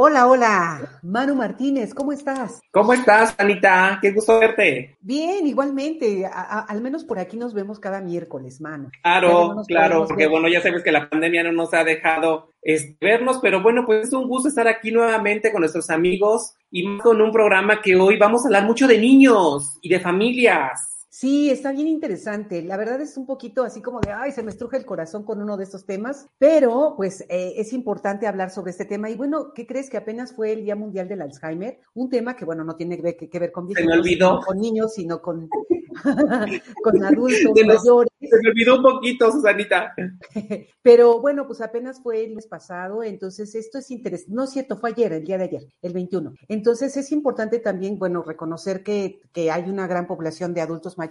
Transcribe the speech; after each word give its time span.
Hola, 0.00 0.28
hola, 0.28 1.00
Manu 1.02 1.34
Martínez, 1.34 1.92
¿cómo 1.92 2.12
estás? 2.12 2.60
¿Cómo 2.70 2.92
estás, 2.92 3.34
Anita? 3.36 3.98
Qué 4.00 4.12
gusto 4.12 4.38
verte. 4.38 4.96
Bien, 5.00 5.44
igualmente, 5.44 6.24
a- 6.24 6.30
a- 6.30 6.60
al 6.60 6.80
menos 6.80 7.02
por 7.02 7.18
aquí 7.18 7.36
nos 7.36 7.52
vemos 7.52 7.80
cada 7.80 8.00
miércoles, 8.00 8.60
Manu. 8.60 8.90
Claro, 9.02 9.54
no 9.56 9.62
claro, 9.64 10.04
porque 10.06 10.26
ver. 10.26 10.30
bueno, 10.30 10.46
ya 10.46 10.60
sabes 10.62 10.84
que 10.84 10.92
la 10.92 11.10
pandemia 11.10 11.42
no 11.42 11.50
nos 11.50 11.74
ha 11.74 11.82
dejado 11.82 12.52
este, 12.62 12.96
vernos, 13.00 13.40
pero 13.42 13.60
bueno, 13.60 13.84
pues 13.86 14.06
es 14.06 14.12
un 14.12 14.28
gusto 14.28 14.48
estar 14.48 14.68
aquí 14.68 14.92
nuevamente 14.92 15.50
con 15.50 15.62
nuestros 15.62 15.90
amigos 15.90 16.54
y 16.70 16.96
con 16.98 17.20
un 17.20 17.32
programa 17.32 17.82
que 17.82 17.96
hoy 17.96 18.16
vamos 18.18 18.44
a 18.44 18.48
hablar 18.50 18.66
mucho 18.66 18.86
de 18.86 18.98
niños 18.98 19.78
y 19.82 19.88
de 19.88 19.98
familias. 19.98 20.97
Sí, 21.18 21.50
está 21.50 21.72
bien 21.72 21.88
interesante. 21.88 22.62
La 22.62 22.76
verdad 22.76 23.00
es 23.00 23.16
un 23.16 23.26
poquito 23.26 23.64
así 23.64 23.82
como 23.82 23.98
de, 23.98 24.12
ay, 24.12 24.30
se 24.30 24.44
me 24.44 24.52
estruja 24.52 24.76
el 24.76 24.86
corazón 24.86 25.24
con 25.24 25.42
uno 25.42 25.56
de 25.56 25.64
estos 25.64 25.84
temas, 25.84 26.28
pero 26.38 26.94
pues 26.96 27.22
eh, 27.22 27.54
es 27.56 27.72
importante 27.72 28.28
hablar 28.28 28.50
sobre 28.50 28.70
este 28.70 28.84
tema. 28.84 29.10
Y 29.10 29.16
bueno, 29.16 29.52
¿qué 29.52 29.66
crees 29.66 29.90
que 29.90 29.96
apenas 29.96 30.32
fue 30.32 30.52
el 30.52 30.62
Día 30.62 30.76
Mundial 30.76 31.08
del 31.08 31.22
Alzheimer? 31.22 31.80
Un 31.94 32.08
tema 32.08 32.36
que, 32.36 32.44
bueno, 32.44 32.62
no 32.62 32.76
tiene 32.76 32.94
que 32.94 33.02
ver, 33.02 33.16
que, 33.16 33.28
que 33.28 33.38
ver 33.40 33.50
con 33.50 33.66
Se 33.66 33.84
me 33.84 33.86
viejitos, 33.86 33.98
olvidó. 33.98 34.28
sino 34.28 34.46
con 34.46 34.58
niños, 34.60 34.94
sino 34.94 35.20
con, 35.20 35.48
con 36.84 37.04
adultos 37.04 37.52
mayores. 37.66 38.12
Se 38.20 38.36
me 38.40 38.50
olvidó 38.50 38.76
un 38.76 38.82
poquito, 38.82 39.32
Susanita. 39.32 39.92
Pero 40.82 41.20
bueno, 41.20 41.48
pues 41.48 41.60
apenas 41.60 42.00
fue 42.00 42.24
el 42.24 42.36
mes 42.36 42.46
pasado, 42.46 43.02
entonces 43.02 43.56
esto 43.56 43.78
es 43.78 43.90
interesante. 43.90 44.32
No 44.32 44.44
es 44.44 44.50
cierto, 44.50 44.76
fue 44.76 44.90
ayer, 44.90 45.12
el 45.12 45.24
día 45.24 45.36
de 45.36 45.44
ayer, 45.44 45.62
el 45.82 45.92
21. 45.92 46.34
Entonces 46.46 46.96
es 46.96 47.10
importante 47.10 47.58
también, 47.58 47.98
bueno, 47.98 48.22
reconocer 48.22 48.84
que, 48.84 49.20
que 49.32 49.50
hay 49.50 49.68
una 49.68 49.88
gran 49.88 50.06
población 50.06 50.54
de 50.54 50.60
adultos 50.60 50.96
mayores 50.96 51.07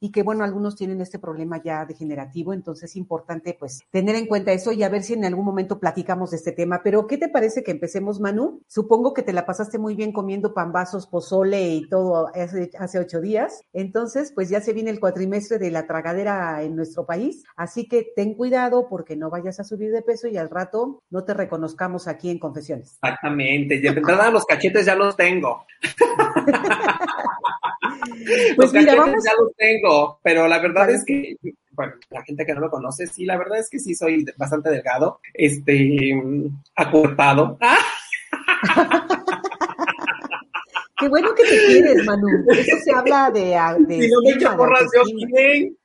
y 0.00 0.12
que, 0.12 0.22
bueno, 0.22 0.44
algunos 0.44 0.76
tienen 0.76 1.00
este 1.00 1.18
problema 1.18 1.62
ya 1.62 1.84
degenerativo, 1.84 2.52
entonces 2.52 2.90
es 2.90 2.96
importante, 2.96 3.56
pues, 3.58 3.80
tener 3.90 4.16
en 4.16 4.26
cuenta 4.26 4.52
eso 4.52 4.72
y 4.72 4.82
a 4.82 4.88
ver 4.88 5.02
si 5.02 5.14
en 5.14 5.24
algún 5.24 5.44
momento 5.44 5.78
platicamos 5.78 6.30
de 6.30 6.38
este 6.38 6.52
tema. 6.52 6.80
Pero, 6.82 7.06
¿qué 7.06 7.18
te 7.18 7.28
parece 7.28 7.62
que 7.62 7.70
empecemos, 7.70 8.20
Manu? 8.20 8.62
Supongo 8.66 9.14
que 9.14 9.22
te 9.22 9.32
la 9.32 9.46
pasaste 9.46 9.78
muy 9.78 9.94
bien 9.94 10.12
comiendo 10.12 10.54
pambazos, 10.54 11.06
pozole 11.06 11.68
y 11.74 11.88
todo 11.88 12.28
hace, 12.34 12.70
hace 12.78 12.98
ocho 12.98 13.20
días. 13.20 13.62
Entonces, 13.72 14.32
pues 14.34 14.48
ya 14.48 14.60
se 14.60 14.72
viene 14.72 14.90
el 14.90 15.00
cuatrimestre 15.00 15.58
de 15.58 15.70
la 15.70 15.86
tragadera 15.86 16.62
en 16.62 16.76
nuestro 16.76 17.06
país, 17.06 17.44
así 17.56 17.88
que 17.88 18.12
ten 18.14 18.34
cuidado 18.34 18.88
porque 18.88 19.16
no 19.16 19.30
vayas 19.30 19.60
a 19.60 19.64
subir 19.64 19.90
de 19.92 20.02
peso 20.02 20.28
y 20.28 20.36
al 20.36 20.50
rato 20.50 21.02
no 21.10 21.24
te 21.24 21.34
reconozcamos 21.34 22.08
aquí 22.08 22.30
en 22.30 22.38
Confesiones. 22.38 22.98
Exactamente. 23.02 23.80
Ya 23.82 23.92
de 23.92 23.98
entrada 23.98 24.30
los 24.30 24.44
cachetes 24.44 24.86
ya 24.86 24.94
los 24.94 25.16
tengo. 25.16 25.64
Pues 28.56 28.72
los 28.72 28.72
mira, 28.72 28.94
vamos, 28.94 29.24
ya 29.24 29.32
los 29.38 29.54
tengo, 29.56 30.18
pero 30.22 30.46
la 30.48 30.58
verdad 30.58 30.82
Vale. 30.82 30.94
es 30.94 31.04
que, 31.04 31.36
bueno, 31.72 31.94
la 32.10 32.22
gente 32.22 32.44
que 32.44 32.54
no 32.54 32.60
lo 32.60 32.70
conoce, 32.70 33.06
sí, 33.06 33.24
la 33.24 33.38
verdad 33.38 33.58
es 33.58 33.68
que 33.68 33.78
sí 33.78 33.94
soy 33.94 34.24
bastante 34.36 34.70
delgado, 34.70 35.20
este. 35.34 36.12
¡Ah! 37.60 37.78
qué 40.98 41.08
bueno 41.08 41.34
que 41.34 41.42
te 41.44 41.66
quieres, 41.66 42.04
Manu. 42.04 42.28
Eso 42.50 42.76
se 42.84 42.92
habla 42.92 43.30
de... 43.30 43.56
de 43.86 44.02
si 44.02 44.10
no 44.10 44.20
me 44.22 44.30
echo 44.30 44.56
porras, 44.56 44.86
yo 44.94 45.02
quién. 45.02 45.76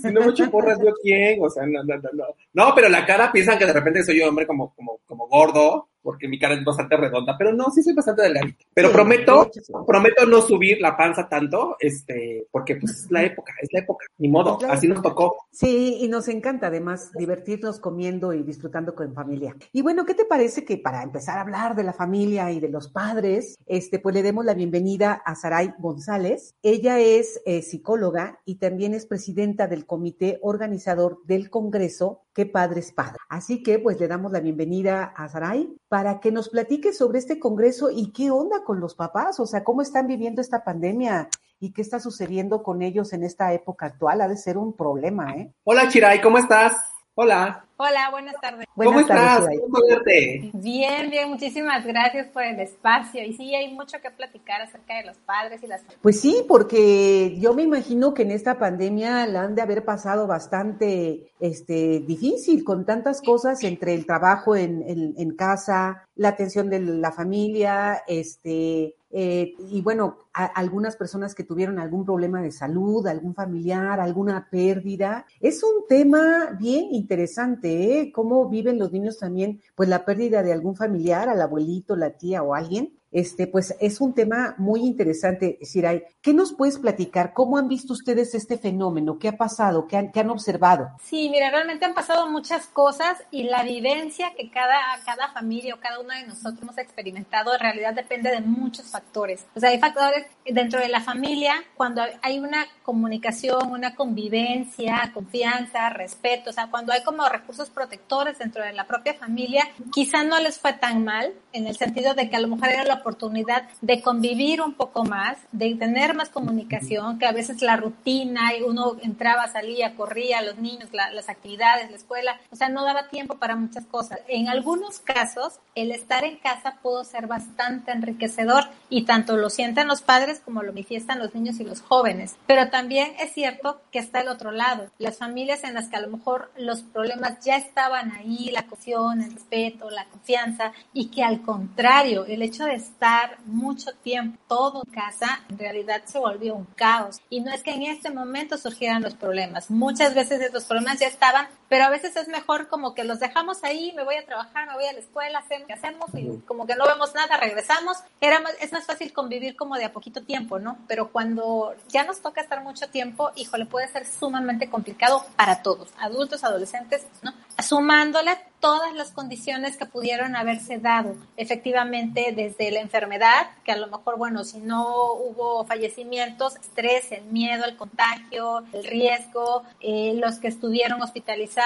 Si 0.00 0.12
no 0.12 0.20
me 0.20 0.30
echo 0.30 0.50
porras, 0.50 0.78
yo 0.82 0.92
quién. 1.02 1.38
O 1.42 1.50
sea, 1.50 1.66
no, 1.66 1.82
no, 1.84 1.96
no, 1.96 2.10
no. 2.12 2.24
No, 2.52 2.74
pero 2.74 2.88
la 2.88 3.04
cara 3.06 3.30
piensan 3.32 3.58
que 3.58 3.66
de 3.66 3.72
repente 3.72 4.02
soy 4.02 4.20
un 4.20 4.28
hombre 4.28 4.46
como, 4.46 4.74
como, 4.74 5.00
como 5.06 5.28
gordo, 5.28 5.88
porque 6.04 6.28
mi 6.28 6.38
cara 6.38 6.54
es 6.54 6.62
bastante 6.62 6.98
redonda, 6.98 7.34
pero 7.36 7.52
no, 7.52 7.70
sí 7.70 7.82
soy 7.82 7.94
bastante 7.94 8.22
delgadito. 8.22 8.62
Pero 8.74 8.88
Sí, 8.88 8.94
prometo, 8.94 9.50
prometo 9.86 10.26
no 10.26 10.42
subir 10.42 10.78
la 10.80 10.96
panza 10.96 11.28
tanto, 11.28 11.76
este, 11.80 12.46
porque 12.50 12.76
pues 12.76 12.92
es 12.92 13.10
la 13.10 13.24
época, 13.24 13.54
es 13.60 13.70
la 13.72 13.80
época, 13.80 14.04
ni 14.18 14.28
modo, 14.28 14.58
así 14.68 14.86
nos 14.86 15.00
tocó. 15.00 15.34
Sí, 15.50 15.98
y 16.02 16.08
nos 16.08 16.28
encanta 16.28 16.66
además 16.66 17.10
divertirnos 17.14 17.80
comiendo 17.80 18.34
y 18.34 18.42
disfrutando 18.42 18.94
con 18.94 19.14
familia. 19.14 19.56
Y 19.72 19.80
bueno, 19.80 20.04
¿qué 20.04 20.14
te 20.14 20.26
parece 20.26 20.64
que 20.64 20.76
para 20.76 21.02
empezar 21.02 21.38
a 21.38 21.40
hablar 21.40 21.74
de 21.74 21.84
la 21.84 21.94
familia 21.94 22.52
y 22.52 22.60
de 22.60 22.68
los 22.68 22.88
padres, 22.88 23.56
este, 23.66 23.98
pues 23.98 24.14
le 24.14 24.22
demos 24.22 24.44
la 24.44 24.54
bienvenida 24.54 25.22
a 25.24 25.34
Saray 25.34 25.72
González? 25.78 26.54
Ella 26.62 27.00
es 27.00 27.40
eh, 27.46 27.62
psicóloga 27.62 28.40
y 28.44 28.56
también 28.56 28.92
es 28.92 29.06
presidenta 29.06 29.68
del 29.68 29.86
comité 29.86 30.38
organizador 30.42 31.20
del 31.24 31.48
Congreso 31.48 32.23
¿Qué 32.34 32.46
Padres 32.46 32.92
Padres? 32.92 33.18
Así 33.28 33.62
que 33.62 33.78
pues 33.78 34.00
le 34.00 34.08
damos 34.08 34.32
la 34.32 34.40
bienvenida 34.40 35.04
a 35.04 35.28
Saray 35.28 35.76
para 35.88 36.18
que 36.18 36.32
nos 36.32 36.48
platique 36.48 36.92
sobre 36.92 37.20
este 37.20 37.38
congreso 37.38 37.90
y 37.90 38.10
qué 38.10 38.32
onda 38.32 38.64
con 38.64 38.80
los 38.80 38.96
papás, 38.96 39.38
o 39.38 39.46
sea, 39.46 39.62
cómo 39.62 39.82
están 39.82 40.08
viviendo 40.08 40.40
esta 40.40 40.64
pandemia 40.64 41.28
y 41.60 41.72
qué 41.72 41.80
está 41.80 42.00
sucediendo 42.00 42.64
con 42.64 42.82
ellos 42.82 43.12
en 43.12 43.22
esta 43.22 43.52
época 43.52 43.86
actual. 43.86 44.20
Ha 44.20 44.26
de 44.26 44.36
ser 44.36 44.58
un 44.58 44.76
problema, 44.76 45.32
¿eh? 45.34 45.54
Hola 45.62 45.88
Chiray, 45.88 46.20
¿cómo 46.20 46.38
estás? 46.38 46.93
Hola, 47.16 47.64
Hola, 47.76 48.08
buenas 48.10 48.34
tardes. 48.40 48.66
¿cómo 48.74 48.90
Buenas 48.90 49.06
tardes, 49.08 49.24
estás? 49.24 49.44
Chiray. 49.44 49.58
¿Cómo 49.60 49.78
verte? 49.88 50.50
Bien, 50.54 51.10
bien, 51.10 51.28
muchísimas 51.28 51.84
gracias 51.84 52.28
por 52.28 52.42
el 52.44 52.58
espacio. 52.60 53.22
Y 53.24 53.32
sí, 53.34 53.54
hay 53.54 53.72
mucho 53.74 54.00
que 54.00 54.10
platicar 54.10 54.62
acerca 54.62 54.96
de 54.96 55.04
los 55.06 55.16
padres 55.18 55.62
y 55.62 55.66
las 55.66 55.82
Pues 56.02 56.20
sí, 56.20 56.44
porque 56.48 57.36
yo 57.38 57.52
me 57.54 57.62
imagino 57.62 58.14
que 58.14 58.22
en 58.22 58.30
esta 58.30 58.58
pandemia 58.58 59.26
la 59.26 59.42
han 59.42 59.54
de 59.56 59.62
haber 59.62 59.84
pasado 59.84 60.26
bastante 60.26 61.32
este, 61.40 62.00
difícil 62.00 62.64
con 62.64 62.84
tantas 62.84 63.20
cosas 63.20 63.62
entre 63.64 63.94
el 63.94 64.06
trabajo 64.06 64.54
en, 64.56 64.82
en- 64.88 65.14
en 65.16 65.36
casa, 65.36 66.04
la 66.16 66.28
atención 66.30 66.70
de 66.70 66.80
la 66.80 67.10
familia, 67.12 68.02
este, 68.06 68.94
eh, 69.16 69.54
y 69.70 69.80
bueno, 69.80 70.18
algunas 70.32 70.96
personas 70.96 71.36
que 71.36 71.44
tuvieron 71.44 71.78
algún 71.78 72.04
problema 72.04 72.42
de 72.42 72.50
salud, 72.50 73.06
algún 73.06 73.32
familiar, 73.32 74.00
alguna 74.00 74.48
pérdida. 74.50 75.24
Es 75.38 75.62
un 75.62 75.86
tema 75.88 76.56
bien 76.58 76.86
interesante, 76.90 78.00
¿eh? 78.00 78.12
Cómo 78.12 78.48
viven 78.48 78.76
los 78.76 78.90
niños 78.90 79.18
también, 79.18 79.60
pues 79.76 79.88
la 79.88 80.04
pérdida 80.04 80.42
de 80.42 80.52
algún 80.52 80.74
familiar, 80.74 81.28
al 81.28 81.40
abuelito, 81.40 81.94
la 81.94 82.10
tía 82.10 82.42
o 82.42 82.54
alguien. 82.54 82.98
Este, 83.14 83.46
pues 83.46 83.76
es 83.80 84.00
un 84.00 84.12
tema 84.12 84.56
muy 84.58 84.80
interesante, 84.80 85.56
Siray. 85.62 86.02
¿Qué 86.20 86.34
nos 86.34 86.52
puedes 86.52 86.78
platicar? 86.78 87.32
¿Cómo 87.32 87.58
han 87.58 87.68
visto 87.68 87.92
ustedes 87.92 88.34
este 88.34 88.58
fenómeno? 88.58 89.20
¿Qué 89.20 89.28
ha 89.28 89.36
pasado? 89.36 89.86
¿Qué 89.86 89.96
han, 89.96 90.30
observado? 90.30 90.88
Sí, 91.00 91.28
mira, 91.30 91.48
realmente 91.48 91.84
han 91.84 91.94
pasado 91.94 92.28
muchas 92.28 92.66
cosas 92.66 93.22
y 93.30 93.44
la 93.44 93.62
vivencia 93.62 94.32
que 94.36 94.50
cada, 94.50 94.74
cada 95.06 95.28
familia 95.28 95.76
o 95.76 95.78
cada 95.78 96.00
uno 96.00 96.12
de 96.12 96.26
nosotros 96.26 96.60
hemos 96.62 96.76
experimentado 96.76 97.54
en 97.54 97.60
realidad 97.60 97.94
depende 97.94 98.30
de 98.30 98.40
muchos 98.40 98.86
factores. 98.86 99.46
O 99.54 99.60
sea, 99.60 99.70
hay 99.70 99.78
factores 99.78 100.26
dentro 100.44 100.80
de 100.80 100.88
la 100.88 101.00
familia 101.00 101.52
cuando 101.76 102.02
hay 102.20 102.40
una 102.40 102.66
comunicación, 102.82 103.70
una 103.70 103.94
convivencia, 103.94 105.12
confianza, 105.14 105.88
respeto, 105.90 106.50
o 106.50 106.52
sea, 106.52 106.66
cuando 106.68 106.92
hay 106.92 107.04
como 107.04 107.28
recursos 107.28 107.70
protectores 107.70 108.38
dentro 108.38 108.64
de 108.64 108.72
la 108.72 108.88
propia 108.88 109.14
familia, 109.14 109.68
quizá 109.92 110.24
no 110.24 110.40
les 110.40 110.58
fue 110.58 110.72
tan 110.72 111.04
mal 111.04 111.32
en 111.52 111.68
el 111.68 111.76
sentido 111.76 112.14
de 112.14 112.28
que 112.28 112.34
a 112.34 112.40
lo 112.40 112.48
mejor 112.48 112.70
era 112.70 112.84
la 112.84 113.03
oportunidad 113.04 113.68
de 113.82 114.00
convivir 114.00 114.62
un 114.62 114.72
poco 114.72 115.04
más, 115.04 115.36
de 115.52 115.74
tener 115.74 116.14
más 116.14 116.30
comunicación, 116.30 117.18
que 117.18 117.26
a 117.26 117.32
veces 117.32 117.60
la 117.60 117.76
rutina 117.76 118.56
y 118.56 118.62
uno 118.62 118.96
entraba, 119.02 119.46
salía, 119.48 119.94
corría, 119.94 120.40
los 120.40 120.56
niños, 120.58 120.88
la- 120.92 121.10
las 121.12 121.28
actividades, 121.28 121.90
la 121.90 121.96
escuela, 121.96 122.40
o 122.50 122.56
sea, 122.56 122.70
no 122.70 122.82
daba 122.84 123.08
tiempo 123.08 123.36
para 123.36 123.56
muchas 123.56 123.84
cosas. 123.84 124.20
En 124.28 124.48
algunos 124.48 125.00
casos, 125.00 125.58
el 125.74 125.92
estar 125.92 126.24
en 126.24 126.36
casa 126.38 126.78
pudo 126.82 127.04
ser 127.04 127.26
bastante 127.26 127.92
enriquecedor 127.92 128.64
y 128.88 129.02
tanto 129.04 129.36
lo 129.36 129.50
sienten 129.50 129.86
los 129.86 130.00
padres 130.00 130.40
como 130.40 130.62
lo 130.62 130.72
manifiestan 130.72 131.18
los 131.18 131.34
niños 131.34 131.60
y 131.60 131.64
los 131.64 131.82
jóvenes. 131.82 132.36
Pero 132.46 132.70
también 132.70 133.12
es 133.20 133.32
cierto 133.32 133.80
que 133.92 133.98
está 133.98 134.20
el 134.20 134.28
otro 134.28 134.50
lado, 134.50 134.86
las 134.98 135.18
familias 135.18 135.62
en 135.64 135.74
las 135.74 135.88
que 135.88 135.96
a 135.96 136.00
lo 136.00 136.08
mejor 136.08 136.50
los 136.56 136.82
problemas 136.82 137.44
ya 137.44 137.56
estaban 137.56 138.12
ahí, 138.12 138.50
la 138.50 138.62
cohesión, 138.66 139.20
el 139.22 139.32
respeto, 139.32 139.90
la 139.90 140.06
confianza, 140.06 140.72
y 140.92 141.08
que 141.08 141.22
al 141.22 141.42
contrario, 141.42 142.24
el 142.26 142.42
hecho 142.42 142.64
de 142.64 142.74
estar 142.94 143.38
mucho 143.44 143.90
tiempo 144.02 144.38
todo 144.48 144.82
en 144.86 144.92
casa, 144.92 145.40
en 145.48 145.58
realidad 145.58 146.02
se 146.04 146.18
volvió 146.18 146.54
un 146.54 146.64
caos. 146.76 147.20
Y 147.28 147.40
no 147.40 147.52
es 147.52 147.62
que 147.62 147.72
en 147.72 147.82
este 147.82 148.10
momento 148.10 148.56
surgieran 148.56 149.02
los 149.02 149.14
problemas, 149.14 149.70
muchas 149.70 150.14
veces 150.14 150.40
estos 150.40 150.64
problemas 150.64 151.00
ya 151.00 151.08
estaban, 151.08 151.48
pero 151.74 151.86
a 151.86 151.90
veces 151.90 152.14
es 152.14 152.28
mejor 152.28 152.68
como 152.68 152.94
que 152.94 153.02
los 153.02 153.18
dejamos 153.18 153.64
ahí, 153.64 153.92
me 153.96 154.04
voy 154.04 154.14
a 154.14 154.24
trabajar, 154.24 154.68
me 154.68 154.74
voy 154.74 154.86
a 154.86 154.92
la 154.92 155.00
escuela, 155.00 155.40
hacemos, 155.40 155.68
hacemos 155.72 156.08
y 156.14 156.38
como 156.46 156.68
que 156.68 156.76
no 156.76 156.86
vemos 156.86 157.12
nada, 157.16 157.36
regresamos. 157.36 157.96
Era 158.20 158.38
más, 158.38 158.54
es 158.60 158.72
más 158.72 158.86
fácil 158.86 159.12
convivir 159.12 159.56
como 159.56 159.74
de 159.74 159.86
a 159.86 159.92
poquito 159.92 160.22
tiempo, 160.22 160.60
¿no? 160.60 160.78
Pero 160.86 161.10
cuando 161.10 161.74
ya 161.88 162.04
nos 162.04 162.20
toca 162.20 162.40
estar 162.40 162.62
mucho 162.62 162.88
tiempo, 162.90 163.32
híjole, 163.34 163.66
puede 163.66 163.88
ser 163.88 164.06
sumamente 164.06 164.70
complicado 164.70 165.26
para 165.34 165.62
todos, 165.62 165.88
adultos, 165.98 166.44
adolescentes, 166.44 167.08
¿no? 167.22 167.32
Sumándole 167.60 168.38
todas 168.60 168.94
las 168.94 169.10
condiciones 169.10 169.76
que 169.76 169.84
pudieron 169.84 170.36
haberse 170.36 170.78
dado, 170.78 171.16
efectivamente, 171.36 172.32
desde 172.34 172.70
la 172.70 172.80
enfermedad, 172.80 173.48
que 173.62 173.72
a 173.72 173.76
lo 173.76 173.88
mejor, 173.88 174.16
bueno, 174.16 174.42
si 174.42 174.58
no 174.58 175.12
hubo 175.12 175.66
fallecimientos, 175.66 176.56
estrés, 176.56 177.12
el 177.12 177.24
miedo, 177.24 177.66
el 177.66 177.76
contagio, 177.76 178.64
el 178.72 178.84
riesgo, 178.84 179.64
eh, 179.80 180.14
los 180.14 180.38
que 180.38 180.48
estuvieron 180.48 181.02
hospitalizados, 181.02 181.63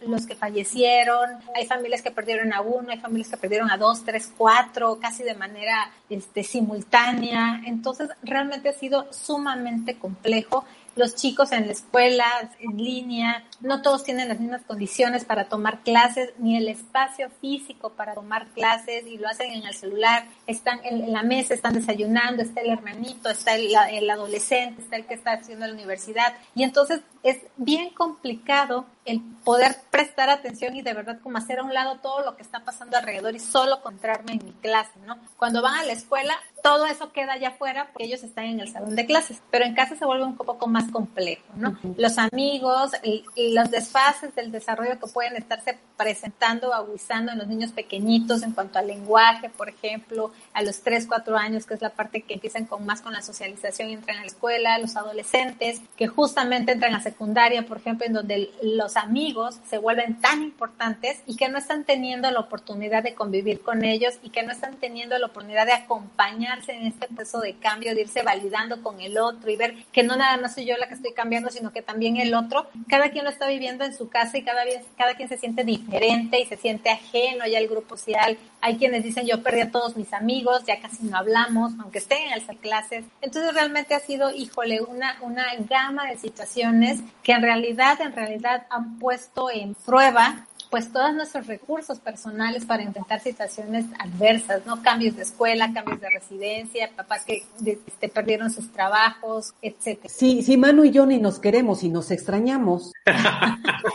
los 0.00 0.26
que 0.26 0.34
fallecieron, 0.34 1.30
hay 1.54 1.66
familias 1.66 2.02
que 2.02 2.10
perdieron 2.10 2.52
a 2.52 2.60
uno, 2.60 2.90
hay 2.90 2.98
familias 2.98 3.30
que 3.30 3.36
perdieron 3.36 3.70
a 3.70 3.76
dos, 3.76 4.04
tres, 4.04 4.32
cuatro, 4.36 4.98
casi 5.00 5.22
de 5.22 5.34
manera 5.34 5.90
este, 6.08 6.42
simultánea, 6.42 7.62
entonces 7.66 8.10
realmente 8.22 8.68
ha 8.68 8.72
sido 8.72 9.12
sumamente 9.12 9.98
complejo. 9.98 10.64
Los 10.96 11.14
chicos 11.14 11.52
en 11.52 11.66
la 11.66 11.72
escuela, 11.72 12.26
en 12.58 12.76
línea, 12.76 13.44
no 13.60 13.80
todos 13.80 14.02
tienen 14.02 14.28
las 14.28 14.40
mismas 14.40 14.62
condiciones 14.62 15.24
para 15.24 15.44
tomar 15.44 15.80
clases, 15.80 16.32
ni 16.38 16.56
el 16.56 16.68
espacio 16.68 17.30
físico 17.40 17.90
para 17.90 18.14
tomar 18.14 18.48
clases, 18.48 19.06
y 19.06 19.16
lo 19.16 19.28
hacen 19.28 19.52
en 19.52 19.64
el 19.64 19.74
celular, 19.74 20.26
están 20.48 20.80
en, 20.84 21.12
la 21.12 21.22
mesa, 21.22 21.54
están 21.54 21.74
desayunando, 21.74 22.42
está 22.42 22.60
el 22.60 22.70
hermanito, 22.70 23.30
está 23.30 23.54
el, 23.54 23.70
el 23.92 24.10
adolescente, 24.10 24.82
está 24.82 24.96
el 24.96 25.06
que 25.06 25.14
está 25.14 25.32
haciendo 25.34 25.66
la 25.66 25.74
universidad, 25.74 26.34
y 26.56 26.64
entonces 26.64 27.00
es 27.22 27.38
bien 27.56 27.90
complicado 27.90 28.86
el 29.04 29.20
poder 29.44 29.76
prestar 29.90 30.30
atención 30.30 30.76
y 30.76 30.82
de 30.82 30.92
verdad 30.92 31.18
como 31.22 31.38
hacer 31.38 31.58
a 31.58 31.64
un 31.64 31.74
lado 31.74 31.98
todo 32.02 32.24
lo 32.24 32.36
que 32.36 32.42
está 32.42 32.60
pasando 32.60 32.96
alrededor 32.96 33.34
y 33.34 33.40
solo 33.40 33.80
concentrarme 33.82 34.32
en 34.32 34.44
mi 34.44 34.52
clase, 34.52 34.92
¿no? 35.06 35.18
Cuando 35.36 35.62
van 35.62 35.74
a 35.74 35.84
la 35.84 35.92
escuela, 35.92 36.34
todo 36.62 36.86
eso 36.86 37.10
queda 37.12 37.32
allá 37.32 37.48
afuera 37.48 37.88
porque 37.92 38.04
ellos 38.04 38.22
están 38.22 38.44
en 38.44 38.60
el 38.60 38.70
salón 38.70 38.94
de 38.94 39.06
clases, 39.06 39.40
pero 39.50 39.64
en 39.64 39.74
casa 39.74 39.96
se 39.96 40.04
vuelve 40.04 40.24
un 40.24 40.36
poco 40.36 40.66
más 40.66 40.90
complejo, 40.90 41.42
¿no? 41.56 41.78
Los 41.96 42.18
amigos 42.18 42.92
y, 43.02 43.24
los 43.52 43.70
desfases 43.70 44.34
del 44.34 44.52
desarrollo 44.52 44.98
que 45.00 45.06
pueden 45.12 45.36
estarse 45.36 45.78
presentando 45.96 46.72
agudizando 46.72 47.32
en 47.32 47.38
los 47.38 47.48
niños 47.48 47.72
pequeñitos 47.72 48.42
en 48.42 48.52
cuanto 48.52 48.78
al 48.78 48.86
lenguaje, 48.86 49.50
por 49.50 49.68
ejemplo, 49.68 50.30
a 50.52 50.62
los 50.62 50.82
3, 50.82 51.06
4 51.06 51.36
años, 51.36 51.66
que 51.66 51.74
es 51.74 51.82
la 51.82 51.90
parte 51.90 52.22
que 52.22 52.34
empiezan 52.34 52.66
con 52.66 52.86
más 52.86 53.00
con 53.00 53.12
la 53.12 53.22
socialización 53.22 53.88
y 53.90 53.94
entran 53.94 54.18
a 54.18 54.20
la 54.20 54.26
escuela, 54.26 54.78
los 54.78 54.96
adolescentes 54.96 55.80
que 55.96 56.06
justamente 56.06 56.72
entran 56.72 56.94
a 56.94 57.00
secundaria, 57.10 57.66
por 57.66 57.78
ejemplo, 57.78 58.06
en 58.06 58.12
donde 58.12 58.50
los 58.62 58.96
amigos 58.96 59.58
se 59.68 59.78
vuelven 59.78 60.20
tan 60.20 60.42
importantes 60.42 61.20
y 61.26 61.36
que 61.36 61.48
no 61.48 61.58
están 61.58 61.84
teniendo 61.84 62.30
la 62.30 62.40
oportunidad 62.40 63.02
de 63.02 63.14
convivir 63.14 63.60
con 63.60 63.84
ellos 63.84 64.14
y 64.22 64.30
que 64.30 64.42
no 64.42 64.52
están 64.52 64.76
teniendo 64.76 65.18
la 65.18 65.26
oportunidad 65.26 65.66
de 65.66 65.72
acompañarse 65.72 66.72
en 66.72 66.86
este 66.86 67.08
proceso 67.08 67.40
de 67.40 67.54
cambio, 67.54 67.94
de 67.94 68.02
irse 68.02 68.22
validando 68.22 68.82
con 68.82 69.00
el 69.00 69.18
otro 69.18 69.50
y 69.50 69.56
ver 69.56 69.74
que 69.92 70.02
no 70.02 70.16
nada 70.16 70.36
más 70.36 70.54
soy 70.54 70.66
yo 70.66 70.76
la 70.76 70.88
que 70.88 70.94
estoy 70.94 71.12
cambiando, 71.12 71.50
sino 71.50 71.72
que 71.72 71.82
también 71.82 72.16
el 72.16 72.34
otro, 72.34 72.68
cada 72.88 73.10
quien 73.10 73.24
lo 73.24 73.30
está 73.30 73.48
viviendo 73.48 73.84
en 73.84 73.94
su 73.94 74.08
casa 74.08 74.38
y 74.38 74.42
cada, 74.42 74.64
vez, 74.64 74.84
cada 74.96 75.14
quien 75.14 75.28
se 75.28 75.36
siente 75.36 75.64
diferente 75.64 76.40
y 76.40 76.46
se 76.46 76.56
siente 76.56 76.90
ajeno 76.90 77.46
ya 77.46 77.58
al 77.58 77.66
grupo 77.66 77.96
social. 77.96 78.38
Hay 78.60 78.76
quienes 78.76 79.02
dicen 79.02 79.26
yo 79.26 79.42
perdí 79.42 79.60
a 79.62 79.70
todos 79.70 79.96
mis 79.96 80.12
amigos, 80.12 80.64
ya 80.66 80.80
casi 80.80 81.04
no 81.04 81.16
hablamos, 81.16 81.72
aunque 81.80 81.98
estén 81.98 82.22
en 82.30 82.46
las 82.46 82.56
clases. 82.58 83.04
Entonces 83.20 83.52
realmente 83.54 83.94
ha 83.94 84.00
sido, 84.00 84.30
híjole, 84.30 84.80
una, 84.80 85.16
una 85.22 85.46
gama 85.68 86.06
de 86.06 86.18
situaciones 86.18 86.99
que 87.22 87.32
en 87.32 87.42
realidad, 87.42 88.00
en 88.00 88.12
realidad 88.12 88.66
han 88.70 88.98
puesto 88.98 89.50
en 89.50 89.74
prueba 89.74 90.46
pues 90.70 90.92
todos 90.92 91.12
nuestros 91.14 91.48
recursos 91.48 91.98
personales 91.98 92.64
para 92.64 92.84
intentar 92.84 93.20
situaciones 93.20 93.86
adversas, 93.98 94.64
¿no? 94.66 94.80
Cambios 94.82 95.16
de 95.16 95.22
escuela, 95.22 95.72
cambios 95.74 96.00
de 96.00 96.08
residencia, 96.10 96.90
papás 96.94 97.24
que 97.24 97.42
este, 97.66 98.08
perdieron 98.08 98.50
sus 98.50 98.72
trabajos, 98.72 99.52
etcétera. 99.60 100.14
Sí, 100.14 100.42
sí, 100.44 100.56
Manu 100.56 100.84
y 100.84 100.92
yo 100.92 101.06
ni 101.06 101.18
nos 101.18 101.40
queremos 101.40 101.82
y 101.82 101.88
nos 101.88 102.12
extrañamos. 102.12 102.92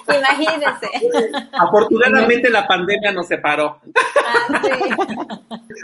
Imagínense. 0.07 0.89
Afortunadamente 1.53 2.49
la 2.49 2.67
pandemia 2.67 3.13
nos 3.13 3.27
separó. 3.27 3.79
Ah, 4.27 4.61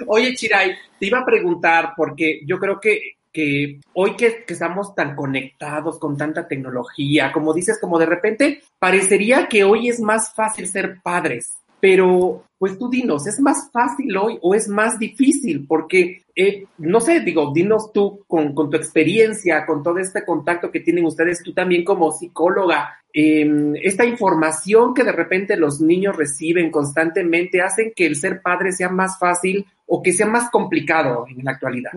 Oye, 0.07 0.33
Chiray, 0.35 0.75
te 0.99 1.05
iba 1.05 1.19
a 1.19 1.25
preguntar, 1.25 1.93
porque 1.95 2.41
yo 2.45 2.59
creo 2.59 2.81
que 2.81 3.20
que 3.31 3.79
hoy 3.93 4.15
que, 4.15 4.43
estamos 4.47 4.93
tan 4.95 5.15
conectados 5.15 5.99
con 5.99 6.17
tanta 6.17 6.47
tecnología, 6.47 7.31
como 7.31 7.53
dices, 7.53 7.79
como 7.79 7.97
de 7.99 8.05
repente 8.05 8.61
parecería 8.79 9.47
que 9.47 9.63
hoy 9.63 9.89
es 9.89 9.99
más 9.99 10.33
fácil 10.33 10.67
ser 10.67 10.99
padres, 11.01 11.53
pero 11.79 12.43
pues 12.59 12.77
tú 12.77 12.89
dinos, 12.89 13.25
¿es 13.25 13.39
más 13.39 13.71
fácil 13.71 14.15
hoy 14.15 14.37
o 14.41 14.53
es 14.53 14.67
más 14.67 14.99
difícil? 14.99 15.65
Porque, 15.67 16.21
eh, 16.35 16.65
no 16.77 16.99
sé, 16.99 17.21
digo, 17.21 17.51
dinos 17.51 17.91
tú 17.91 18.23
con, 18.27 18.53
con, 18.53 18.69
tu 18.69 18.77
experiencia, 18.77 19.65
con 19.65 19.81
todo 19.81 19.97
este 19.97 20.23
contacto 20.23 20.69
que 20.69 20.81
tienen 20.81 21.05
ustedes, 21.05 21.41
tú 21.41 21.53
también 21.53 21.83
como 21.83 22.11
psicóloga, 22.11 23.01
eh, 23.13 23.73
esta 23.81 24.05
información 24.05 24.93
que 24.93 25.03
de 25.03 25.11
repente 25.11 25.57
los 25.57 25.81
niños 25.81 26.15
reciben 26.15 26.71
constantemente 26.71 27.61
hacen 27.61 27.93
que 27.95 28.05
el 28.05 28.15
ser 28.15 28.41
padre 28.41 28.71
sea 28.71 28.89
más 28.89 29.19
fácil 29.19 29.65
o 29.93 30.01
que 30.01 30.13
sea 30.13 30.25
más 30.25 30.49
complicado 30.49 31.25
en 31.27 31.43
la 31.43 31.51
actualidad? 31.51 31.91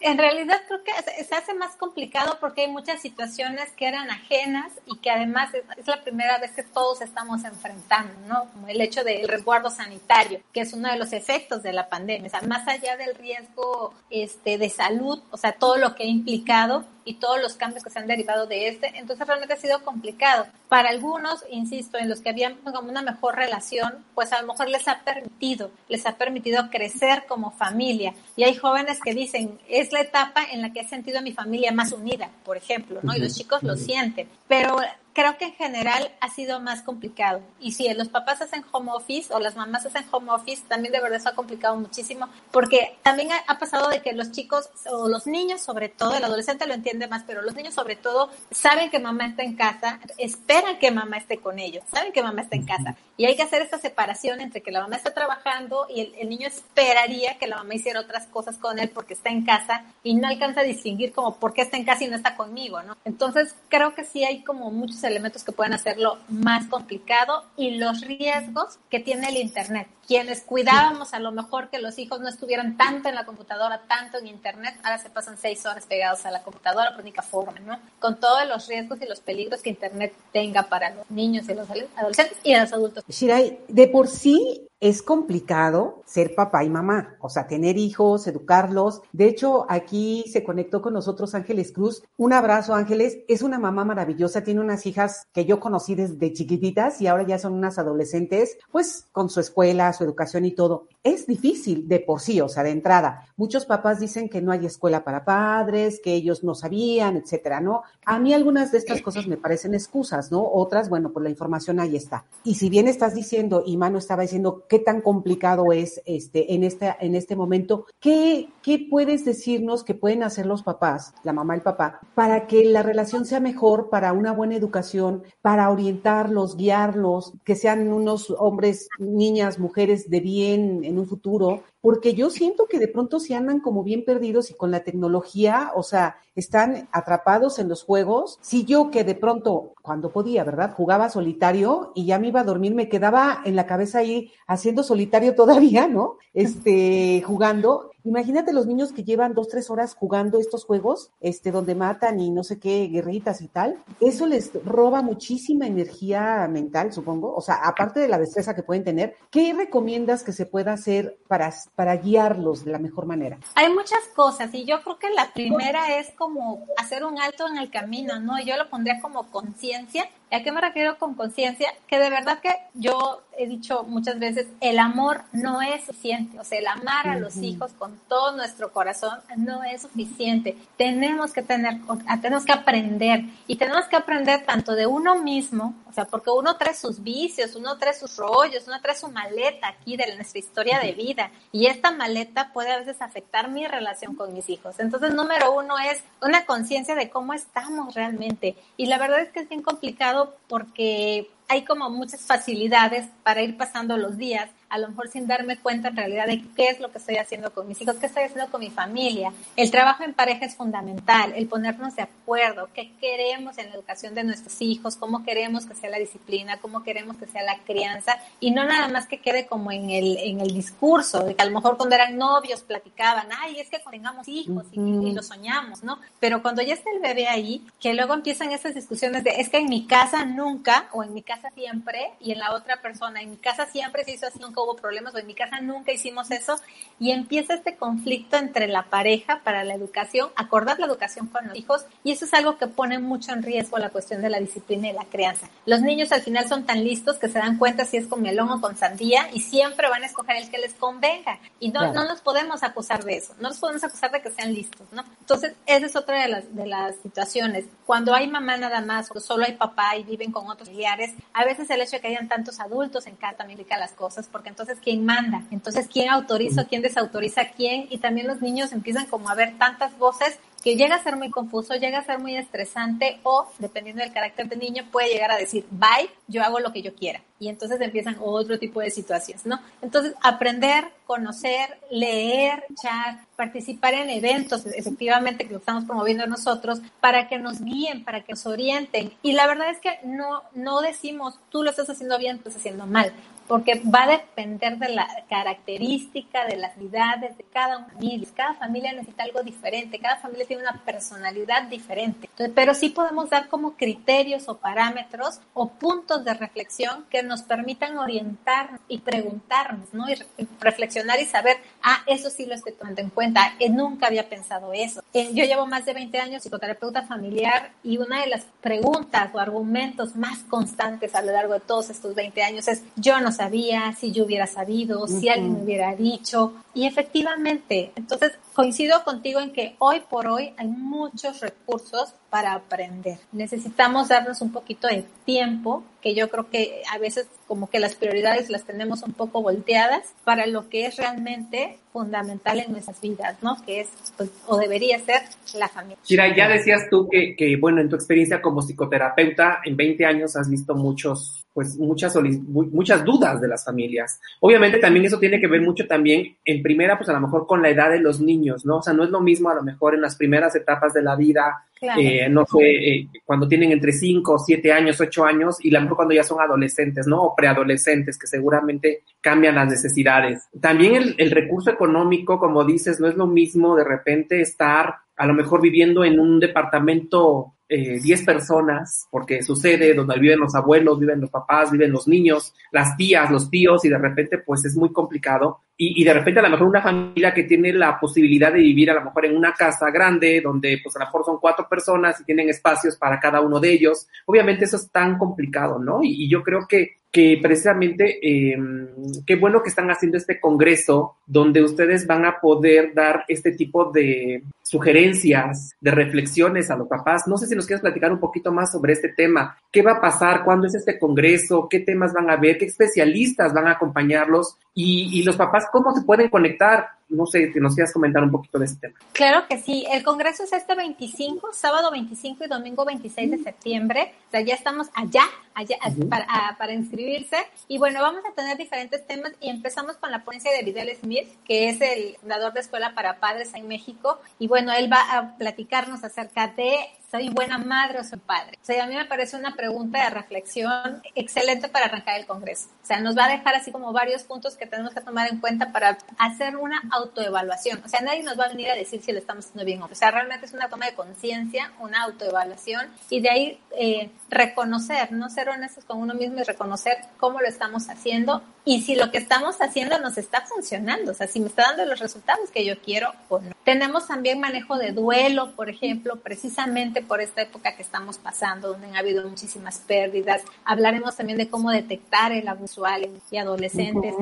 En 0.00 0.18
realidad 0.18 0.60
creo 0.66 0.82
que 0.82 0.90
se 1.22 1.34
hace 1.36 1.54
más 1.54 1.76
complicado 1.76 2.36
porque 2.40 2.62
hay 2.62 2.68
muchas 2.68 3.00
situaciones 3.00 3.70
que 3.76 3.86
eran 3.86 4.10
ajenas 4.10 4.72
y 4.86 4.96
que 4.96 5.08
además 5.08 5.50
es 5.54 5.86
la 5.86 6.02
primera 6.02 6.38
vez 6.38 6.50
que 6.50 6.64
todos 6.64 7.00
estamos 7.00 7.44
enfrentando, 7.44 8.12
¿no? 8.26 8.50
Como 8.52 8.66
el 8.66 8.80
hecho 8.80 9.04
del 9.04 9.28
resguardo 9.28 9.70
sanitario, 9.70 10.40
que 10.52 10.62
es 10.62 10.72
uno 10.72 10.90
de 10.90 10.98
los 10.98 11.12
efectos 11.12 11.62
de 11.62 11.72
la 11.72 11.88
pandemia. 11.88 12.26
O 12.26 12.30
sea, 12.30 12.42
más 12.42 12.66
allá 12.66 12.96
del 12.96 13.14
riesgo 13.14 13.94
este, 14.10 14.58
de 14.58 14.68
salud, 14.68 15.22
o 15.30 15.36
sea, 15.36 15.52
todo 15.52 15.76
lo 15.76 15.94
que 15.94 16.02
ha 16.02 16.06
implicado 16.06 16.86
y 17.08 17.14
todos 17.14 17.40
los 17.40 17.54
cambios 17.54 17.82
que 17.82 17.88
se 17.88 17.98
han 17.98 18.06
derivado 18.06 18.46
de 18.46 18.68
este, 18.68 18.98
entonces 18.98 19.26
realmente 19.26 19.54
ha 19.54 19.56
sido 19.56 19.82
complicado. 19.82 20.46
Para 20.68 20.90
algunos, 20.90 21.42
insisto, 21.50 21.96
en 21.96 22.08
los 22.08 22.20
que 22.20 22.28
habían 22.28 22.56
como 22.56 22.90
una 22.90 23.00
mejor 23.00 23.34
relación, 23.34 24.04
pues 24.14 24.30
a 24.34 24.42
lo 24.42 24.48
mejor 24.48 24.68
les 24.68 24.86
ha 24.88 25.00
permitido, 25.04 25.70
les 25.88 26.04
ha 26.04 26.16
permitido 26.16 26.68
crecer 26.68 27.24
como 27.28 27.52
familia. 27.52 28.14
Y 28.34 28.44
hay 28.44 28.56
jóvenes 28.56 28.98
que 29.00 29.14
dicen, 29.14 29.58
es 29.68 29.92
la 29.92 30.00
etapa 30.00 30.42
en 30.50 30.62
la 30.62 30.72
que 30.72 30.80
he 30.80 30.88
sentido 30.88 31.18
a 31.18 31.22
mi 31.22 31.32
familia 31.32 31.70
más 31.70 31.92
unida, 31.92 32.30
por 32.44 32.56
ejemplo, 32.56 33.00
¿no? 33.02 33.14
Y 33.14 33.20
los 33.20 33.36
chicos 33.36 33.62
lo 33.62 33.76
sienten. 33.76 34.28
Pero 34.48 34.78
creo 35.18 35.36
que 35.36 35.46
en 35.46 35.54
general 35.54 36.12
ha 36.20 36.28
sido 36.28 36.60
más 36.60 36.82
complicado. 36.82 37.40
Y 37.58 37.72
si 37.72 37.92
los 37.92 38.08
papás 38.08 38.40
hacen 38.40 38.64
home 38.70 38.92
office 38.92 39.34
o 39.34 39.40
las 39.40 39.56
mamás 39.56 39.84
hacen 39.84 40.04
home 40.12 40.30
office, 40.30 40.62
también 40.68 40.92
de 40.92 41.00
verdad 41.00 41.18
se 41.18 41.28
ha 41.28 41.34
complicado 41.34 41.74
muchísimo, 41.74 42.28
porque 42.52 42.96
también 43.02 43.30
ha, 43.48 43.58
pasado 43.58 43.88
de 43.88 44.00
que 44.00 44.12
los 44.12 44.30
chicos 44.30 44.70
o 44.88 45.08
los 45.08 45.26
niños 45.26 45.60
sobre 45.60 45.88
todo, 45.88 46.14
el 46.14 46.22
adolescente 46.22 46.68
lo 46.68 46.74
entiende 46.74 47.08
más, 47.08 47.24
pero 47.26 47.42
los 47.42 47.56
niños 47.56 47.74
sobre 47.74 47.96
todo 47.96 48.30
saben 48.52 48.90
que 48.90 49.00
mamá 49.00 49.26
está 49.26 49.42
en 49.42 49.56
casa, 49.56 49.98
esperan 50.18 50.78
que 50.78 50.92
mamá 50.92 51.16
esté 51.16 51.38
con 51.38 51.58
ellos, 51.58 51.82
saben 51.90 52.12
que 52.12 52.22
mamá 52.22 52.42
está 52.42 52.54
en 52.54 52.66
casa. 52.66 52.96
Y 53.16 53.24
hay 53.24 53.34
que 53.34 53.42
hacer 53.42 53.60
esta 53.60 53.78
separación 53.78 54.40
entre 54.40 54.62
que 54.62 54.70
la 54.70 54.82
mamá 54.82 54.94
está 54.94 55.12
trabajando 55.12 55.88
y 55.88 56.02
el, 56.02 56.14
el 56.14 56.28
niño 56.28 56.46
esperaría 56.46 57.36
que 57.38 57.48
la 57.48 57.56
mamá 57.56 57.74
hiciera 57.74 57.98
otras 57.98 58.28
cosas 58.28 58.56
con 58.56 58.78
él 58.78 58.90
porque 58.90 59.14
está 59.14 59.30
en 59.30 59.44
casa 59.44 59.82
y 60.04 60.14
no 60.14 60.28
alcanza 60.28 60.60
a 60.60 60.62
distinguir 60.62 61.12
como 61.12 61.40
por 61.40 61.52
qué 61.52 61.62
está 61.62 61.76
en 61.76 61.84
casa 61.84 62.04
y 62.04 62.08
no 62.08 62.14
está 62.14 62.36
conmigo, 62.36 62.80
¿no? 62.84 62.96
Entonces 63.04 63.56
creo 63.68 63.96
que 63.96 64.04
sí 64.04 64.22
hay 64.22 64.44
como 64.44 64.70
muchos 64.70 65.02
elementos 65.08 65.44
que 65.44 65.52
pueden 65.52 65.72
hacerlo 65.72 66.18
más 66.28 66.66
complicado 66.66 67.44
y 67.56 67.78
los 67.78 68.02
riesgos 68.02 68.78
que 68.90 69.00
tiene 69.00 69.28
el 69.28 69.36
Internet. 69.36 69.88
Quienes 70.06 70.42
cuidábamos 70.42 71.12
a 71.12 71.18
lo 71.18 71.32
mejor 71.32 71.68
que 71.68 71.78
los 71.78 71.98
hijos 71.98 72.20
no 72.20 72.28
estuvieran 72.28 72.76
tanto 72.76 73.08
en 73.08 73.14
la 73.14 73.24
computadora, 73.24 73.82
tanto 73.88 74.18
en 74.18 74.26
Internet, 74.26 74.74
ahora 74.82 74.98
se 74.98 75.10
pasan 75.10 75.36
seis 75.36 75.66
horas 75.66 75.86
pegados 75.86 76.24
a 76.24 76.30
la 76.30 76.42
computadora 76.42 76.92
por 76.92 77.02
única 77.02 77.22
forma, 77.22 77.58
¿no? 77.60 77.78
Con 77.98 78.18
todos 78.20 78.46
los 78.46 78.68
riesgos 78.68 79.00
y 79.02 79.06
los 79.06 79.20
peligros 79.20 79.60
que 79.62 79.70
Internet 79.70 80.14
tenga 80.32 80.62
para 80.64 80.90
los 80.90 81.10
niños 81.10 81.48
y 81.48 81.54
los 81.54 81.68
adolescentes 81.96 82.38
y 82.42 82.54
los 82.54 82.72
adultos. 82.72 83.04
Shirai, 83.08 83.58
de 83.68 83.88
por 83.88 84.08
sí 84.08 84.67
es 84.80 85.02
complicado 85.02 86.02
ser 86.06 86.34
papá 86.34 86.62
y 86.64 86.70
mamá, 86.70 87.16
o 87.20 87.28
sea, 87.28 87.46
tener 87.46 87.76
hijos, 87.76 88.26
educarlos. 88.26 89.02
De 89.12 89.26
hecho, 89.26 89.66
aquí 89.68 90.24
se 90.32 90.44
conectó 90.44 90.80
con 90.80 90.94
nosotros 90.94 91.34
Ángeles 91.34 91.72
Cruz. 91.72 92.02
Un 92.16 92.32
abrazo, 92.32 92.74
Ángeles. 92.74 93.18
Es 93.28 93.42
una 93.42 93.58
mamá 93.58 93.84
maravillosa, 93.84 94.44
tiene 94.44 94.60
unas 94.60 94.86
hijas 94.86 95.26
que 95.32 95.44
yo 95.44 95.58
conocí 95.58 95.94
desde 95.94 96.32
chiquititas 96.32 97.00
y 97.00 97.08
ahora 97.08 97.24
ya 97.26 97.38
son 97.38 97.54
unas 97.54 97.78
adolescentes, 97.78 98.56
pues 98.70 99.08
con 99.10 99.28
su 99.28 99.40
escuela, 99.40 99.92
su 99.92 100.04
educación 100.04 100.44
y 100.44 100.52
todo. 100.52 100.86
Es 101.02 101.26
difícil 101.26 101.88
de 101.88 102.00
por 102.00 102.20
sí, 102.20 102.40
o 102.40 102.48
sea, 102.48 102.62
de 102.62 102.70
entrada. 102.70 103.26
Muchos 103.36 103.66
papás 103.66 103.98
dicen 103.98 104.28
que 104.28 104.40
no 104.40 104.52
hay 104.52 104.64
escuela 104.64 105.02
para 105.02 105.24
padres, 105.24 106.00
que 106.02 106.14
ellos 106.14 106.44
no 106.44 106.54
sabían, 106.54 107.16
etcétera, 107.16 107.60
¿no? 107.60 107.82
A 108.04 108.18
mí 108.20 108.32
algunas 108.32 108.70
de 108.70 108.78
estas 108.78 109.02
cosas 109.02 109.26
me 109.26 109.36
parecen 109.36 109.74
excusas, 109.74 110.30
¿no? 110.30 110.48
Otras, 110.48 110.88
bueno, 110.88 111.10
pues 111.12 111.24
la 111.24 111.30
información 111.30 111.80
ahí 111.80 111.96
está. 111.96 112.26
Y 112.44 112.54
si 112.54 112.70
bien 112.70 112.86
estás 112.86 113.14
diciendo, 113.14 113.64
y 113.66 113.76
Mano 113.76 113.98
estaba 113.98 114.22
diciendo, 114.22 114.64
qué 114.68 114.78
tan 114.78 115.00
complicado 115.00 115.72
es 115.72 116.00
este, 116.04 116.54
en, 116.54 116.64
este, 116.64 116.94
en 117.00 117.14
este 117.14 117.36
momento. 117.36 117.86
¿Qué, 118.00 118.48
¿Qué 118.62 118.86
puedes 118.90 119.24
decirnos 119.24 119.84
que 119.84 119.94
pueden 119.94 120.22
hacer 120.22 120.46
los 120.46 120.62
papás, 120.62 121.14
la 121.24 121.32
mamá 121.32 121.54
el 121.54 121.62
papá, 121.62 122.00
para 122.14 122.46
que 122.46 122.64
la 122.64 122.82
relación 122.82 123.24
sea 123.24 123.40
mejor, 123.40 123.90
para 123.90 124.12
una 124.12 124.32
buena 124.32 124.56
educación, 124.56 125.22
para 125.42 125.70
orientarlos, 125.70 126.56
guiarlos, 126.56 127.32
que 127.44 127.54
sean 127.54 127.92
unos 127.92 128.30
hombres, 128.38 128.88
niñas, 128.98 129.58
mujeres 129.58 130.10
de 130.10 130.20
bien 130.20 130.84
en 130.84 130.98
un 130.98 131.06
futuro? 131.06 131.62
Porque 131.80 132.14
yo 132.14 132.30
siento 132.30 132.66
que 132.66 132.78
de 132.78 132.88
pronto 132.88 133.20
se 133.20 133.34
andan 133.34 133.60
como 133.60 133.84
bien 133.84 134.04
perdidos 134.04 134.50
y 134.50 134.54
con 134.54 134.70
la 134.70 134.84
tecnología, 134.84 135.70
o 135.74 135.82
sea, 135.82 136.16
están 136.34 136.88
atrapados 136.92 137.58
en 137.58 137.68
los 137.68 137.84
juegos. 137.84 138.38
Si 138.42 138.64
yo 138.64 138.90
que 138.90 139.04
de 139.04 139.14
pronto, 139.14 139.74
cuando 139.82 140.10
podía, 140.10 140.44
¿verdad? 140.44 140.74
Jugaba 140.74 141.08
solitario 141.10 141.92
y 141.94 142.06
ya 142.06 142.18
me 142.18 142.28
iba 142.28 142.40
a 142.40 142.44
dormir, 142.44 142.74
me 142.74 142.88
quedaba 142.88 143.42
en 143.44 143.56
la 143.56 143.66
cabeza 143.66 143.98
ahí 143.98 144.32
haciendo 144.46 144.82
solitario 144.82 145.34
todavía, 145.36 145.88
¿no? 145.88 146.16
Este, 146.34 147.22
jugando 147.26 147.90
Imagínate 148.08 148.54
los 148.54 148.66
niños 148.66 148.92
que 148.94 149.04
llevan 149.04 149.34
dos, 149.34 149.48
tres 149.48 149.68
horas 149.68 149.94
jugando 149.94 150.38
estos 150.38 150.64
juegos, 150.64 151.10
este, 151.20 151.52
donde 151.52 151.74
matan 151.74 152.18
y 152.20 152.30
no 152.30 152.42
sé 152.42 152.58
qué, 152.58 152.86
guerritas 152.86 153.42
y 153.42 153.48
tal. 153.48 153.84
Eso 154.00 154.26
les 154.26 154.50
roba 154.64 155.02
muchísima 155.02 155.66
energía 155.66 156.48
mental, 156.48 156.90
supongo. 156.90 157.34
O 157.34 157.42
sea, 157.42 157.56
aparte 157.56 158.00
de 158.00 158.08
la 158.08 158.18
destreza 158.18 158.54
que 158.54 158.62
pueden 158.62 158.82
tener, 158.82 159.16
¿qué 159.30 159.52
recomiendas 159.52 160.22
que 160.22 160.32
se 160.32 160.46
pueda 160.46 160.72
hacer 160.72 161.18
para, 161.28 161.52
para 161.74 161.96
guiarlos 161.96 162.64
de 162.64 162.72
la 162.72 162.78
mejor 162.78 163.04
manera? 163.04 163.38
Hay 163.56 163.70
muchas 163.74 164.00
cosas 164.16 164.54
y 164.54 164.64
yo 164.64 164.82
creo 164.82 164.98
que 164.98 165.10
la 165.10 165.30
primera 165.34 165.98
es 165.98 166.10
como 166.16 166.66
hacer 166.78 167.04
un 167.04 167.20
alto 167.20 167.46
en 167.46 167.58
el 167.58 167.70
camino, 167.70 168.18
¿no? 168.20 168.40
Yo 168.40 168.56
lo 168.56 168.70
pondría 168.70 169.02
como 169.02 169.30
conciencia 169.30 170.08
¿A 170.30 170.42
qué 170.42 170.52
me 170.52 170.60
refiero 170.60 170.98
con 170.98 171.14
conciencia? 171.14 171.72
Que 171.86 171.98
de 171.98 172.10
verdad 172.10 172.40
que 172.40 172.54
yo 172.74 173.22
he 173.38 173.46
dicho 173.46 173.84
muchas 173.84 174.18
veces, 174.18 174.48
el 174.60 174.78
amor 174.78 175.22
no 175.32 175.62
es 175.62 175.84
suficiente. 175.84 176.38
O 176.38 176.44
sea, 176.44 176.58
el 176.58 176.66
amar 176.66 177.08
a 177.08 177.16
los 177.16 177.36
hijos 177.36 177.72
con 177.78 177.98
todo 178.08 178.36
nuestro 178.36 178.72
corazón 178.72 179.20
no 179.36 179.62
es 179.64 179.82
suficiente. 179.82 180.56
Tenemos 180.76 181.32
que 181.32 181.42
tener, 181.42 181.78
tenemos 182.20 182.44
que 182.44 182.52
aprender 182.52 183.24
y 183.46 183.56
tenemos 183.56 183.86
que 183.86 183.96
aprender 183.96 184.44
tanto 184.44 184.74
de 184.74 184.86
uno 184.86 185.16
mismo, 185.22 185.74
o 185.88 185.92
sea, 185.92 186.04
porque 186.04 186.30
uno 186.30 186.56
trae 186.56 186.74
sus 186.74 187.02
vicios, 187.02 187.54
uno 187.54 187.78
trae 187.78 187.94
sus 187.94 188.16
rollos, 188.16 188.66
uno 188.66 188.80
trae 188.82 188.96
su 188.96 189.08
maleta 189.08 189.68
aquí 189.68 189.96
de 189.96 190.14
nuestra 190.16 190.40
historia 190.40 190.80
de 190.80 190.92
vida 190.92 191.30
y 191.52 191.66
esta 191.66 191.90
maleta 191.92 192.52
puede 192.52 192.72
a 192.72 192.78
veces 192.78 193.00
afectar 193.00 193.48
mi 193.50 193.66
relación 193.66 194.14
con 194.14 194.34
mis 194.34 194.50
hijos. 194.50 194.78
Entonces, 194.78 195.14
número 195.14 195.54
uno 195.54 195.78
es 195.78 196.02
una 196.20 196.44
conciencia 196.44 196.94
de 196.94 197.08
cómo 197.08 197.32
estamos 197.34 197.94
realmente. 197.94 198.56
Y 198.76 198.86
la 198.86 198.98
verdad 198.98 199.20
es 199.20 199.30
que 199.30 199.40
es 199.40 199.48
bien 199.48 199.62
complicado 199.62 200.17
porque 200.48 201.30
hay 201.48 201.64
como 201.64 201.90
muchas 201.90 202.20
facilidades 202.22 203.06
para 203.22 203.42
ir 203.42 203.56
pasando 203.56 203.96
los 203.96 204.16
días 204.16 204.50
a 204.70 204.78
lo 204.78 204.88
mejor 204.88 205.08
sin 205.08 205.26
darme 205.26 205.58
cuenta 205.58 205.88
en 205.88 205.96
realidad 205.96 206.26
de 206.26 206.42
qué 206.56 206.68
es 206.68 206.80
lo 206.80 206.90
que 206.90 206.98
estoy 206.98 207.16
haciendo 207.16 207.52
con 207.52 207.66
mis 207.66 207.80
hijos, 207.80 207.96
qué 207.96 208.06
estoy 208.06 208.24
haciendo 208.24 208.50
con 208.50 208.60
mi 208.60 208.70
familia. 208.70 209.32
El 209.56 209.70
trabajo 209.70 210.04
en 210.04 210.14
pareja 210.14 210.44
es 210.44 210.56
fundamental, 210.56 211.32
el 211.34 211.46
ponernos 211.46 211.96
de 211.96 212.02
acuerdo, 212.02 212.68
qué 212.74 212.92
queremos 213.00 213.58
en 213.58 213.68
la 213.68 213.74
educación 213.74 214.14
de 214.14 214.24
nuestros 214.24 214.60
hijos, 214.60 214.96
cómo 214.96 215.24
queremos 215.24 215.66
que 215.66 215.74
sea 215.74 215.90
la 215.90 215.98
disciplina, 215.98 216.58
cómo 216.58 216.82
queremos 216.82 217.16
que 217.16 217.26
sea 217.26 217.42
la 217.42 217.58
crianza, 217.60 218.18
y 218.40 218.50
no 218.50 218.64
nada 218.64 218.88
más 218.88 219.06
que 219.06 219.20
quede 219.20 219.46
como 219.46 219.72
en 219.72 219.90
el, 219.90 220.18
en 220.18 220.40
el 220.40 220.52
discurso, 220.52 221.24
de 221.24 221.34
que 221.34 221.42
a 221.42 221.46
lo 221.46 221.52
mejor 221.52 221.76
cuando 221.76 221.94
eran 221.94 222.16
novios 222.18 222.60
platicaban, 222.60 223.28
ay, 223.40 223.60
es 223.60 223.68
que 223.68 223.78
tengamos 223.90 224.28
hijos 224.28 224.66
y, 224.72 224.80
y, 224.80 225.12
lo 225.12 225.22
soñamos, 225.22 225.82
¿no? 225.82 225.98
Pero 226.20 226.42
cuando 226.42 226.62
ya 226.62 226.74
está 226.74 226.90
el 226.90 227.00
bebé 227.00 227.26
ahí, 227.26 227.64
que 227.80 227.94
luego 227.94 228.12
empiezan 228.14 228.52
esas 228.52 228.74
discusiones 228.74 229.24
de, 229.24 229.30
es 229.40 229.48
que 229.48 229.58
en 229.58 229.68
mi 229.68 229.86
casa 229.86 230.24
nunca, 230.24 230.88
o 230.92 231.02
en 231.02 231.14
mi 231.14 231.22
casa 231.22 231.50
siempre, 231.50 232.12
y 232.20 232.32
en 232.32 232.38
la 232.38 232.52
otra 232.52 232.82
persona, 232.82 233.22
en 233.22 233.30
mi 233.30 233.36
casa 233.38 233.66
siempre 233.66 234.04
se 234.04 234.12
hizo 234.12 234.26
así, 234.26 234.38
nunca 234.38 234.57
hubo 234.62 234.76
problemas 234.76 235.14
o 235.14 235.18
en 235.18 235.26
mi 235.26 235.34
casa 235.34 235.60
nunca 235.60 235.92
hicimos 235.92 236.30
eso 236.30 236.56
y 236.98 237.12
empieza 237.12 237.54
este 237.54 237.76
conflicto 237.76 238.36
entre 238.36 238.66
la 238.66 238.84
pareja 238.84 239.40
para 239.44 239.64
la 239.64 239.74
educación, 239.74 240.30
acordar 240.36 240.78
la 240.78 240.86
educación 240.86 241.26
con 241.28 241.48
los 241.48 241.56
hijos 241.56 241.86
y 242.02 242.12
eso 242.12 242.24
es 242.24 242.34
algo 242.34 242.58
que 242.58 242.66
pone 242.66 242.98
mucho 242.98 243.32
en 243.32 243.42
riesgo 243.42 243.78
la 243.78 243.90
cuestión 243.90 244.22
de 244.22 244.30
la 244.30 244.40
disciplina 244.40 244.88
y 244.88 244.92
la 244.92 245.04
crianza. 245.04 245.48
Los 245.66 245.82
niños 245.82 246.10
al 246.12 246.22
final 246.22 246.48
son 246.48 246.64
tan 246.64 246.82
listos 246.82 247.18
que 247.18 247.28
se 247.28 247.38
dan 247.38 247.58
cuenta 247.58 247.84
si 247.84 247.96
es 247.96 248.06
con 248.06 248.22
melón 248.22 248.50
o 248.50 248.60
con 248.60 248.76
sandía 248.76 249.28
y 249.32 249.40
siempre 249.40 249.88
van 249.88 250.02
a 250.02 250.06
escoger 250.06 250.36
el 250.36 250.50
que 250.50 250.58
les 250.58 250.74
convenga 250.74 251.38
y 251.60 251.70
no, 251.70 251.92
no 251.92 252.04
nos 252.04 252.20
podemos 252.20 252.62
acusar 252.62 253.04
de 253.04 253.16
eso, 253.16 253.34
no 253.40 253.48
nos 253.48 253.58
podemos 253.58 253.84
acusar 253.84 254.10
de 254.10 254.22
que 254.22 254.30
sean 254.30 254.54
listos, 254.54 254.86
¿no? 254.92 255.04
Entonces, 255.20 255.54
esa 255.66 255.86
es 255.86 255.96
otra 255.96 256.22
de 256.22 256.28
las, 256.28 256.54
de 256.54 256.66
las 256.66 256.96
situaciones. 256.96 257.66
Cuando 257.86 258.14
hay 258.14 258.26
mamá 258.26 258.56
nada 258.56 258.80
más 258.80 259.10
o 259.14 259.20
solo 259.20 259.44
hay 259.44 259.52
papá 259.52 259.96
y 259.96 260.04
viven 260.04 260.32
con 260.32 260.48
otros 260.48 260.68
familiares, 260.68 261.12
a 261.32 261.44
veces 261.44 261.70
el 261.70 261.80
hecho 261.80 261.92
de 261.92 262.00
que 262.00 262.08
hayan 262.08 262.28
tantos 262.28 262.60
adultos 262.60 263.06
en 263.06 263.16
casa 263.16 263.36
también 263.36 263.58
las 263.76 263.92
cosas 263.92 264.28
porque 264.48 264.62
entonces 264.62 264.78
quién 264.82 265.04
manda, 265.04 265.42
entonces 265.50 265.88
quién 265.92 266.08
autoriza, 266.08 266.64
quién 266.64 266.82
desautoriza 266.82 267.42
a 267.42 267.48
quién 267.50 267.86
y 267.90 267.98
también 267.98 268.26
los 268.26 268.40
niños 268.40 268.72
empiezan 268.72 269.06
como 269.06 269.28
a 269.28 269.34
ver 269.34 269.58
tantas 269.58 269.96
voces 269.98 270.38
que 270.62 270.74
llega 270.74 270.96
a 270.96 271.02
ser 271.02 271.16
muy 271.16 271.30
confuso, 271.30 271.74
llega 271.74 271.98
a 271.98 272.04
ser 272.04 272.18
muy 272.18 272.36
estresante 272.36 273.20
o, 273.22 273.46
dependiendo 273.58 274.02
del 274.02 274.12
carácter 274.12 274.48
del 274.48 274.58
niño, 274.58 274.84
puede 274.90 275.10
llegar 275.10 275.30
a 275.30 275.36
decir, 275.36 275.64
bye, 275.70 276.10
yo 276.26 276.42
hago 276.42 276.58
lo 276.58 276.72
que 276.72 276.82
yo 276.82 276.94
quiera. 276.94 277.22
Y 277.38 277.48
entonces 277.48 277.80
empiezan 277.80 278.16
otro 278.20 278.58
tipo 278.58 278.80
de 278.80 278.90
situaciones, 278.90 279.46
¿no? 279.46 279.60
Entonces, 279.82 280.14
aprender, 280.20 280.84
conocer, 281.06 281.78
leer, 281.92 282.64
chat, 282.82 283.20
participar 283.36 283.94
en 283.94 284.10
eventos, 284.10 284.66
efectivamente, 284.66 285.46
que 285.46 285.52
lo 285.52 285.60
estamos 285.60 285.84
promoviendo 285.84 286.26
nosotros, 286.26 286.80
para 287.00 287.28
que 287.28 287.38
nos 287.38 287.60
guíen, 287.62 288.04
para 288.04 288.24
que 288.24 288.32
nos 288.32 288.44
orienten. 288.44 289.12
Y 289.22 289.34
la 289.34 289.46
verdad 289.46 289.70
es 289.70 289.78
que 289.78 290.00
no, 290.04 290.42
no 290.54 290.80
decimos, 290.80 291.38
tú 291.50 291.62
lo 291.62 291.70
estás 291.70 291.88
haciendo 291.88 292.18
bien, 292.18 292.38
tú 292.38 292.48
estás 292.48 292.56
haciendo 292.56 292.84
mal 292.84 293.12
porque 293.48 293.80
va 293.82 294.04
a 294.04 294.08
depender 294.08 294.78
de 294.78 294.90
la 294.90 295.08
característica, 295.28 296.46
de 296.46 296.56
las 296.56 296.76
edades 296.76 297.36
de 297.36 297.44
cada 297.44 297.84
familia. 297.86 298.28
Cada 298.36 298.54
familia 298.54 298.92
necesita 298.92 299.24
algo 299.24 299.42
diferente, 299.42 299.98
cada 299.98 300.16
familia 300.18 300.46
tiene 300.46 300.62
una 300.62 300.84
personalidad 300.84 301.64
diferente. 301.64 302.28
pero 302.54 302.74
sí 302.74 302.90
podemos 302.90 303.30
dar 303.30 303.48
como 303.48 303.76
criterios 303.76 304.48
o 304.48 304.58
parámetros 304.58 305.40
o 305.54 305.68
puntos 305.68 306.24
de 306.24 306.34
reflexión 306.34 307.04
que 307.10 307.22
nos 307.22 307.42
permitan 307.42 307.98
orientar 307.98 308.78
y 308.86 308.98
preguntarnos, 308.98 309.92
¿no? 309.92 310.08
Y 310.08 310.14
reflexionar 310.60 311.20
y 311.20 311.24
saber, 311.24 311.56
ah, 311.82 312.02
eso 312.06 312.30
sí 312.30 312.46
lo 312.46 312.54
estoy 312.54 312.74
tomando 312.74 313.00
en 313.00 313.10
cuenta, 313.10 313.54
eh, 313.58 313.70
nunca 313.70 314.06
había 314.06 314.28
pensado 314.28 314.72
eso. 314.72 315.02
Eh, 315.14 315.30
yo 315.32 315.44
llevo 315.44 315.66
más 315.66 315.84
de 315.86 315.94
20 315.94 316.18
años 316.18 316.42
psicoterapeuta 316.42 317.02
familiar 317.02 317.72
y 317.82 317.98
una 317.98 318.20
de 318.20 318.28
las 318.28 318.46
preguntas 318.60 319.30
o 319.32 319.38
argumentos 319.38 320.14
más 320.16 320.38
constantes 320.44 321.14
a 321.14 321.22
lo 321.22 321.32
largo 321.32 321.54
de 321.54 321.60
todos 321.60 321.90
estos 321.90 322.14
20 322.14 322.42
años 322.42 322.68
es, 322.68 322.82
yo 322.96 323.20
no 323.20 323.32
sabía, 323.38 323.94
si 323.98 324.10
yo 324.12 324.24
hubiera 324.24 324.46
sabido, 324.46 325.06
si 325.06 325.28
alguien 325.28 325.54
me 325.54 325.62
hubiera 325.62 325.94
dicho. 325.94 326.52
Y 326.74 326.86
efectivamente, 326.86 327.92
entonces 327.96 328.32
coincido 328.58 329.04
contigo 329.04 329.38
en 329.38 329.52
que 329.52 329.76
hoy 329.78 330.00
por 330.10 330.26
hoy 330.26 330.52
hay 330.56 330.66
muchos 330.66 331.38
recursos 331.38 332.12
para 332.28 332.54
aprender. 332.54 333.18
Necesitamos 333.30 334.08
darnos 334.08 334.40
un 334.40 334.50
poquito 334.50 334.88
de 334.88 335.04
tiempo, 335.24 335.84
que 336.02 336.14
yo 336.14 336.28
creo 336.28 336.50
que 336.50 336.82
a 336.92 336.98
veces 336.98 337.28
como 337.46 337.70
que 337.70 337.80
las 337.80 337.94
prioridades 337.94 338.50
las 338.50 338.64
tenemos 338.64 339.02
un 339.02 339.12
poco 339.12 339.42
volteadas 339.42 340.12
para 340.24 340.46
lo 340.46 340.68
que 340.68 340.86
es 340.86 340.96
realmente 340.96 341.78
fundamental 341.92 342.60
en 342.60 342.72
nuestras 342.72 343.00
vidas, 343.00 343.36
¿no? 343.42 343.56
Que 343.64 343.80
es, 343.80 343.88
pues, 344.16 344.30
o 344.46 344.58
debería 344.58 344.98
ser 344.98 345.22
la 345.54 345.68
familia. 345.68 345.96
Kira, 346.04 346.36
ya 346.36 346.48
decías 346.48 346.82
tú 346.90 347.08
que, 347.08 347.34
que, 347.34 347.56
bueno, 347.56 347.80
en 347.80 347.88
tu 347.88 347.96
experiencia 347.96 348.40
como 348.42 348.60
psicoterapeuta, 348.60 349.60
en 349.64 349.76
20 349.76 350.04
años 350.04 350.36
has 350.36 350.48
visto 350.50 350.74
muchos, 350.74 351.46
pues, 351.54 351.76
muchas, 351.78 352.14
muchas 352.16 353.04
dudas 353.04 353.40
de 353.40 353.48
las 353.48 353.64
familias. 353.64 354.20
Obviamente 354.40 354.78
también 354.78 355.06
eso 355.06 355.18
tiene 355.18 355.40
que 355.40 355.48
ver 355.48 355.62
mucho 355.62 355.86
también, 355.86 356.36
en 356.44 356.62
primera, 356.62 356.98
pues 356.98 357.08
a 357.08 357.14
lo 357.14 357.20
mejor 357.20 357.46
con 357.46 357.62
la 357.62 357.70
edad 357.70 357.90
de 357.90 358.00
los 358.00 358.20
niños, 358.20 358.47
¿no? 358.64 358.78
O 358.78 358.82
sea, 358.82 358.92
no 358.92 359.04
es 359.04 359.10
lo 359.10 359.20
mismo 359.20 359.50
a 359.50 359.54
lo 359.54 359.62
mejor 359.62 359.94
en 359.94 360.00
las 360.00 360.16
primeras 360.16 360.54
etapas 360.54 360.92
de 360.92 361.02
la 361.02 361.16
vida, 361.16 361.64
eh, 361.80 362.28
no 362.28 362.44
sé, 362.44 362.64
eh, 362.64 363.08
cuando 363.24 363.46
tienen 363.46 363.72
entre 363.72 363.92
5, 363.92 364.38
7 364.38 364.72
años, 364.72 365.00
8 365.00 365.24
años, 365.24 365.56
y 365.64 365.74
a 365.74 365.78
lo 365.78 365.82
mejor 365.82 365.96
cuando 365.96 366.14
ya 366.14 366.24
son 366.24 366.40
adolescentes, 366.40 367.06
¿no? 367.06 367.22
O 367.22 367.36
preadolescentes, 367.36 368.18
que 368.18 368.26
seguramente 368.26 369.02
cambian 369.20 369.54
las 369.54 369.68
necesidades. 369.68 370.48
También 370.60 370.94
el, 370.94 371.14
el 371.18 371.30
recurso 371.30 371.70
económico, 371.70 372.38
como 372.38 372.64
dices, 372.64 373.00
no 373.00 373.08
es 373.08 373.16
lo 373.16 373.26
mismo 373.26 373.76
de 373.76 373.84
repente 373.84 374.40
estar 374.40 374.96
a 375.18 375.26
lo 375.26 375.34
mejor 375.34 375.60
viviendo 375.60 376.04
en 376.04 376.18
un 376.20 376.38
departamento 376.38 377.54
eh, 377.68 378.00
10 378.00 378.24
personas, 378.24 379.06
porque 379.10 379.42
sucede 379.42 379.92
donde 379.92 380.18
viven 380.18 380.40
los 380.40 380.54
abuelos, 380.54 380.98
viven 380.98 381.20
los 381.20 381.28
papás, 381.28 381.70
viven 381.70 381.92
los 381.92 382.08
niños, 382.08 382.54
las 382.70 382.96
tías, 382.96 383.30
los 383.30 383.50
tíos, 383.50 383.84
y 383.84 383.90
de 383.90 383.98
repente 383.98 384.38
pues 384.38 384.64
es 384.64 384.74
muy 384.74 384.90
complicado. 384.90 385.60
Y, 385.76 386.00
y, 386.00 386.04
de 386.04 386.14
repente 386.14 386.40
a 386.40 386.44
lo 386.44 386.50
mejor 386.50 386.66
una 386.66 386.82
familia 386.82 387.34
que 387.34 387.44
tiene 387.44 387.72
la 387.72 388.00
posibilidad 388.00 388.52
de 388.52 388.60
vivir 388.60 388.90
a 388.90 388.94
lo 388.94 389.04
mejor 389.04 389.26
en 389.26 389.36
una 389.36 389.52
casa 389.52 389.90
grande, 389.90 390.40
donde 390.40 390.80
pues 390.82 390.96
a 390.96 391.00
lo 391.00 391.04
mejor 391.04 391.24
son 391.24 391.38
cuatro 391.40 391.68
personas 391.68 392.20
y 392.20 392.24
tienen 392.24 392.48
espacios 392.48 392.96
para 392.96 393.20
cada 393.20 393.40
uno 393.40 393.60
de 393.60 393.72
ellos, 393.72 394.08
obviamente 394.24 394.64
eso 394.64 394.76
es 394.76 394.90
tan 394.90 395.18
complicado, 395.18 395.78
¿no? 395.78 396.00
Y 396.02 396.28
yo 396.28 396.42
creo 396.42 396.60
que 396.66 396.97
que 397.10 397.38
precisamente 397.42 398.18
em, 398.22 398.86
qué 399.26 399.36
bueno 399.36 399.62
que 399.62 399.70
están 399.70 399.90
haciendo 399.90 400.18
este 400.18 400.38
congreso 400.38 401.16
donde 401.26 401.62
ustedes 401.62 402.06
van 402.06 402.26
a 402.26 402.38
poder 402.38 402.92
dar 402.94 403.24
este 403.28 403.52
tipo 403.52 403.90
de 403.90 404.42
sugerencias, 404.62 405.74
de 405.80 405.90
reflexiones 405.90 406.70
a 406.70 406.76
los 406.76 406.86
papás. 406.86 407.26
No 407.26 407.38
sé 407.38 407.46
si 407.46 407.54
nos 407.54 407.66
quieres 407.66 407.80
platicar 407.80 408.12
un 408.12 408.20
poquito 408.20 408.52
más 408.52 408.70
sobre 408.70 408.92
este 408.92 409.08
tema. 409.08 409.56
¿Qué 409.72 409.80
va 409.80 409.92
a 409.92 410.00
pasar? 410.00 410.44
¿Cuándo 410.44 410.66
es 410.66 410.74
este 410.74 410.98
congreso? 410.98 411.66
¿Qué 411.70 411.80
temas 411.80 412.12
van 412.12 412.28
a 412.28 412.36
ver? 412.36 412.58
¿Qué 412.58 412.66
especialistas 412.66 413.54
van 413.54 413.68
a 413.68 413.72
acompañarlos? 413.72 414.56
Y, 414.74 415.18
y 415.18 415.22
los 415.22 415.36
papás, 415.36 415.66
¿cómo 415.72 415.94
se 415.94 416.02
pueden 416.02 416.28
conectar? 416.28 416.97
No 417.08 417.26
sé, 417.26 417.52
si 417.52 417.58
nos 417.58 417.74
quieras 417.74 417.92
comentar 417.92 418.22
un 418.22 418.30
poquito 418.30 418.58
de 418.58 418.66
este 418.66 418.88
tema. 418.88 418.98
Claro 419.12 419.46
que 419.48 419.58
sí. 419.58 419.86
El 419.90 420.02
congreso 420.02 420.44
es 420.44 420.52
este 420.52 420.74
25, 420.74 421.50
sábado 421.52 421.90
25 421.90 422.44
y 422.44 422.48
domingo 422.48 422.84
26 422.84 423.30
de 423.30 423.38
septiembre. 423.38 424.12
O 424.28 424.30
sea, 424.30 424.40
ya 424.42 424.54
estamos 424.54 424.88
allá, 424.94 425.22
allá 425.54 425.76
para, 426.10 426.26
para 426.58 426.72
inscribirse. 426.72 427.36
Y 427.66 427.78
bueno, 427.78 428.02
vamos 428.02 428.22
a 428.30 428.34
tener 428.34 428.58
diferentes 428.58 429.06
temas 429.06 429.32
y 429.40 429.48
empezamos 429.48 429.96
con 429.96 430.10
la 430.10 430.24
ponencia 430.24 430.52
de 430.52 430.62
Vidal 430.62 430.90
Smith, 431.00 431.28
que 431.44 431.70
es 431.70 431.80
el 431.80 432.16
fundador 432.16 432.52
de 432.52 432.60
Escuela 432.60 432.94
para 432.94 433.20
Padres 433.20 433.54
en 433.54 433.68
México. 433.68 434.20
Y 434.38 434.48
bueno, 434.48 434.72
él 434.72 434.92
va 434.92 435.16
a 435.16 435.36
platicarnos 435.38 436.04
acerca 436.04 436.48
de 436.48 436.76
¿soy 437.10 437.30
buena 437.30 437.58
madre 437.58 438.00
o 438.00 438.04
soy 438.04 438.18
padre? 438.18 438.58
O 438.62 438.64
sea, 438.64 438.84
a 438.84 438.86
mí 438.86 438.94
me 438.94 439.04
parece 439.06 439.36
una 439.36 439.54
pregunta 439.54 440.04
de 440.04 440.10
reflexión 440.10 441.02
excelente 441.14 441.68
para 441.68 441.86
arrancar 441.86 442.18
el 442.18 442.26
Congreso. 442.26 442.68
O 442.82 442.86
sea, 442.86 443.00
nos 443.00 443.16
va 443.16 443.26
a 443.26 443.28
dejar 443.28 443.54
así 443.54 443.72
como 443.72 443.92
varios 443.92 444.22
puntos 444.24 444.56
que 444.56 444.66
tenemos 444.66 444.94
que 444.94 445.00
tomar 445.00 445.30
en 445.30 445.40
cuenta 445.40 445.72
para 445.72 445.98
hacer 446.18 446.56
una 446.56 446.82
autoevaluación. 446.90 447.80
O 447.84 447.88
sea, 447.88 448.00
nadie 448.00 448.22
nos 448.22 448.38
va 448.38 448.44
a 448.44 448.48
venir 448.48 448.70
a 448.70 448.74
decir 448.74 449.02
si 449.02 449.12
lo 449.12 449.18
estamos 449.18 449.46
haciendo 449.46 449.64
bien 449.64 449.82
o 449.82 449.86
no. 449.86 449.92
O 449.92 449.94
sea, 449.94 450.10
realmente 450.10 450.46
es 450.46 450.52
una 450.52 450.68
toma 450.68 450.86
de 450.86 450.94
conciencia, 450.94 451.72
una 451.80 452.02
autoevaluación 452.04 452.86
y 453.10 453.20
de 453.20 453.30
ahí 453.30 453.60
eh, 453.78 454.10
reconocer, 454.28 455.12
no 455.12 455.30
ser 455.30 455.48
honestos 455.48 455.84
con 455.84 455.98
uno 455.98 456.14
mismo 456.14 456.40
y 456.40 456.42
reconocer 456.44 456.98
cómo 457.18 457.40
lo 457.40 457.48
estamos 457.48 457.88
haciendo 457.88 458.42
y 458.68 458.82
si 458.82 458.96
lo 458.96 459.10
que 459.10 459.16
estamos 459.16 459.56
haciendo 459.62 459.98
nos 459.98 460.18
está 460.18 460.42
funcionando, 460.42 461.12
o 461.12 461.14
sea, 461.14 461.26
si 461.26 461.40
me 461.40 461.46
está 461.46 461.62
dando 461.62 461.86
los 461.86 462.00
resultados 462.00 462.50
que 462.50 462.66
yo 462.66 462.78
quiero 462.82 463.14
o 463.30 463.40
no. 463.40 463.52
Tenemos 463.64 464.06
también 464.06 464.40
manejo 464.40 464.76
de 464.76 464.92
duelo, 464.92 465.52
por 465.56 465.70
ejemplo, 465.70 466.16
precisamente 466.16 466.97
por 467.02 467.20
esta 467.20 467.42
época 467.42 467.74
que 467.76 467.82
estamos 467.82 468.18
pasando, 468.18 468.68
donde 468.68 468.94
ha 468.96 468.98
habido 468.98 469.26
muchísimas 469.28 469.78
pérdidas. 469.78 470.42
Hablaremos 470.64 471.16
también 471.16 471.38
de 471.38 471.48
cómo 471.48 471.70
detectar 471.70 472.32
el 472.32 472.46
abuso 472.48 472.84
y 473.30 473.36
adolescentes. 473.36 474.14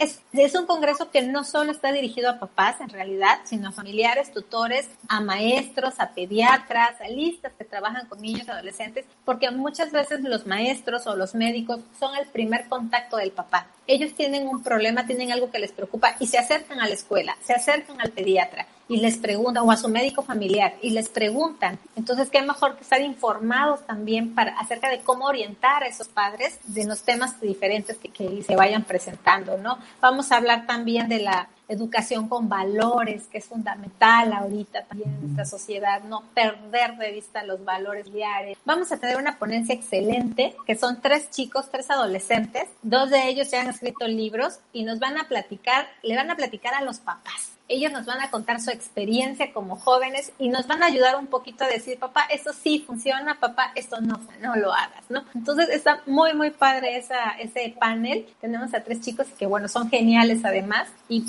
es, 0.00 0.20
es 0.32 0.54
un 0.54 0.66
congreso 0.66 1.10
que 1.10 1.22
no 1.22 1.44
solo 1.44 1.72
está 1.72 1.92
dirigido 1.92 2.30
a 2.30 2.38
papás, 2.38 2.80
en 2.80 2.88
realidad, 2.88 3.38
sino 3.44 3.68
a 3.68 3.72
familiares, 3.72 4.32
tutores, 4.32 4.88
a 5.08 5.20
maestros, 5.20 5.94
a 5.98 6.10
pediatras, 6.10 7.00
a 7.00 7.08
listas 7.08 7.52
que 7.58 7.64
trabajan 7.64 8.06
con 8.06 8.20
niños 8.20 8.46
y 8.46 8.50
adolescentes, 8.50 9.04
porque 9.24 9.50
muchas 9.50 9.92
veces 9.92 10.20
los 10.22 10.46
maestros 10.46 11.06
o 11.06 11.16
los 11.16 11.34
médicos 11.34 11.80
son 11.98 12.16
el 12.16 12.26
primer 12.26 12.68
contacto 12.68 13.16
del 13.16 13.32
papá 13.32 13.66
ellos 13.86 14.14
tienen 14.14 14.48
un 14.48 14.62
problema, 14.62 15.06
tienen 15.06 15.32
algo 15.32 15.50
que 15.50 15.58
les 15.58 15.72
preocupa 15.72 16.16
y 16.18 16.26
se 16.26 16.38
acercan 16.38 16.80
a 16.80 16.88
la 16.88 16.94
escuela, 16.94 17.36
se 17.40 17.54
acercan 17.54 18.00
al 18.00 18.10
pediatra 18.10 18.66
y 18.88 18.98
les 18.98 19.16
preguntan, 19.18 19.64
o 19.64 19.72
a 19.72 19.76
su 19.76 19.88
médico 19.88 20.22
familiar, 20.22 20.74
y 20.80 20.90
les 20.90 21.08
preguntan. 21.08 21.78
Entonces, 21.96 22.30
qué 22.30 22.42
mejor 22.42 22.76
que 22.76 22.82
estar 22.82 23.00
informados 23.00 23.84
también 23.86 24.34
para, 24.34 24.58
acerca 24.58 24.88
de 24.90 25.00
cómo 25.00 25.26
orientar 25.26 25.82
a 25.82 25.88
esos 25.88 26.08
padres 26.08 26.58
de 26.66 26.84
los 26.84 27.02
temas 27.02 27.40
diferentes 27.40 27.96
que, 27.98 28.42
se 28.42 28.56
vayan 28.56 28.84
presentando, 28.84 29.58
¿no? 29.58 29.78
Vamos 30.00 30.30
a 30.30 30.36
hablar 30.36 30.66
también 30.66 31.08
de 31.08 31.18
la 31.18 31.48
educación 31.68 32.28
con 32.28 32.48
valores, 32.48 33.26
que 33.26 33.38
es 33.38 33.44
fundamental 33.46 34.32
ahorita 34.32 34.84
también 34.84 35.10
en 35.10 35.20
nuestra 35.22 35.44
sociedad, 35.44 36.02
no 36.04 36.22
perder 36.34 36.96
de 36.96 37.12
vista 37.12 37.42
los 37.44 37.64
valores 37.64 38.12
diarios. 38.12 38.56
Vamos 38.64 38.92
a 38.92 38.98
tener 38.98 39.16
una 39.16 39.38
ponencia 39.38 39.74
excelente, 39.74 40.54
que 40.64 40.76
son 40.76 41.00
tres 41.00 41.30
chicos, 41.30 41.68
tres 41.70 41.90
adolescentes, 41.90 42.68
dos 42.82 43.10
de 43.10 43.28
ellos 43.28 43.50
ya 43.50 43.62
han 43.62 43.68
escrito 43.68 44.06
libros 44.06 44.60
y 44.72 44.84
nos 44.84 45.00
van 45.00 45.18
a 45.18 45.26
platicar, 45.28 45.88
le 46.02 46.16
van 46.16 46.30
a 46.30 46.36
platicar 46.36 46.74
a 46.74 46.82
los 46.82 46.98
papás 47.00 47.55
ellos 47.68 47.92
nos 47.92 48.06
van 48.06 48.20
a 48.20 48.30
contar 48.30 48.60
su 48.60 48.70
experiencia 48.70 49.52
como 49.52 49.76
jóvenes 49.76 50.32
y 50.38 50.48
nos 50.48 50.66
van 50.66 50.82
a 50.82 50.86
ayudar 50.86 51.16
un 51.16 51.26
poquito 51.26 51.64
a 51.64 51.68
decir, 51.68 51.98
papá, 51.98 52.26
esto 52.30 52.52
sí 52.52 52.84
funciona, 52.86 53.40
papá, 53.40 53.72
esto 53.74 54.00
no, 54.00 54.20
no 54.40 54.56
lo 54.56 54.72
hagas, 54.72 55.04
¿no? 55.08 55.24
Entonces 55.34 55.68
está 55.70 56.02
muy, 56.06 56.34
muy 56.34 56.50
padre 56.50 56.96
esa, 56.96 57.30
ese 57.38 57.74
panel. 57.78 58.26
Tenemos 58.40 58.72
a 58.74 58.84
tres 58.84 59.00
chicos 59.00 59.26
que, 59.38 59.46
bueno, 59.46 59.68
son 59.68 59.90
geniales 59.90 60.44
además 60.44 60.88
y 61.08 61.24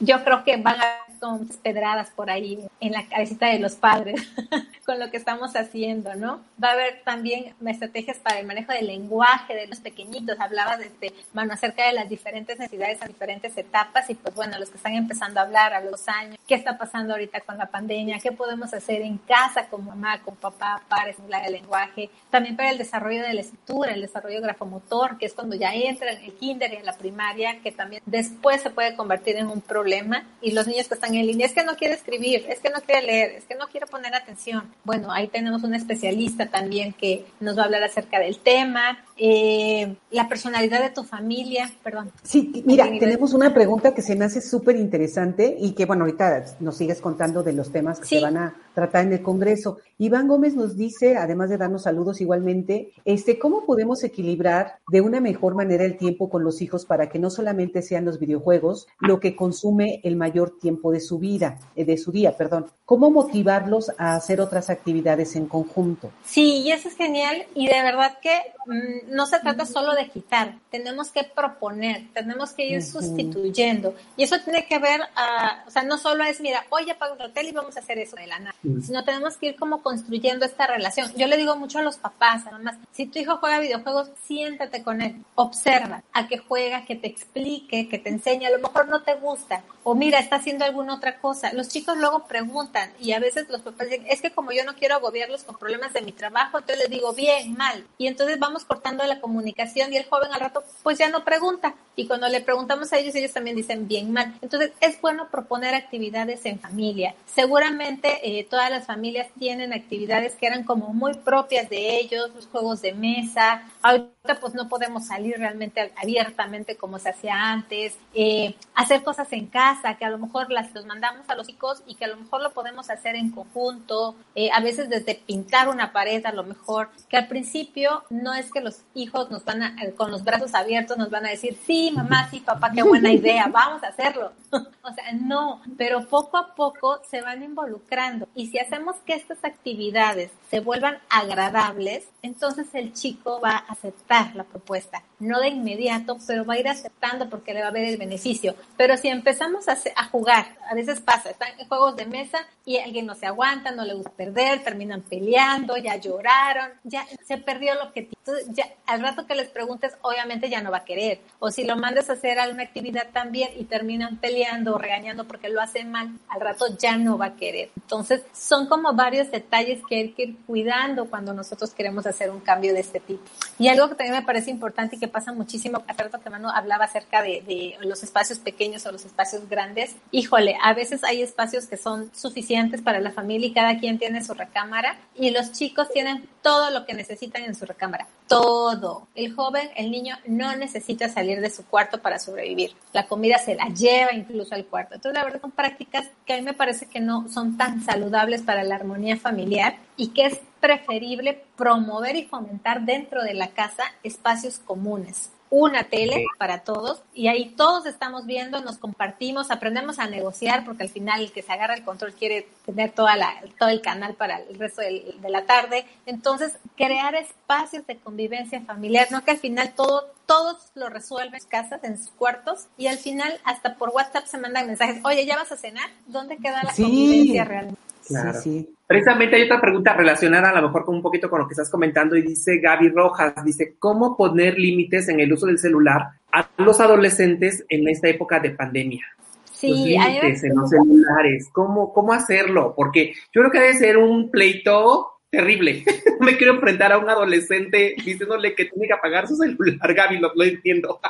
yo 0.00 0.22
creo 0.24 0.44
que 0.44 0.56
van 0.56 0.80
a 0.80 1.05
con 1.16 1.48
pedradas 1.62 2.10
por 2.10 2.30
ahí 2.30 2.66
en 2.80 2.92
la 2.92 3.06
cabecita 3.06 3.46
de 3.46 3.58
los 3.58 3.74
padres 3.74 4.22
con 4.86 4.98
lo 4.98 5.10
que 5.10 5.16
estamos 5.16 5.56
haciendo, 5.56 6.14
¿no? 6.14 6.40
Va 6.62 6.68
a 6.68 6.72
haber 6.72 7.02
también 7.02 7.54
estrategias 7.66 8.18
para 8.18 8.38
el 8.38 8.46
manejo 8.46 8.72
del 8.72 8.86
lenguaje 8.86 9.54
de 9.54 9.66
los 9.66 9.80
pequeñitos. 9.80 10.38
Hablaba 10.38 10.76
de 10.76 10.86
este, 10.86 11.12
bueno, 11.34 11.54
acerca 11.54 11.86
de 11.86 11.92
las 11.92 12.08
diferentes 12.08 12.58
necesidades 12.58 13.02
a 13.02 13.06
diferentes 13.06 13.56
etapas 13.56 14.08
y 14.10 14.14
pues 14.14 14.34
bueno, 14.34 14.58
los 14.58 14.70
que 14.70 14.76
están 14.76 14.94
empezando 14.94 15.40
a 15.40 15.42
hablar 15.42 15.74
a 15.74 15.80
los 15.80 16.08
años, 16.08 16.38
qué 16.46 16.54
está 16.54 16.78
pasando 16.78 17.14
ahorita 17.14 17.40
con 17.40 17.58
la 17.58 17.66
pandemia, 17.66 18.18
qué 18.20 18.32
podemos 18.32 18.72
hacer 18.72 19.02
en 19.02 19.18
casa 19.18 19.66
con 19.68 19.84
mamá, 19.84 20.22
con 20.22 20.36
papá 20.36 20.82
para 20.88 21.10
estimular 21.10 21.44
el 21.46 21.52
lenguaje. 21.52 22.10
También 22.30 22.56
para 22.56 22.70
el 22.70 22.78
desarrollo 22.78 23.22
de 23.22 23.34
la 23.34 23.40
escritura, 23.40 23.92
el 23.92 24.02
desarrollo 24.02 24.40
grafomotor, 24.40 25.18
que 25.18 25.26
es 25.26 25.34
cuando 25.34 25.56
ya 25.56 25.74
entra 25.74 26.12
en 26.12 26.24
el 26.24 26.32
kinder 26.34 26.72
y 26.72 26.76
en 26.76 26.86
la 26.86 26.96
primaria, 26.96 27.60
que 27.60 27.72
también 27.72 28.02
después 28.06 28.62
se 28.62 28.70
puede 28.70 28.94
convertir 28.94 29.36
en 29.36 29.48
un 29.48 29.60
problema 29.60 30.24
y 30.40 30.52
los 30.52 30.66
niños 30.66 30.88
que 30.88 30.94
están 30.94 31.05
en 31.14 31.26
línea, 31.26 31.46
es 31.46 31.52
que 31.52 31.64
no 31.64 31.76
quiere 31.76 31.94
escribir, 31.94 32.44
es 32.48 32.60
que 32.60 32.70
no 32.70 32.80
quiere 32.80 33.06
leer, 33.06 33.30
es 33.32 33.44
que 33.44 33.54
no 33.54 33.66
quiere 33.68 33.86
poner 33.86 34.14
atención. 34.14 34.72
Bueno, 34.84 35.12
ahí 35.12 35.28
tenemos 35.28 35.62
un 35.62 35.74
especialista 35.74 36.46
también 36.46 36.92
que 36.92 37.24
nos 37.40 37.56
va 37.56 37.62
a 37.62 37.64
hablar 37.66 37.82
acerca 37.82 38.18
del 38.18 38.38
tema, 38.38 39.04
eh, 39.18 39.96
la 40.10 40.28
personalidad 40.28 40.82
de 40.82 40.90
tu 40.90 41.04
familia, 41.04 41.70
perdón. 41.82 42.10
Sí, 42.22 42.62
mira, 42.66 42.86
tenemos 42.98 43.32
una 43.32 43.54
pregunta 43.54 43.94
que 43.94 44.02
se 44.02 44.16
me 44.16 44.24
hace 44.24 44.40
súper 44.40 44.76
interesante 44.76 45.56
y 45.58 45.72
que, 45.72 45.86
bueno, 45.86 46.04
ahorita 46.04 46.56
nos 46.60 46.76
sigues 46.76 47.00
contando 47.00 47.42
de 47.42 47.52
los 47.52 47.72
temas 47.72 47.98
que 48.00 48.06
se 48.06 48.20
van 48.20 48.36
a 48.36 48.54
tratar 48.74 49.06
en 49.06 49.14
el 49.14 49.22
Congreso. 49.22 49.78
Iván 49.98 50.28
Gómez 50.28 50.54
nos 50.54 50.76
dice, 50.76 51.16
además 51.16 51.48
de 51.48 51.56
darnos 51.56 51.84
saludos 51.84 52.20
igualmente, 52.20 52.92
este, 53.04 53.38
¿cómo 53.38 53.64
podemos 53.64 54.04
equilibrar 54.04 54.80
de 54.92 55.00
una 55.00 55.20
mejor 55.20 55.54
manera 55.54 55.84
el 55.84 55.96
tiempo 55.96 56.28
con 56.28 56.44
los 56.44 56.60
hijos 56.60 56.84
para 56.84 57.08
que 57.08 57.18
no 57.18 57.30
solamente 57.30 57.80
sean 57.80 58.04
los 58.04 58.18
videojuegos 58.18 58.86
lo 59.00 59.20
que 59.20 59.34
consume 59.34 60.00
el 60.04 60.16
mayor 60.16 60.58
tiempo 60.58 60.92
de 60.92 60.95
su 61.00 61.18
vida, 61.18 61.58
eh, 61.74 61.84
de 61.84 61.96
su 61.96 62.12
día, 62.12 62.36
perdón? 62.36 62.66
¿Cómo 62.84 63.10
motivarlos 63.10 63.90
a 63.98 64.14
hacer 64.14 64.40
otras 64.40 64.70
actividades 64.70 65.34
en 65.34 65.46
conjunto? 65.46 66.12
Sí, 66.24 66.58
y 66.58 66.70
eso 66.70 66.88
es 66.88 66.96
genial 66.96 67.44
y 67.54 67.66
de 67.66 67.82
verdad 67.82 68.18
que 68.22 68.36
mm, 68.66 69.14
no 69.14 69.26
se 69.26 69.40
trata 69.40 69.66
solo 69.66 69.94
de 69.94 70.08
quitar, 70.08 70.54
tenemos 70.70 71.10
que 71.10 71.24
proponer, 71.24 72.04
tenemos 72.12 72.52
que 72.52 72.66
ir 72.66 72.82
sustituyendo. 72.82 73.94
Y 74.16 74.22
eso 74.22 74.36
tiene 74.40 74.66
que 74.66 74.78
ver, 74.78 75.00
a, 75.16 75.64
o 75.66 75.70
sea, 75.70 75.82
no 75.82 75.98
solo 75.98 76.22
es, 76.24 76.40
mira, 76.40 76.64
hoy 76.70 76.88
apago 76.88 77.16
el 77.16 77.22
hotel 77.22 77.48
y 77.48 77.52
vamos 77.52 77.76
a 77.76 77.80
hacer 77.80 77.98
eso 77.98 78.16
de 78.16 78.28
la 78.28 78.38
nada, 78.38 78.54
sino 78.82 79.04
tenemos 79.04 79.36
que 79.36 79.48
ir 79.48 79.56
como 79.56 79.82
construyendo 79.82 80.44
esta 80.44 80.66
relación. 80.66 81.10
Yo 81.16 81.26
le 81.26 81.36
digo 81.36 81.56
mucho 81.56 81.80
a 81.80 81.82
los 81.82 81.96
papás, 81.96 82.44
además, 82.50 82.76
si 82.92 83.06
tu 83.06 83.18
hijo 83.18 83.38
juega 83.38 83.58
videojuegos, 83.58 84.10
siéntate 84.24 84.82
con 84.82 85.02
él, 85.02 85.16
observa 85.34 86.02
a 86.12 86.28
qué 86.28 86.38
juega, 86.38 86.84
que 86.84 86.96
te 86.96 87.08
explique, 87.08 87.88
que 87.88 87.98
te 87.98 88.10
enseñe, 88.10 88.46
a 88.46 88.50
lo 88.50 88.58
mejor 88.58 88.88
no 88.88 89.02
te 89.02 89.14
gusta, 89.14 89.64
o 89.82 89.94
mira, 89.94 90.18
está 90.18 90.36
haciendo 90.36 90.64
otra 90.90 91.18
cosa. 91.18 91.52
Los 91.52 91.68
chicos 91.68 91.96
luego 91.96 92.26
preguntan 92.26 92.92
y 93.00 93.12
a 93.12 93.18
veces 93.18 93.48
los 93.48 93.62
papás 93.62 93.88
dicen, 93.88 94.06
es 94.08 94.20
que 94.20 94.30
como 94.30 94.52
yo 94.52 94.64
no 94.64 94.74
quiero 94.74 94.96
agobiarlos 94.96 95.44
con 95.44 95.58
problemas 95.58 95.92
de 95.92 96.02
mi 96.02 96.12
trabajo, 96.12 96.58
entonces 96.58 96.78
les 96.78 96.90
digo, 96.90 97.12
bien, 97.12 97.54
mal. 97.56 97.86
Y 97.98 98.06
entonces 98.06 98.38
vamos 98.38 98.64
cortando 98.64 99.04
la 99.04 99.20
comunicación 99.20 99.92
y 99.92 99.96
el 99.96 100.06
joven 100.06 100.32
al 100.32 100.40
rato 100.40 100.64
pues 100.82 100.98
ya 100.98 101.08
no 101.08 101.24
pregunta. 101.24 101.74
Y 101.96 102.06
cuando 102.06 102.28
le 102.28 102.40
preguntamos 102.42 102.92
a 102.92 102.98
ellos, 102.98 103.14
ellos 103.14 103.32
también 103.32 103.56
dicen 103.56 103.88
bien 103.88 104.12
mal. 104.12 104.34
Entonces 104.42 104.72
es 104.80 105.00
bueno 105.00 105.28
proponer 105.30 105.74
actividades 105.74 106.44
en 106.44 106.58
familia. 106.60 107.14
Seguramente 107.26 108.20
eh, 108.22 108.44
todas 108.44 108.70
las 108.70 108.86
familias 108.86 109.28
tienen 109.38 109.72
actividades 109.72 110.34
que 110.34 110.46
eran 110.46 110.64
como 110.64 110.92
muy 110.92 111.14
propias 111.14 111.70
de 111.70 111.98
ellos, 111.98 112.30
los 112.34 112.46
juegos 112.46 112.82
de 112.82 112.92
mesa. 112.92 113.62
Ahorita 113.82 114.40
pues 114.40 114.54
no 114.54 114.68
podemos 114.68 115.06
salir 115.06 115.36
realmente 115.38 115.92
abiertamente 115.96 116.76
como 116.76 116.98
se 116.98 117.10
hacía 117.10 117.50
antes. 117.50 117.96
Eh, 118.14 118.54
hacer 118.74 119.02
cosas 119.02 119.32
en 119.32 119.46
casa 119.46 119.96
que 119.96 120.04
a 120.04 120.10
lo 120.10 120.18
mejor 120.18 120.50
las 120.50 120.72
los 120.76 120.86
mandamos 120.86 121.28
a 121.28 121.34
los 121.34 121.46
chicos 121.46 121.82
y 121.86 121.94
que 121.94 122.04
a 122.04 122.08
lo 122.08 122.18
mejor 122.18 122.42
lo 122.42 122.52
podemos 122.52 122.90
hacer 122.90 123.16
en 123.16 123.30
conjunto. 123.30 124.14
Eh, 124.34 124.50
a 124.52 124.60
veces 124.60 124.90
desde 124.90 125.14
pintar 125.14 125.68
una 125.68 125.90
pared 125.90 126.24
a 126.26 126.32
lo 126.32 126.44
mejor, 126.44 126.90
que 127.08 127.16
al 127.16 127.28
principio 127.28 128.04
no 128.10 128.34
es 128.34 128.52
que 128.52 128.60
los 128.60 128.82
hijos 128.94 129.30
nos 129.30 129.44
van 129.44 129.62
a, 129.62 129.74
con 129.96 130.10
los 130.10 130.22
brazos 130.22 130.54
abiertos, 130.54 130.98
nos 130.98 131.10
van 131.10 131.24
a 131.26 131.30
decir, 131.30 131.58
sí, 131.66 131.90
mamá, 131.94 132.28
sí, 132.30 132.40
papá, 132.40 132.70
qué 132.72 132.82
buena 132.82 133.10
idea, 133.10 133.46
vamos 133.52 133.82
a 133.82 133.88
hacerlo. 133.88 134.32
o 134.50 134.92
sea, 134.94 135.12
no, 135.12 135.62
pero 135.78 136.06
poco 136.06 136.36
a 136.36 136.54
poco 136.54 137.00
se 137.08 137.22
van 137.22 137.42
involucrando. 137.42 138.28
Y 138.34 138.48
si 138.48 138.58
hacemos 138.58 138.96
que 139.06 139.14
estas 139.14 139.42
actividades 139.44 140.30
se 140.50 140.60
vuelvan 140.60 140.98
agradables, 141.08 142.06
entonces 142.22 142.66
el 142.74 142.92
chico 142.92 143.40
va 143.40 143.52
a 143.52 143.72
aceptar 143.72 144.36
la 144.36 144.44
propuesta. 144.44 145.02
No 145.18 145.40
de 145.40 145.48
inmediato, 145.48 146.18
pero 146.26 146.44
va 146.44 146.54
a 146.54 146.58
ir 146.58 146.68
aceptando 146.68 147.30
porque 147.30 147.54
le 147.54 147.62
va 147.62 147.68
a 147.68 147.72
ver 147.72 147.84
el 147.84 147.96
beneficio. 147.96 148.54
Pero 148.76 148.96
si 148.96 149.08
empezamos 149.08 149.68
a, 149.68 149.76
a 149.96 150.04
jugar, 150.08 150.46
a 150.68 150.74
veces 150.74 151.00
pasa, 151.00 151.30
están 151.30 151.48
en 151.58 151.68
juegos 151.68 151.96
de 151.96 152.06
mesa 152.06 152.38
y 152.64 152.78
alguien 152.78 153.06
no 153.06 153.14
se 153.14 153.26
aguanta, 153.26 153.70
no 153.70 153.84
le 153.84 153.94
gusta 153.94 154.10
perder, 154.10 154.62
terminan 154.62 155.02
peleando, 155.02 155.76
ya 155.76 155.96
lloraron, 155.96 156.70
ya 156.84 157.06
se 157.24 157.38
perdió 157.38 157.72
el 157.72 157.78
objetivo. 157.80 158.16
ya 158.48 158.68
al 158.86 159.00
rato 159.00 159.26
que 159.26 159.34
les 159.34 159.48
preguntes, 159.48 159.94
obviamente 160.02 160.48
ya 160.48 160.60
no 160.60 160.70
va 160.70 160.78
a 160.78 160.84
querer. 160.84 161.20
O 161.38 161.50
si 161.50 161.64
lo 161.64 161.76
mandas 161.76 162.10
a 162.10 162.14
hacer 162.14 162.38
alguna 162.38 162.64
actividad 162.64 163.08
también 163.12 163.50
y 163.56 163.64
terminan 163.64 164.16
peleando 164.18 164.74
o 164.74 164.78
regañando 164.78 165.26
porque 165.26 165.48
lo 165.48 165.60
hacen 165.60 165.90
mal, 165.90 166.10
al 166.28 166.40
rato 166.40 166.66
ya 166.76 166.96
no 166.96 167.18
va 167.18 167.26
a 167.26 167.36
querer. 167.36 167.70
Entonces, 167.76 168.22
son 168.32 168.66
como 168.66 168.92
varios 168.94 169.30
detalles 169.30 169.80
que 169.88 169.96
hay 169.96 170.12
que 170.12 170.22
ir 170.24 170.36
cuidando 170.46 171.08
cuando 171.08 171.32
nosotros 171.32 171.72
queremos 171.72 172.06
hacer 172.06 172.30
un 172.30 172.40
cambio 172.40 172.74
de 172.74 172.80
este 172.80 173.00
tipo. 173.00 173.22
Y 173.58 173.68
algo 173.68 173.88
que 173.88 173.94
también 173.94 174.18
me 174.18 174.26
parece 174.26 174.50
importante 174.50 174.96
y 174.96 174.98
que 174.98 175.08
pasa 175.08 175.32
muchísimo, 175.32 175.82
hace 175.86 176.02
rato 176.02 176.20
que 176.20 176.30
Manu 176.30 176.48
hablaba 176.48 176.84
acerca 176.84 177.22
de, 177.22 177.42
de 177.46 177.76
los 177.86 178.02
espacios 178.02 178.38
pequeños 178.38 178.84
o 178.86 178.92
los 178.92 179.04
espacios 179.04 179.48
grandes. 179.48 179.96
Híjole, 180.10 180.55
a 180.62 180.74
veces 180.74 181.04
hay 181.04 181.22
espacios 181.22 181.66
que 181.66 181.76
son 181.76 182.10
suficientes 182.14 182.82
para 182.82 183.00
la 183.00 183.10
familia 183.10 183.48
y 183.48 183.52
cada 183.52 183.78
quien 183.78 183.98
tiene 183.98 184.22
su 184.22 184.34
recámara 184.34 184.98
y 185.14 185.30
los 185.30 185.52
chicos 185.52 185.88
tienen 185.90 186.28
todo 186.42 186.70
lo 186.70 186.86
que 186.86 186.94
necesitan 186.94 187.44
en 187.44 187.54
su 187.54 187.66
recámara. 187.66 188.06
Todo. 188.28 189.08
El 189.14 189.34
joven, 189.34 189.70
el 189.76 189.90
niño 189.90 190.16
no 190.26 190.54
necesita 190.56 191.08
salir 191.08 191.40
de 191.40 191.50
su 191.50 191.64
cuarto 191.64 192.02
para 192.02 192.18
sobrevivir. 192.18 192.72
La 192.92 193.06
comida 193.06 193.38
se 193.38 193.54
la 193.54 193.66
lleva 193.68 194.12
incluso 194.12 194.54
al 194.54 194.66
cuarto. 194.66 194.94
Entonces, 194.94 195.18
la 195.18 195.24
verdad 195.24 195.40
son 195.40 195.52
prácticas 195.52 196.08
que 196.24 196.34
a 196.34 196.36
mí 196.36 196.42
me 196.42 196.54
parece 196.54 196.86
que 196.86 197.00
no 197.00 197.28
son 197.28 197.56
tan 197.56 197.84
saludables 197.84 198.42
para 198.42 198.64
la 198.64 198.74
armonía 198.74 199.16
familiar 199.16 199.76
y 199.96 200.08
que 200.08 200.26
es 200.26 200.40
preferible 200.60 201.44
promover 201.56 202.16
y 202.16 202.24
fomentar 202.24 202.82
dentro 202.82 203.22
de 203.22 203.34
la 203.34 203.48
casa 203.48 203.84
espacios 204.02 204.58
comunes 204.58 205.30
una 205.50 205.84
tele 205.84 206.24
para 206.38 206.60
todos 206.60 207.02
y 207.14 207.28
ahí 207.28 207.54
todos 207.56 207.86
estamos 207.86 208.26
viendo, 208.26 208.60
nos 208.60 208.78
compartimos, 208.78 209.50
aprendemos 209.50 209.98
a 209.98 210.06
negociar 210.06 210.64
porque 210.64 210.82
al 210.82 210.88
final 210.88 211.20
el 211.20 211.32
que 211.32 211.42
se 211.42 211.52
agarra 211.52 211.74
el 211.74 211.84
control 211.84 212.12
quiere 212.12 212.48
tener 212.64 212.92
toda 212.92 213.16
la, 213.16 213.32
todo 213.58 213.68
el 213.68 213.80
canal 213.80 214.14
para 214.14 214.38
el 214.38 214.58
resto 214.58 214.82
de 214.82 215.16
la 215.28 215.46
tarde. 215.46 215.86
Entonces, 216.06 216.58
crear 216.76 217.14
espacios 217.14 217.86
de 217.86 217.96
convivencia 217.96 218.60
familiar, 218.62 219.08
no 219.10 219.24
que 219.24 219.32
al 219.32 219.38
final 219.38 219.72
todo, 219.74 220.08
todos 220.26 220.56
lo 220.74 220.88
resuelven 220.88 221.34
en 221.34 221.40
sus 221.40 221.48
casas, 221.48 221.84
en 221.84 221.98
sus 221.98 222.10
cuartos 222.10 222.66
y 222.76 222.88
al 222.88 222.98
final 222.98 223.40
hasta 223.44 223.76
por 223.76 223.90
WhatsApp 223.90 224.26
se 224.26 224.38
mandan 224.38 224.66
mensajes, 224.66 225.00
oye, 225.04 225.26
¿ya 225.26 225.36
vas 225.36 225.52
a 225.52 225.56
cenar? 225.56 225.90
¿Dónde 226.06 226.36
queda 226.38 226.62
la 226.62 226.72
convivencia 226.74 227.44
realmente? 227.44 227.80
Claro. 228.06 228.40
Sí, 228.40 228.68
Precisamente 228.86 229.34
hay 229.34 229.42
otra 229.42 229.60
pregunta 229.60 229.94
relacionada 229.94 230.50
a 230.50 230.60
lo 230.60 230.68
mejor 230.68 230.84
con 230.84 230.94
un 230.94 231.02
poquito 231.02 231.28
con 231.28 231.40
lo 231.40 231.48
que 231.48 231.54
estás 231.54 231.70
comentando 231.70 232.14
y 232.16 232.22
dice 232.22 232.58
Gaby 232.58 232.90
Rojas, 232.90 233.34
dice, 233.44 233.74
¿cómo 233.80 234.16
poner 234.16 234.56
límites 234.58 235.08
en 235.08 235.18
el 235.18 235.32
uso 235.32 235.46
del 235.46 235.58
celular 235.58 236.10
a 236.30 236.48
los 236.58 236.78
adolescentes 236.80 237.64
en 237.68 237.88
esta 237.88 238.08
época 238.08 238.38
de 238.38 238.50
pandemia? 238.50 239.04
Sí, 239.52 239.70
los 239.70 240.06
límites 240.06 240.44
en 240.44 240.54
los 240.54 240.70
celulares, 240.70 241.48
¿cómo, 241.52 241.92
¿cómo 241.92 242.12
hacerlo? 242.12 242.74
Porque 242.76 243.14
yo 243.32 243.40
creo 243.40 243.50
que 243.50 243.60
debe 243.60 243.74
ser 243.74 243.96
un 243.96 244.30
pleito 244.30 245.08
terrible. 245.30 245.82
Me 246.20 246.36
quiero 246.36 246.54
enfrentar 246.54 246.92
a 246.92 246.98
un 246.98 247.10
adolescente 247.10 247.96
diciéndole 248.04 248.54
que 248.54 248.66
tiene 248.66 248.86
que 248.86 248.94
apagar 248.94 249.26
su 249.26 249.34
celular, 249.34 249.94
Gaby, 249.94 250.18
lo, 250.18 250.30
lo 250.32 250.44
entiendo. 250.44 251.00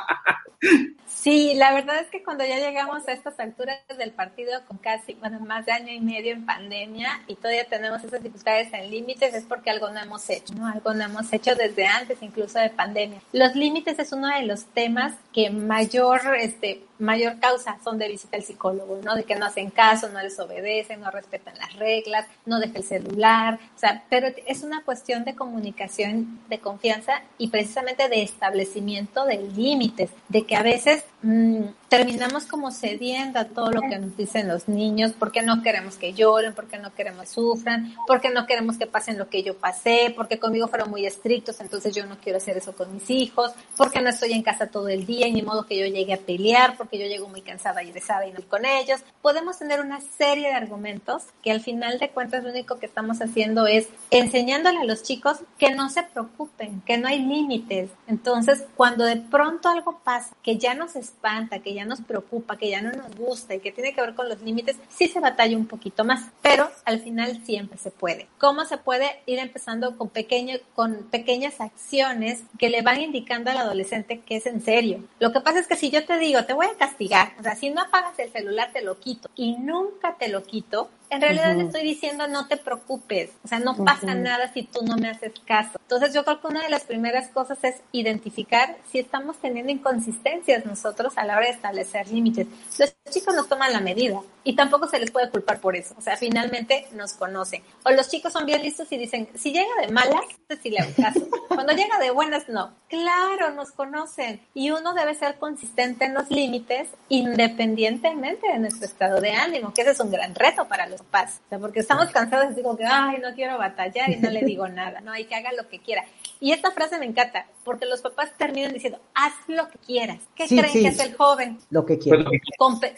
Sí, 1.27 1.55
la 1.55 1.73
verdad 1.73 1.99
es 1.99 2.07
que 2.07 2.23
cuando 2.23 2.45
ya 2.45 2.57
llegamos 2.57 3.05
a 3.05 3.11
estas 3.11 3.37
alturas 3.41 3.79
del 3.97 4.11
partido 4.11 4.63
con 4.65 4.77
casi, 4.77 5.13
bueno, 5.15 5.41
más 5.41 5.65
de 5.65 5.73
año 5.73 5.91
y 5.91 5.99
medio 5.99 6.31
en 6.31 6.45
pandemia 6.45 7.21
y 7.27 7.35
todavía 7.35 7.65
tenemos 7.65 8.01
esas 8.01 8.23
dificultades 8.23 8.71
en 8.71 8.89
límites, 8.89 9.33
es 9.33 9.43
porque 9.43 9.69
algo 9.69 9.89
no 9.89 9.99
hemos 9.99 10.29
hecho, 10.29 10.53
¿no? 10.53 10.65
Algo 10.67 10.93
no 10.93 11.03
hemos 11.03 11.33
hecho 11.33 11.53
desde 11.53 11.85
antes, 11.85 12.19
incluso 12.21 12.59
de 12.59 12.69
pandemia. 12.69 13.19
Los 13.33 13.57
límites 13.57 13.99
es 13.99 14.13
uno 14.13 14.29
de 14.29 14.43
los 14.43 14.67
temas 14.67 15.15
que 15.33 15.49
mayor, 15.49 16.21
este, 16.39 16.85
mayor 16.97 17.39
causa 17.41 17.77
son 17.83 17.97
de 17.97 18.07
visita 18.07 18.37
al 18.37 18.43
psicólogo, 18.43 19.01
¿no? 19.03 19.15
De 19.15 19.25
que 19.25 19.35
no 19.35 19.47
hacen 19.47 19.69
caso, 19.69 20.07
no 20.07 20.21
les 20.21 20.39
obedecen, 20.39 21.01
no 21.01 21.11
respetan 21.11 21.57
las 21.57 21.73
reglas, 21.75 22.25
no 22.45 22.61
dejan 22.61 22.77
el 22.77 22.83
celular, 22.83 23.59
o 23.75 23.79
sea, 23.79 24.05
pero 24.09 24.29
es 24.45 24.63
una 24.63 24.81
cuestión 24.83 25.25
de 25.25 25.35
comunicación, 25.35 26.39
de 26.47 26.59
confianza 26.59 27.21
y 27.37 27.49
precisamente 27.49 28.07
de 28.07 28.23
establecimiento 28.23 29.25
de 29.25 29.39
límites, 29.39 30.09
de 30.29 30.45
que 30.45 30.55
a 30.55 30.63
veces 30.63 31.03
mmm, 31.23 31.73
terminamos 31.89 32.45
como 32.45 32.71
cediendo 32.71 33.39
a 33.39 33.45
todo 33.45 33.71
lo 33.71 33.81
que 33.81 33.97
nos 33.97 34.15
dicen 34.17 34.47
los 34.47 34.67
niños, 34.67 35.13
porque 35.17 35.41
no 35.41 35.61
queremos 35.61 35.95
que 35.95 36.13
lloren, 36.13 36.53
porque 36.53 36.77
no 36.77 36.93
queremos 36.93 37.21
que 37.21 37.33
sufran, 37.33 37.95
porque 38.05 38.29
no 38.29 38.45
queremos 38.45 38.77
que 38.77 38.87
pasen 38.87 39.17
lo 39.17 39.29
que 39.29 39.43
yo 39.43 39.55
pasé, 39.57 40.13
porque 40.15 40.39
conmigo 40.39 40.67
fueron 40.67 40.89
muy 40.89 41.05
estrictos, 41.05 41.61
entonces 41.61 41.95
yo 41.95 42.05
no 42.05 42.17
quiero 42.17 42.37
hacer 42.37 42.57
eso 42.57 42.75
con 42.75 42.93
mis 42.93 43.09
hijos, 43.09 43.51
porque 43.75 44.01
no 44.01 44.09
estoy 44.09 44.33
en 44.33 44.43
casa 44.43 44.67
todo 44.67 44.89
el 44.89 45.05
día 45.05 45.27
ni 45.27 45.41
modo 45.41 45.65
que 45.65 45.77
yo 45.77 45.85
llegue 45.85 46.13
a 46.13 46.17
pelear, 46.17 46.75
porque 46.77 46.99
yo 46.99 47.05
llego 47.05 47.29
muy 47.29 47.41
cansada 47.41 47.83
y 47.83 47.91
desada 47.91 48.27
y 48.27 48.31
no 48.31 48.39
con 48.49 48.65
ellos. 48.65 49.01
Podemos 49.21 49.57
tener 49.57 49.79
una 49.79 50.01
serie 50.01 50.47
de 50.47 50.53
argumentos 50.53 51.23
que 51.41 51.51
al 51.51 51.61
final 51.61 51.99
de 51.99 52.09
cuentas 52.09 52.43
lo 52.43 52.49
único 52.49 52.79
que 52.79 52.85
estamos 52.85 53.21
haciendo 53.21 53.67
es 53.67 53.89
enseñándole 54.11 54.79
a 54.79 54.85
los 54.85 55.03
chicos 55.03 55.37
que 55.57 55.73
no 55.73 55.89
se 55.89 56.03
preocupen, 56.03 56.81
que 56.81 56.97
no 56.97 57.07
hay 57.07 57.19
límites. 57.19 57.89
Entonces, 58.07 58.65
cuando 58.75 59.05
de 59.05 59.17
pronto 59.17 59.69
algo 59.69 59.99
pasa, 60.03 60.35
que 60.43 60.57
ya 60.57 60.73
nos 60.73 60.95
espanta, 60.95 61.59
que 61.59 61.76
ya 61.77 61.85
nos 61.85 62.01
preocupa, 62.01 62.57
que 62.57 62.69
ya 62.69 62.81
no 62.81 62.91
nos 62.91 63.15
gusta 63.15 63.55
y 63.55 63.59
que 63.59 63.71
tiene 63.71 63.93
que 63.93 64.01
ver 64.01 64.15
con 64.15 64.29
los 64.29 64.41
límites, 64.41 64.77
sí 64.89 65.07
se 65.07 65.19
batalla 65.19 65.57
un 65.57 65.67
poquito 65.67 66.03
más, 66.03 66.25
pero 66.41 66.69
al 66.85 66.99
final 66.99 67.43
siempre 67.45 67.77
se 67.77 67.91
puede. 67.91 68.27
¿Cómo 68.37 68.65
se 68.65 68.77
puede 68.77 69.21
ir 69.25 69.39
empezando 69.39 69.97
con, 69.97 70.09
pequeño, 70.09 70.57
con 70.75 71.03
pequeñas 71.09 71.61
acciones 71.61 72.43
que 72.57 72.69
le 72.69 72.81
van 72.81 73.01
indicando 73.01 73.51
al 73.51 73.57
adolescente 73.57 74.21
que 74.21 74.37
es 74.37 74.45
en 74.45 74.61
serio? 74.61 75.03
Lo 75.19 75.31
que 75.31 75.41
pasa 75.41 75.59
es 75.59 75.67
que 75.67 75.75
si 75.75 75.89
yo 75.89 76.05
te 76.05 76.17
digo, 76.19 76.43
te 76.45 76.53
voy 76.53 76.67
a 76.67 76.77
castigar, 76.77 77.33
o 77.39 77.43
sea, 77.43 77.55
si 77.55 77.69
no 77.69 77.81
apagas 77.81 78.19
el 78.19 78.31
celular 78.31 78.71
te 78.73 78.81
lo 78.81 78.99
quito 78.99 79.29
y 79.35 79.53
nunca 79.57 80.17
te 80.17 80.27
lo 80.27 80.43
quito, 80.43 80.89
en 81.09 81.21
realidad 81.21 81.55
le 81.55 81.63
estoy 81.63 81.83
diciendo 81.83 82.27
no 82.27 82.47
te 82.47 82.57
preocupes, 82.57 83.31
o 83.43 83.47
sea, 83.47 83.59
no 83.59 83.75
pasa 83.77 84.13
nada 84.13 84.51
si 84.53 84.63
tú 84.63 84.83
no 84.83 84.97
me 84.97 85.09
haces 85.09 85.33
caso. 85.45 85.79
Entonces 85.81 86.13
yo 86.13 86.23
creo 86.23 86.41
que 86.41 86.47
una 86.47 86.63
de 86.63 86.69
las 86.69 86.83
primeras 86.83 87.29
cosas 87.29 87.63
es 87.63 87.75
identificar 87.91 88.77
si 88.91 88.99
estamos 88.99 89.37
teniendo 89.37 89.71
inconsistencias 89.71 90.65
nosotros 90.65 91.17
a 91.17 91.25
la 91.25 91.37
hora 91.37 91.47
de 91.47 91.53
establecer 91.53 92.07
límites. 92.09 92.47
Los 92.77 92.93
chicos 93.09 93.33
nos 93.35 93.47
toman 93.47 93.71
la 93.71 93.79
medida 93.79 94.21
y 94.43 94.55
tampoco 94.55 94.87
se 94.87 94.99
les 94.99 95.11
puede 95.11 95.29
culpar 95.29 95.59
por 95.59 95.75
eso, 95.75 95.95
o 95.97 96.01
sea, 96.01 96.17
finalmente 96.17 96.87
nos 96.93 97.13
conocen. 97.13 97.63
O 97.85 97.91
los 97.91 98.09
chicos 98.09 98.33
son 98.33 98.45
bien 98.45 98.61
listos 98.61 98.91
y 98.91 98.97
dicen, 98.97 99.29
si 99.35 99.51
llega 99.51 99.81
de 99.81 99.91
malas, 99.91 100.21
si 100.61 100.69
le 100.69 100.79
hago 100.79 100.91
caso. 100.95 101.27
Cuando 101.47 101.73
llega 101.73 101.99
de 101.99 102.11
buenas, 102.11 102.47
no. 102.49 102.73
Claro, 102.89 103.51
nos 103.53 103.71
conocen 103.71 104.41
y 104.53 104.71
uno 104.71 104.93
debe 104.93 105.15
ser 105.15 105.37
consistente 105.37 106.05
en 106.05 106.13
los 106.13 106.29
límites 106.29 106.87
independientemente 107.09 108.47
de 108.47 108.59
nuestro 108.59 108.85
estado 108.85 109.21
de 109.21 109.31
ánimo, 109.31 109.73
que 109.73 109.81
ese 109.81 109.91
es 109.91 109.99
un 109.99 110.11
gran 110.11 110.35
reto 110.35 110.67
para 110.67 110.87
los 110.87 110.96
O 111.01 111.49
sea, 111.49 111.59
porque 111.59 111.79
estamos 111.79 112.09
cansados 112.11 112.51
y 112.51 112.55
digo 112.55 112.77
que, 112.77 112.85
ay, 112.85 113.19
no 113.19 113.33
quiero 113.33 113.57
batallar 113.57 114.09
y 114.09 114.17
no 114.17 114.29
le 114.29 114.43
digo 114.43 114.67
nada, 114.67 115.01
no, 115.01 115.11
hay 115.11 115.25
que 115.25 115.35
haga 115.35 115.51
lo 115.53 115.67
que 115.67 115.79
quiera. 115.79 116.03
Y 116.39 116.51
esta 116.51 116.71
frase 116.71 116.99
me 116.99 117.05
encanta, 117.05 117.47
porque 117.63 117.85
los 117.85 118.01
papás 118.01 118.35
terminan 118.37 118.73
diciendo, 118.73 118.99
haz 119.13 119.33
lo 119.47 119.69
que 119.69 119.77
quieras. 119.79 120.19
¿Qué 120.35 120.47
creen 120.47 120.71
que 120.71 120.87
es 120.87 120.99
el 120.99 121.15
joven? 121.15 121.57
Lo 121.69 121.85
que 121.85 121.97
quiera. 121.97 122.25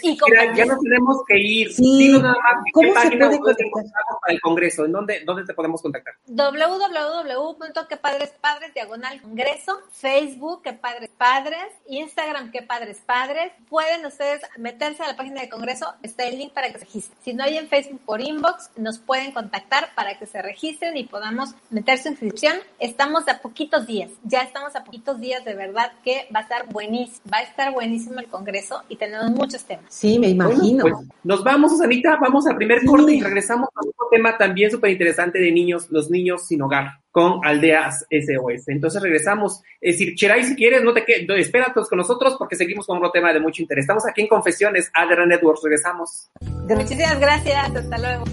y 0.01 0.17
ya 0.55 0.65
no 0.65 0.79
tenemos 0.79 1.17
que 1.27 1.37
ir. 1.37 1.71
Sí. 1.73 2.17
nada 2.19 2.35
más, 2.35 2.63
¿Cómo 2.73 2.91
se 2.93 3.17
puede 3.17 3.39
contactar? 3.39 4.03
Para 4.21 4.33
el 4.33 4.41
Congreso, 4.41 4.85
¿en 4.85 4.91
dónde, 4.91 5.21
dónde 5.25 5.45
te 5.45 5.53
podemos 5.53 5.81
contactar? 5.81 6.15
www.quepadrespadres, 6.27 8.73
diagonal 8.73 9.21
Congreso, 9.21 9.79
Facebook, 9.91 10.63
que 10.63 10.73
padres 10.73 11.09
padres, 11.17 11.73
Instagram, 11.87 12.51
que 12.51 12.61
padres 12.61 13.01
padres. 13.05 13.53
Pueden 13.69 14.05
ustedes 14.05 14.41
meterse 14.57 15.03
a 15.03 15.07
la 15.07 15.15
página 15.15 15.39
del 15.41 15.49
Congreso, 15.49 15.93
está 16.03 16.25
el 16.25 16.37
link 16.37 16.53
para 16.53 16.67
que 16.67 16.73
se 16.79 16.85
registren. 16.85 17.17
Si 17.23 17.33
no 17.33 17.43
hay 17.43 17.57
en 17.57 17.67
Facebook 17.67 17.88
por 17.97 18.21
inbox, 18.21 18.71
nos 18.77 18.99
pueden 18.99 19.31
contactar 19.31 19.89
para 19.95 20.17
que 20.17 20.25
se 20.25 20.41
registren 20.41 20.97
y 20.97 21.05
podamos 21.05 21.55
meter 21.69 21.97
su 21.97 22.09
inscripción. 22.09 22.55
Estamos 22.79 23.27
a 23.27 23.39
poquitos 23.39 23.87
días, 23.87 24.11
ya 24.23 24.41
estamos 24.41 24.75
a 24.75 24.83
poquitos 24.83 25.19
días 25.19 25.43
de 25.45 25.55
verdad 25.55 25.91
que 26.03 26.27
va 26.33 26.39
a 26.39 26.43
estar 26.43 26.71
buenísimo, 26.71 27.21
va 27.31 27.37
a 27.39 27.43
estar 27.43 27.73
buenísimo 27.73 28.19
el 28.19 28.27
Congreso 28.27 28.83
y 28.89 28.95
tenemos 28.95 29.31
muchos 29.31 29.63
temas. 29.63 29.85
Sí, 29.89 30.19
me 30.19 30.29
imagino. 30.29 30.83
Pues, 30.83 30.95
nos 31.23 31.43
vamos, 31.43 31.71
Susanita, 31.71 32.17
vamos 32.21 32.45
al 32.47 32.55
primer 32.55 32.85
corte 32.85 33.13
y 33.13 33.21
regresamos 33.21 33.69
a 33.75 33.79
otro 33.79 34.07
tema 34.11 34.37
también 34.37 34.71
súper 34.71 34.91
interesante 34.91 35.39
de 35.39 35.51
niños, 35.51 35.87
los 35.89 36.09
niños 36.09 36.47
sin 36.47 36.61
hogar 36.61 36.99
con 37.11 37.41
Aldeas 37.43 38.05
SOS. 38.09 38.67
Entonces 38.67 39.01
regresamos. 39.01 39.61
Es 39.81 39.97
decir, 39.97 40.15
Cheray, 40.15 40.43
si 40.43 40.55
quieres, 40.55 40.83
no 40.83 40.93
te 40.93 41.05
quedes, 41.05 41.27
espéranos 41.37 41.89
con 41.89 41.97
nosotros 41.97 42.35
porque 42.37 42.55
seguimos 42.55 42.85
con 42.85 42.97
otro 42.97 43.11
tema 43.11 43.33
de 43.33 43.39
mucho 43.39 43.61
interés. 43.61 43.83
Estamos 43.83 44.05
aquí 44.07 44.21
en 44.21 44.27
Confesiones, 44.27 44.91
ADR 44.93 45.27
Networks. 45.27 45.61
Regresamos. 45.63 46.29
Muchísimas 46.41 47.19
gracias. 47.19 47.75
Hasta 47.75 47.97
luego. 47.97 48.23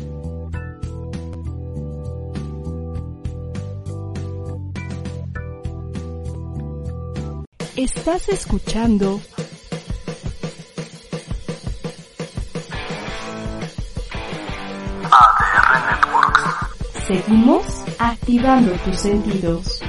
Estás 7.77 8.31
escuchando 8.31 9.21
ADR 15.11 15.87
Networks. 15.87 17.07
Seguimos 17.07 17.86
activando 17.99 18.73
tus 18.85 18.97
sentidos. 18.97 19.81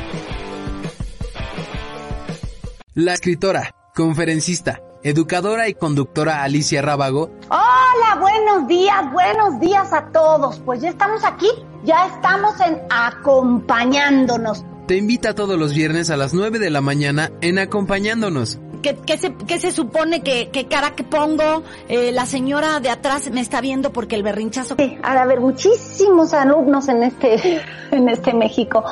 La 2.94 3.14
escritora, 3.14 3.76
conferencista, 3.96 4.82
educadora 5.04 5.70
y 5.70 5.74
conductora 5.76 6.44
Alicia 6.44 6.82
Rábago. 6.82 7.32
Hola, 7.50 8.20
buenos 8.20 8.68
días, 8.68 9.12
buenos 9.12 9.60
días 9.60 9.94
a 9.94 10.08
todos. 10.12 10.60
Pues 10.60 10.82
ya 10.82 10.90
estamos 10.90 11.24
aquí, 11.24 11.50
ya 11.84 12.08
estamos 12.08 12.60
en 12.62 12.82
acompañándonos. 12.90 14.66
Te 14.88 14.96
invita 14.96 15.36
todos 15.36 15.60
los 15.60 15.74
viernes 15.74 16.10
a 16.10 16.18
las 16.18 16.34
9 16.34 16.60
de 16.60 16.70
la 16.70 16.82
mañana 16.82 17.32
en 17.42 17.60
acompañándonos. 17.60 18.60
¿Qué, 18.82 18.98
qué 19.06 19.18
se, 19.18 19.34
qué 19.34 19.60
se 19.60 19.72
supone 19.72 20.22
que, 20.22 20.50
qué 20.52 20.68
cara 20.68 20.96
que 20.96 21.04
pongo? 21.04 21.64
Eh, 21.90 22.12
la 22.12 22.26
señora 22.26 22.80
de 22.80 22.90
atrás 22.90 23.30
me 23.32 23.42
está 23.42 23.62
viendo 23.62 23.92
porque 23.92 24.16
el 24.16 24.24
berrinchazo... 24.24 24.76
Sí, 24.78 24.98
ha 25.04 25.14
de 25.14 25.20
haber 25.20 25.40
muchísimos 25.40 26.34
alumnos 26.34 26.88
en 26.88 27.04
este, 27.04 27.62
en 27.92 28.10
este 28.10 28.34
México. 28.34 28.84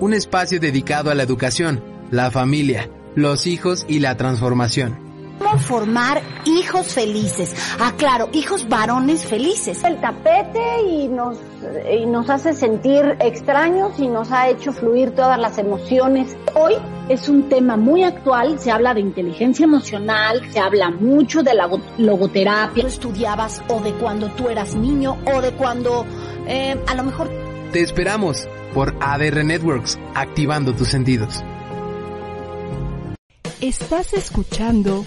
Un 0.00 0.14
espacio 0.14 0.60
dedicado 0.60 1.10
a 1.10 1.14
la 1.14 1.22
educación, 1.22 1.82
la 2.10 2.30
familia, 2.30 2.90
los 3.14 3.46
hijos 3.46 3.86
y 3.88 4.00
la 4.00 4.16
transformación. 4.16 5.05
¿Cómo 5.46 5.60
formar 5.60 6.22
hijos 6.44 6.92
felices? 6.92 7.54
Ah, 7.78 7.92
claro, 7.96 8.28
hijos 8.32 8.68
varones 8.68 9.24
felices. 9.24 9.84
El 9.84 10.00
tapete 10.00 10.82
y 10.82 11.06
nos, 11.06 11.38
y 11.88 12.04
nos 12.04 12.28
hace 12.30 12.52
sentir 12.52 13.16
extraños 13.20 13.96
y 14.00 14.08
nos 14.08 14.32
ha 14.32 14.48
hecho 14.48 14.72
fluir 14.72 15.12
todas 15.12 15.38
las 15.38 15.58
emociones. 15.58 16.36
Hoy 16.56 16.74
es 17.08 17.28
un 17.28 17.48
tema 17.48 17.76
muy 17.76 18.02
actual, 18.02 18.58
se 18.58 18.72
habla 18.72 18.92
de 18.92 19.02
inteligencia 19.02 19.64
emocional, 19.64 20.42
se 20.50 20.58
habla 20.58 20.90
mucho 20.90 21.44
de 21.44 21.54
la 21.54 21.70
logoterapia. 21.96 22.82
Tú 22.82 22.88
estudiabas 22.88 23.62
o 23.68 23.80
de 23.80 23.92
cuando 23.92 24.28
tú 24.32 24.48
eras 24.48 24.74
niño 24.74 25.16
o 25.32 25.40
de 25.40 25.52
cuando 25.52 26.04
eh, 26.48 26.76
a 26.88 26.94
lo 26.96 27.04
mejor... 27.04 27.30
Te 27.70 27.82
esperamos 27.82 28.48
por 28.74 28.96
ADR 28.98 29.44
Networks, 29.44 29.96
activando 30.12 30.74
tus 30.74 30.88
sentidos. 30.88 31.44
Estás 33.60 34.12
escuchando 34.12 35.06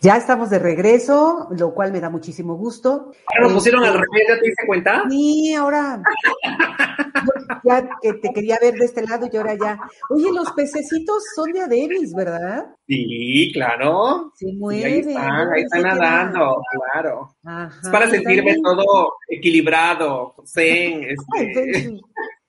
Ya 0.00 0.16
estamos 0.16 0.50
de 0.50 0.60
regreso, 0.60 1.48
lo 1.50 1.74
cual 1.74 1.92
me 1.92 2.00
da 2.00 2.08
muchísimo 2.08 2.54
gusto. 2.54 3.10
Ahora 3.26 3.42
nos 3.42 3.52
pusieron 3.54 3.82
al 3.82 3.94
revés, 3.94 4.22
¿ya 4.28 4.38
te 4.38 4.46
diste 4.46 4.66
cuenta? 4.66 5.02
Sí, 5.10 5.54
ahora. 5.54 6.00
ya 7.64 7.88
que 8.00 8.12
te 8.14 8.32
quería 8.32 8.58
ver 8.60 8.74
de 8.74 8.84
este 8.84 9.02
lado 9.04 9.28
y 9.30 9.36
ahora 9.36 9.54
ya. 9.54 9.78
Oye, 10.10 10.30
los 10.32 10.52
pececitos 10.52 11.24
son 11.34 11.52
de 11.52 11.62
Adebis, 11.62 12.14
¿verdad? 12.14 12.66
Sí, 12.86 13.50
claro. 13.52 14.32
Se 14.36 14.46
mueven. 14.52 14.86
ahí 14.86 14.98
están, 15.00 15.52
ahí 15.52 15.62
están 15.62 15.82
nadando, 15.82 16.62
claro. 16.92 17.34
Ajá, 17.44 17.80
Es 17.82 17.88
para 17.88 18.08
sentirme 18.08 18.56
todo 18.62 19.14
equilibrado, 19.28 20.34
zen, 20.46 21.04
este, 21.38 22.00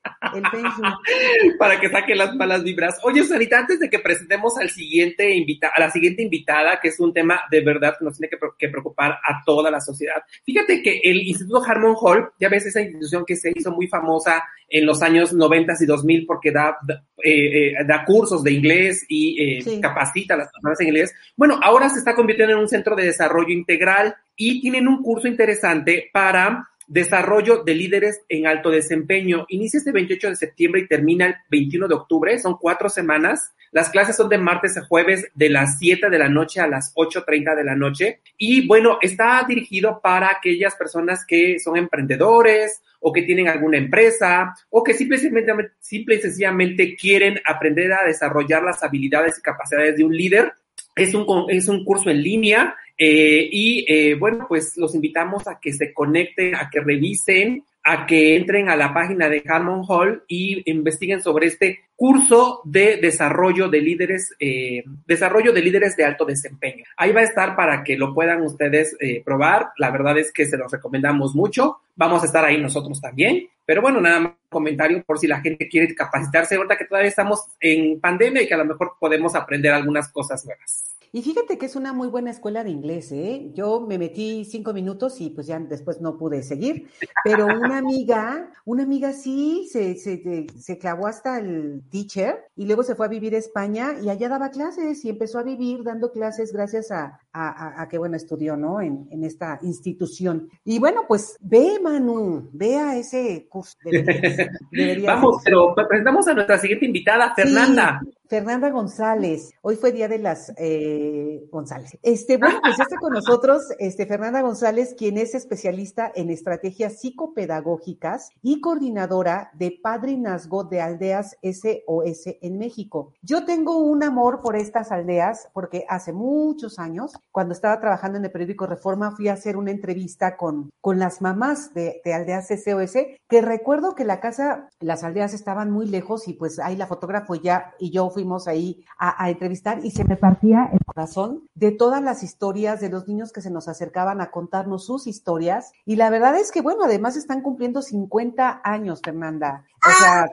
Para 1.59 1.79
que 1.79 1.89
saque 1.89 2.15
las 2.15 2.35
malas 2.35 2.63
vibras. 2.63 2.99
Oye, 3.03 3.23
Sarita, 3.23 3.59
antes 3.59 3.79
de 3.79 3.89
que 3.89 3.99
presentemos 3.99 4.57
al 4.57 4.69
siguiente 4.69 5.33
invita 5.35 5.71
a 5.75 5.79
la 5.79 5.89
siguiente 5.91 6.21
invitada, 6.21 6.79
que 6.81 6.89
es 6.89 6.99
un 6.99 7.13
tema 7.13 7.41
de 7.51 7.61
verdad 7.61 7.95
que 7.97 8.05
nos 8.05 8.17
tiene 8.17 8.29
que, 8.29 8.37
pre- 8.37 8.49
que 8.57 8.69
preocupar 8.69 9.11
a 9.11 9.43
toda 9.45 9.69
la 9.71 9.81
sociedad. 9.81 10.21
Fíjate 10.43 10.81
que 10.81 11.01
el 11.03 11.17
Instituto 11.21 11.63
Harmon 11.63 11.95
Hall, 11.99 12.29
ya 12.39 12.49
ves 12.49 12.65
esa 12.65 12.81
institución 12.81 13.23
que 13.25 13.35
se 13.35 13.51
hizo 13.55 13.71
muy 13.71 13.87
famosa 13.87 14.43
en 14.69 14.85
los 14.85 15.01
años 15.01 15.33
90 15.33 15.73
y 15.79 15.85
2000 15.85 16.25
porque 16.25 16.51
da, 16.51 16.77
da, 16.85 17.03
eh, 17.23 17.69
eh, 17.71 17.73
da 17.87 18.05
cursos 18.05 18.43
de 18.43 18.51
inglés 18.51 19.05
y 19.09 19.57
eh, 19.57 19.61
Sí. 19.61 19.81
capacita 19.81 20.35
a 20.35 20.37
las 20.37 20.51
personas 20.51 20.79
en 20.79 20.87
inglés. 20.87 21.13
Bueno, 21.35 21.59
ahora 21.61 21.89
se 21.89 21.99
está 21.99 22.15
convirtiendo 22.15 22.53
en 22.53 22.59
un 22.59 22.67
centro 22.69 22.95
de 22.95 23.05
desarrollo 23.05 23.49
integral 23.49 24.15
y 24.35 24.61
tienen 24.61 24.87
un 24.87 25.01
curso 25.03 25.27
interesante 25.27 26.09
para 26.13 26.69
desarrollo 26.89 27.63
de 27.63 27.75
líderes 27.75 28.21
en 28.27 28.47
alto 28.47 28.69
desempeño. 28.71 29.45
Inicia 29.47 29.77
este 29.77 29.91
28 29.91 30.29
de 30.29 30.35
septiembre 30.35 30.81
y 30.81 30.87
termina 30.87 31.27
el 31.27 31.35
21 31.49 31.87
de 31.87 31.95
octubre. 31.95 32.37
Son 32.39 32.57
cuatro 32.59 32.89
semanas. 32.89 33.53
Las 33.71 33.89
clases 33.89 34.15
son 34.15 34.27
de 34.27 34.39
martes 34.39 34.75
a 34.77 34.83
jueves 34.83 35.29
de 35.35 35.49
las 35.49 35.77
7 35.77 36.09
de 36.09 36.17
la 36.17 36.27
noche 36.27 36.59
a 36.59 36.67
las 36.67 36.93
8.30 36.95 37.55
de 37.55 37.63
la 37.63 37.75
noche. 37.75 38.21
Y 38.37 38.67
bueno, 38.67 38.97
está 39.01 39.45
dirigido 39.47 40.01
para 40.01 40.31
aquellas 40.31 40.75
personas 40.75 41.23
que 41.25 41.59
son 41.59 41.77
emprendedores 41.77 42.81
o 42.99 43.13
que 43.13 43.21
tienen 43.21 43.47
alguna 43.47 43.77
empresa 43.77 44.55
o 44.71 44.83
que 44.83 44.95
simple 44.95 45.17
y 45.17 46.21
sencillamente 46.21 46.95
quieren 46.95 47.39
aprender 47.45 47.93
a 47.93 48.05
desarrollar 48.05 48.63
las 48.63 48.83
habilidades 48.83 49.37
y 49.37 49.41
capacidades 49.41 49.95
de 49.95 50.03
un 50.03 50.15
líder. 50.15 50.53
Es 50.99 51.13
un, 51.13 51.45
es 51.49 51.67
un 51.67 51.83
curso 51.83 52.09
en 52.09 52.21
línea 52.21 52.75
eh, 53.01 53.47
y 53.49 53.85
eh, 53.87 54.15
bueno, 54.15 54.45
pues 54.47 54.75
los 54.75 54.93
invitamos 54.93 55.47
a 55.47 55.57
que 55.57 55.71
se 55.71 55.93
conecten, 55.93 56.53
a 56.55 56.69
que 56.69 56.81
revisen, 56.81 57.63
a 57.81 58.05
que 58.05 58.35
entren 58.35 58.67
a 58.67 58.75
la 58.75 58.93
página 58.93 59.29
de 59.29 59.41
Harmon 59.47 59.83
Hall 59.87 60.23
y 60.27 60.69
investiguen 60.69 61.21
sobre 61.21 61.47
este 61.47 61.79
curso 61.95 62.59
de 62.65 62.97
desarrollo 62.97 63.69
de 63.69 63.81
líderes, 63.81 64.35
eh, 64.37 64.83
desarrollo 65.07 65.53
de 65.53 65.61
líderes 65.61 65.95
de 65.95 66.03
alto 66.03 66.25
desempeño. 66.25 66.83
Ahí 66.97 67.13
va 67.13 67.21
a 67.21 67.23
estar 67.23 67.55
para 67.55 67.85
que 67.85 67.97
lo 67.97 68.13
puedan 68.13 68.41
ustedes 68.41 68.97
probar. 69.23 69.69
La 69.77 69.91
verdad 69.91 70.17
es 70.17 70.33
que 70.33 70.45
se 70.45 70.57
los 70.57 70.69
recomendamos 70.69 71.33
mucho. 71.33 71.77
Vamos 71.95 72.21
a 72.23 72.25
estar 72.25 72.43
ahí 72.43 72.61
nosotros 72.61 72.99
también. 72.99 73.47
Pero 73.69 73.83
bueno, 73.83 74.01
nada 74.01 74.19
más 74.19 74.31
comentario 74.49 75.03
por 75.03 75.19
si 75.19 75.27
la 75.27 75.41
gente 75.41 75.69
quiere 75.69 75.93
capacitarse 75.93 76.55
ahorita 76.55 76.75
que 76.75 76.85
todavía 76.85 77.09
estamos 77.09 77.49
en 77.59 77.99
pandemia 78.01 78.41
y 78.41 78.47
que 78.47 78.55
a 78.55 78.57
lo 78.57 78.65
mejor 78.65 78.93
podemos 78.99 79.35
aprender 79.35 79.71
algunas 79.71 80.11
cosas 80.11 80.43
nuevas. 80.43 80.97
Y 81.11 81.21
fíjate 81.23 81.57
que 81.57 81.65
es 81.65 81.75
una 81.75 81.91
muy 81.91 82.07
buena 82.07 82.29
escuela 82.29 82.63
de 82.63 82.69
inglés, 82.69 83.11
¿eh? 83.11 83.51
Yo 83.53 83.81
me 83.81 83.97
metí 83.97 84.45
cinco 84.45 84.73
minutos 84.73 85.19
y 85.21 85.31
pues 85.31 85.47
ya 85.47 85.59
después 85.59 86.01
no 86.01 86.17
pude 86.17 86.43
seguir, 86.43 86.87
pero 87.23 87.47
una 87.47 87.77
amiga, 87.79 88.51
una 88.65 88.83
amiga 88.83 89.13
sí 89.13 89.67
se, 89.71 89.95
se, 89.95 90.47
se 90.55 90.77
clavó 90.77 91.07
hasta 91.07 91.39
el 91.39 91.81
teacher 91.89 92.45
y 92.55 92.65
luego 92.65 92.83
se 92.83 92.93
fue 92.93 93.07
a 93.07 93.09
vivir 93.09 93.33
a 93.33 93.39
España 93.39 93.95
y 94.01 94.09
allá 94.09 94.29
daba 94.29 94.51
clases 94.51 95.03
y 95.03 95.09
empezó 95.09 95.39
a 95.39 95.43
vivir 95.43 95.83
dando 95.83 96.11
clases 96.11 96.53
gracias 96.53 96.91
a, 96.91 97.19
a, 97.33 97.49
a, 97.49 97.81
a 97.81 97.87
que, 97.87 97.97
bueno, 97.97 98.15
estudió, 98.15 98.55
¿no? 98.55 98.81
En, 98.81 99.07
en, 99.11 99.23
esta 99.23 99.59
institución. 99.63 100.49
Y 100.63 100.79
bueno, 100.79 101.05
pues 101.07 101.37
ve, 101.41 101.79
Manu, 101.81 102.49
ve 102.53 102.77
a 102.77 102.97
ese 102.97 103.47
curso. 103.49 103.77
Deberías, 103.83 104.47
deberías 104.71 105.15
Vamos, 105.15 105.41
pero 105.43 105.73
presentamos 105.75 106.27
a 106.27 106.33
nuestra 106.33 106.57
siguiente 106.57 106.85
invitada, 106.85 107.33
Fernanda. 107.35 107.99
Sí. 108.03 108.18
Fernanda 108.29 108.69
González. 108.69 109.49
Hoy 109.63 109.75
fue 109.75 109.91
día 109.91 110.07
de 110.07 110.19
las 110.19 110.53
eh, 110.55 111.47
González. 111.51 111.97
Este, 112.03 112.37
bueno, 112.37 112.59
pues 112.61 112.79
está 112.79 112.95
con 112.97 113.11
nosotros 113.11 113.63
este, 113.79 114.05
Fernanda 114.05 114.41
González, 114.41 114.93
quien 114.95 115.17
es 115.17 115.33
especialista 115.33 116.11
en 116.13 116.29
estrategias 116.29 116.99
psicopedagógicas 116.99 118.29
y 118.43 118.61
coordinadora 118.61 119.49
de 119.55 119.79
Padrinazgo 119.81 120.63
de 120.63 120.79
Aldeas 120.79 121.37
SOS 121.41 122.37
en 122.41 122.59
México. 122.59 123.13
Yo 123.23 123.45
tengo 123.45 123.77
un 123.79 124.03
amor 124.03 124.41
por 124.41 124.55
estas 124.55 124.91
aldeas 124.91 125.49
porque 125.51 125.85
hace 125.89 126.13
muchos 126.13 126.77
años, 126.77 127.13
cuando 127.31 127.53
estaba 127.53 127.79
trabajando 127.79 128.19
en 128.19 128.25
el 128.25 128.31
periódico 128.31 128.67
Reforma, 128.67 129.09
fui 129.09 129.27
a 129.29 129.33
hacer 129.33 129.57
una 129.57 129.71
entrevista 129.71 130.37
con, 130.37 130.69
con 130.81 130.99
las 130.99 131.23
mamás 131.23 131.73
de, 131.73 131.99
de 132.05 132.13
Aldeas 132.13 132.49
SOS, 132.49 132.93
que 133.27 133.41
recuerdo 133.41 133.95
que 133.95 134.05
la 134.05 134.19
casa, 134.19 134.69
las 134.79 135.03
aldeas 135.03 135.33
estaban 135.33 135.71
muy 135.71 135.87
lejos 135.87 136.27
y 136.27 136.33
pues 136.33 136.59
ahí 136.59 136.75
la 136.75 136.85
fotógrafo 136.85 137.33
ya 137.33 137.73
y 137.79 137.89
yo 137.89 138.05
fuimos 138.19 138.49
ahí 138.49 138.83
a, 138.97 139.29
entrevistar 139.29 139.79
y 139.81 139.91
se 139.91 140.03
me 140.03 140.17
partía 140.17 140.69
el 140.73 140.79
corazón 140.85 141.47
de 141.55 141.71
todas 141.71 142.03
las 142.03 142.21
historias 142.21 142.81
de 142.81 142.89
los 142.89 143.07
niños 143.07 143.31
que 143.31 143.39
se 143.39 143.49
nos 143.49 143.69
acercaban 143.69 144.19
a 144.19 144.29
contarnos 144.29 144.85
sus 144.85 145.07
historias. 145.07 145.71
Y 145.85 145.95
la 145.95 146.09
verdad 146.09 146.35
es 146.35 146.51
que, 146.51 146.59
bueno, 146.59 146.83
además 146.83 147.15
están 147.15 147.41
cumpliendo 147.41 147.81
50 147.81 148.59
años, 148.61 148.99
Fernanda. 149.01 149.63
O 149.85 149.99
sea, 149.99 150.27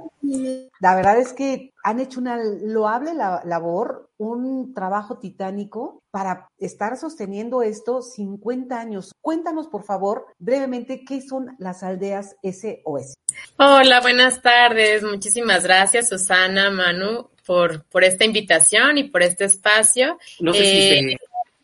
la 0.80 0.94
verdad 0.94 1.18
es 1.18 1.32
que 1.32 1.72
han 1.84 2.00
hecho 2.00 2.20
una 2.20 2.38
loable 2.42 3.14
labor, 3.14 4.10
un 4.18 4.74
trabajo 4.74 5.18
titánico 5.18 6.02
para 6.10 6.48
estar 6.58 6.96
sosteniendo 6.96 7.62
esto 7.62 8.02
50 8.02 8.78
años. 8.78 9.12
Cuéntanos, 9.20 9.68
por 9.68 9.84
favor, 9.84 10.26
brevemente, 10.38 11.04
qué 11.04 11.20
son 11.20 11.54
las 11.58 11.82
aldeas 11.82 12.36
SOS. 12.42 13.14
Hola, 13.58 14.00
buenas 14.00 14.42
tardes. 14.42 15.02
Muchísimas 15.02 15.62
gracias, 15.62 16.08
Susana, 16.08 16.70
Manu, 16.70 17.28
por, 17.46 17.84
por 17.84 18.02
esta 18.02 18.24
invitación 18.24 18.98
y 18.98 19.04
por 19.04 19.22
este 19.22 19.44
espacio. 19.44 20.18
No 20.40 20.52
sé 20.54 20.60
eh, 20.60 21.18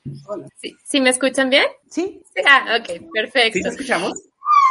si, 0.04 0.12
se... 0.12 0.50
¿sí, 0.60 0.76
¿Sí 0.84 1.00
me 1.00 1.10
escuchan 1.10 1.50
bien? 1.50 1.66
Sí. 1.90 2.22
Ah, 2.46 2.78
ok, 2.80 3.10
perfecto. 3.12 3.58
¿Sí 3.58 3.62
te 3.62 3.68
escuchamos? 3.70 4.12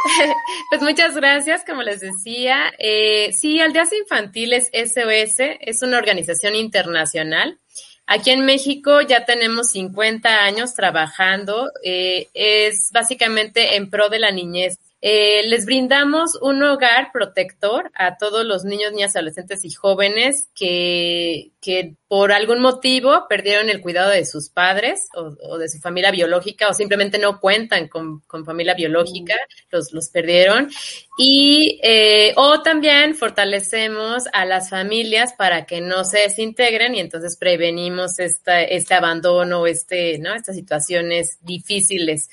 Pues 0.70 0.82
muchas 0.82 1.14
gracias, 1.14 1.64
como 1.64 1.82
les 1.82 2.00
decía. 2.00 2.72
Eh, 2.78 3.32
sí, 3.32 3.60
Aldeas 3.60 3.92
Infantiles 3.92 4.70
SOS 4.72 5.58
es 5.60 5.82
una 5.82 5.98
organización 5.98 6.54
internacional. 6.54 7.58
Aquí 8.06 8.30
en 8.30 8.44
México 8.44 9.00
ya 9.00 9.24
tenemos 9.24 9.70
50 9.70 10.44
años 10.44 10.74
trabajando. 10.74 11.70
Eh, 11.84 12.28
es 12.34 12.90
básicamente 12.92 13.76
en 13.76 13.90
pro 13.90 14.08
de 14.08 14.18
la 14.18 14.32
niñez 14.32 14.78
eh, 15.04 15.42
les 15.48 15.66
brindamos 15.66 16.38
un 16.40 16.62
hogar 16.62 17.10
protector 17.12 17.90
a 17.96 18.18
todos 18.18 18.46
los 18.46 18.62
niños, 18.62 18.92
niñas, 18.92 19.16
adolescentes 19.16 19.64
y 19.64 19.72
jóvenes 19.72 20.48
que, 20.54 21.50
que 21.60 21.96
por 22.06 22.30
algún 22.30 22.60
motivo 22.60 23.26
perdieron 23.28 23.68
el 23.68 23.80
cuidado 23.80 24.10
de 24.10 24.24
sus 24.24 24.48
padres 24.48 25.08
o, 25.16 25.58
de 25.58 25.68
su 25.68 25.80
familia 25.80 26.12
biológica 26.12 26.68
o 26.68 26.72
simplemente 26.72 27.18
no 27.18 27.40
cuentan 27.40 27.88
con, 27.88 28.20
con 28.28 28.44
familia 28.44 28.74
biológica, 28.74 29.34
los, 29.72 29.92
los 29.92 30.08
perdieron. 30.08 30.70
Y, 31.18 31.80
eh, 31.82 32.32
o 32.36 32.62
también 32.62 33.16
fortalecemos 33.16 34.26
a 34.32 34.44
las 34.44 34.70
familias 34.70 35.32
para 35.36 35.66
que 35.66 35.80
no 35.80 36.04
se 36.04 36.20
desintegren 36.20 36.94
y 36.94 37.00
entonces 37.00 37.36
prevenimos 37.36 38.20
esta, 38.20 38.62
este 38.62 38.94
abandono, 38.94 39.66
este, 39.66 40.20
¿no? 40.20 40.32
Estas 40.32 40.54
situaciones 40.54 41.38
difíciles. 41.40 42.30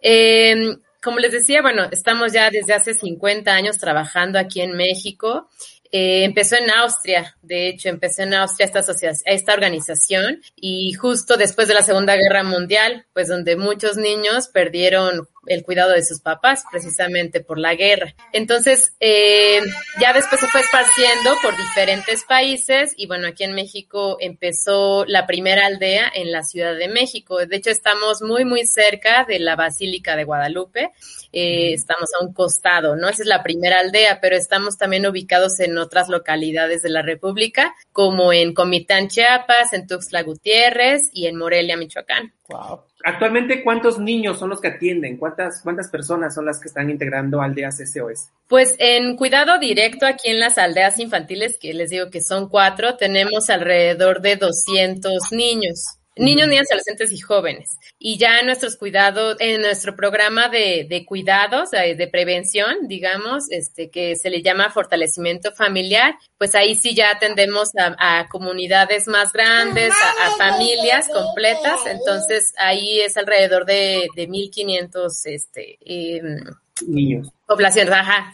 Eh, 0.00 0.78
como 1.02 1.18
les 1.18 1.32
decía, 1.32 1.62
bueno, 1.62 1.88
estamos 1.90 2.32
ya 2.32 2.50
desde 2.50 2.74
hace 2.74 2.94
50 2.94 3.52
años 3.52 3.78
trabajando 3.78 4.38
aquí 4.38 4.60
en 4.60 4.76
México. 4.76 5.48
Eh, 5.90 6.24
empezó 6.24 6.56
en 6.56 6.70
Austria, 6.70 7.36
de 7.42 7.68
hecho, 7.68 7.90
empezó 7.90 8.22
en 8.22 8.32
Austria 8.32 8.64
esta, 8.64 8.80
esta 9.26 9.52
organización 9.52 10.40
y 10.56 10.94
justo 10.94 11.36
después 11.36 11.68
de 11.68 11.74
la 11.74 11.82
Segunda 11.82 12.16
Guerra 12.16 12.44
Mundial, 12.44 13.04
pues 13.12 13.28
donde 13.28 13.56
muchos 13.56 13.98
niños 13.98 14.48
perdieron 14.48 15.28
el 15.46 15.64
cuidado 15.64 15.92
de 15.92 16.04
sus 16.04 16.20
papás 16.20 16.64
precisamente 16.70 17.40
por 17.40 17.58
la 17.58 17.74
guerra. 17.74 18.14
Entonces, 18.32 18.94
eh, 19.00 19.60
ya 20.00 20.12
después 20.12 20.40
se 20.40 20.46
fue 20.46 20.60
esparciendo 20.60 21.36
por 21.42 21.56
diferentes 21.56 22.24
países 22.24 22.92
y 22.96 23.06
bueno, 23.06 23.28
aquí 23.28 23.44
en 23.44 23.54
México 23.54 24.16
empezó 24.20 25.04
la 25.06 25.26
primera 25.26 25.66
aldea 25.66 26.10
en 26.14 26.30
la 26.30 26.42
Ciudad 26.42 26.76
de 26.76 26.88
México. 26.88 27.44
De 27.44 27.56
hecho, 27.56 27.70
estamos 27.70 28.22
muy, 28.22 28.44
muy 28.44 28.66
cerca 28.66 29.24
de 29.24 29.38
la 29.38 29.56
Basílica 29.56 30.16
de 30.16 30.24
Guadalupe. 30.24 30.92
Eh, 31.32 31.72
estamos 31.72 32.10
a 32.14 32.24
un 32.24 32.32
costado, 32.32 32.94
¿no? 32.94 33.08
Esa 33.08 33.22
es 33.22 33.28
la 33.28 33.42
primera 33.42 33.80
aldea, 33.80 34.20
pero 34.20 34.36
estamos 34.36 34.76
también 34.76 35.06
ubicados 35.06 35.60
en 35.60 35.78
otras 35.78 36.08
localidades 36.08 36.82
de 36.82 36.90
la 36.90 37.02
República, 37.02 37.74
como 37.92 38.32
en 38.32 38.52
Comitán, 38.54 39.08
Chiapas, 39.08 39.72
en 39.72 39.86
Tuxtla 39.86 40.22
Gutiérrez 40.22 41.10
y 41.12 41.26
en 41.26 41.36
Morelia, 41.36 41.76
Michoacán. 41.76 42.32
Wow. 42.52 42.82
Actualmente, 43.04 43.64
¿cuántos 43.64 43.98
niños 43.98 44.38
son 44.38 44.50
los 44.50 44.60
que 44.60 44.68
atienden? 44.68 45.16
¿Cuántas, 45.16 45.60
¿Cuántas 45.62 45.88
personas 45.88 46.34
son 46.34 46.46
las 46.46 46.60
que 46.60 46.68
están 46.68 46.90
integrando 46.90 47.40
aldeas 47.40 47.78
SOS? 47.78 48.28
Pues 48.46 48.76
en 48.78 49.16
cuidado 49.16 49.58
directo 49.58 50.06
aquí 50.06 50.28
en 50.30 50.38
las 50.38 50.58
aldeas 50.58 50.98
infantiles, 50.98 51.58
que 51.58 51.74
les 51.74 51.90
digo 51.90 52.10
que 52.10 52.20
son 52.20 52.48
cuatro, 52.48 52.96
tenemos 52.96 53.50
alrededor 53.50 54.20
de 54.20 54.36
200 54.36 55.32
niños. 55.32 55.98
Niños, 56.16 56.48
niñas, 56.48 56.66
adolescentes 56.70 57.10
y 57.12 57.18
jóvenes. 57.18 57.70
Y 57.98 58.18
ya 58.18 58.40
en 58.40 58.46
nuestros 58.46 58.76
cuidados, 58.76 59.36
en 59.40 59.62
nuestro 59.62 59.96
programa 59.96 60.48
de, 60.48 61.04
cuidados, 61.06 61.70
de, 61.70 62.08
prevención, 62.08 62.86
digamos, 62.86 63.50
este, 63.50 63.90
que 63.90 64.16
se 64.16 64.28
le 64.28 64.42
llama 64.42 64.70
fortalecimiento 64.70 65.52
familiar, 65.52 66.14
pues 66.36 66.54
ahí 66.54 66.74
sí 66.74 66.94
ya 66.94 67.10
atendemos 67.12 67.70
a, 67.76 68.28
comunidades 68.28 69.08
más 69.08 69.32
grandes, 69.32 69.92
a, 69.92 70.30
familias 70.36 71.08
completas. 71.08 71.80
Entonces 71.86 72.52
ahí 72.58 73.00
es 73.00 73.16
alrededor 73.16 73.64
de, 73.64 74.08
de 74.14 74.26
1500, 74.26 75.26
este, 75.26 75.78
em, 75.80 76.44
niños. 76.86 77.28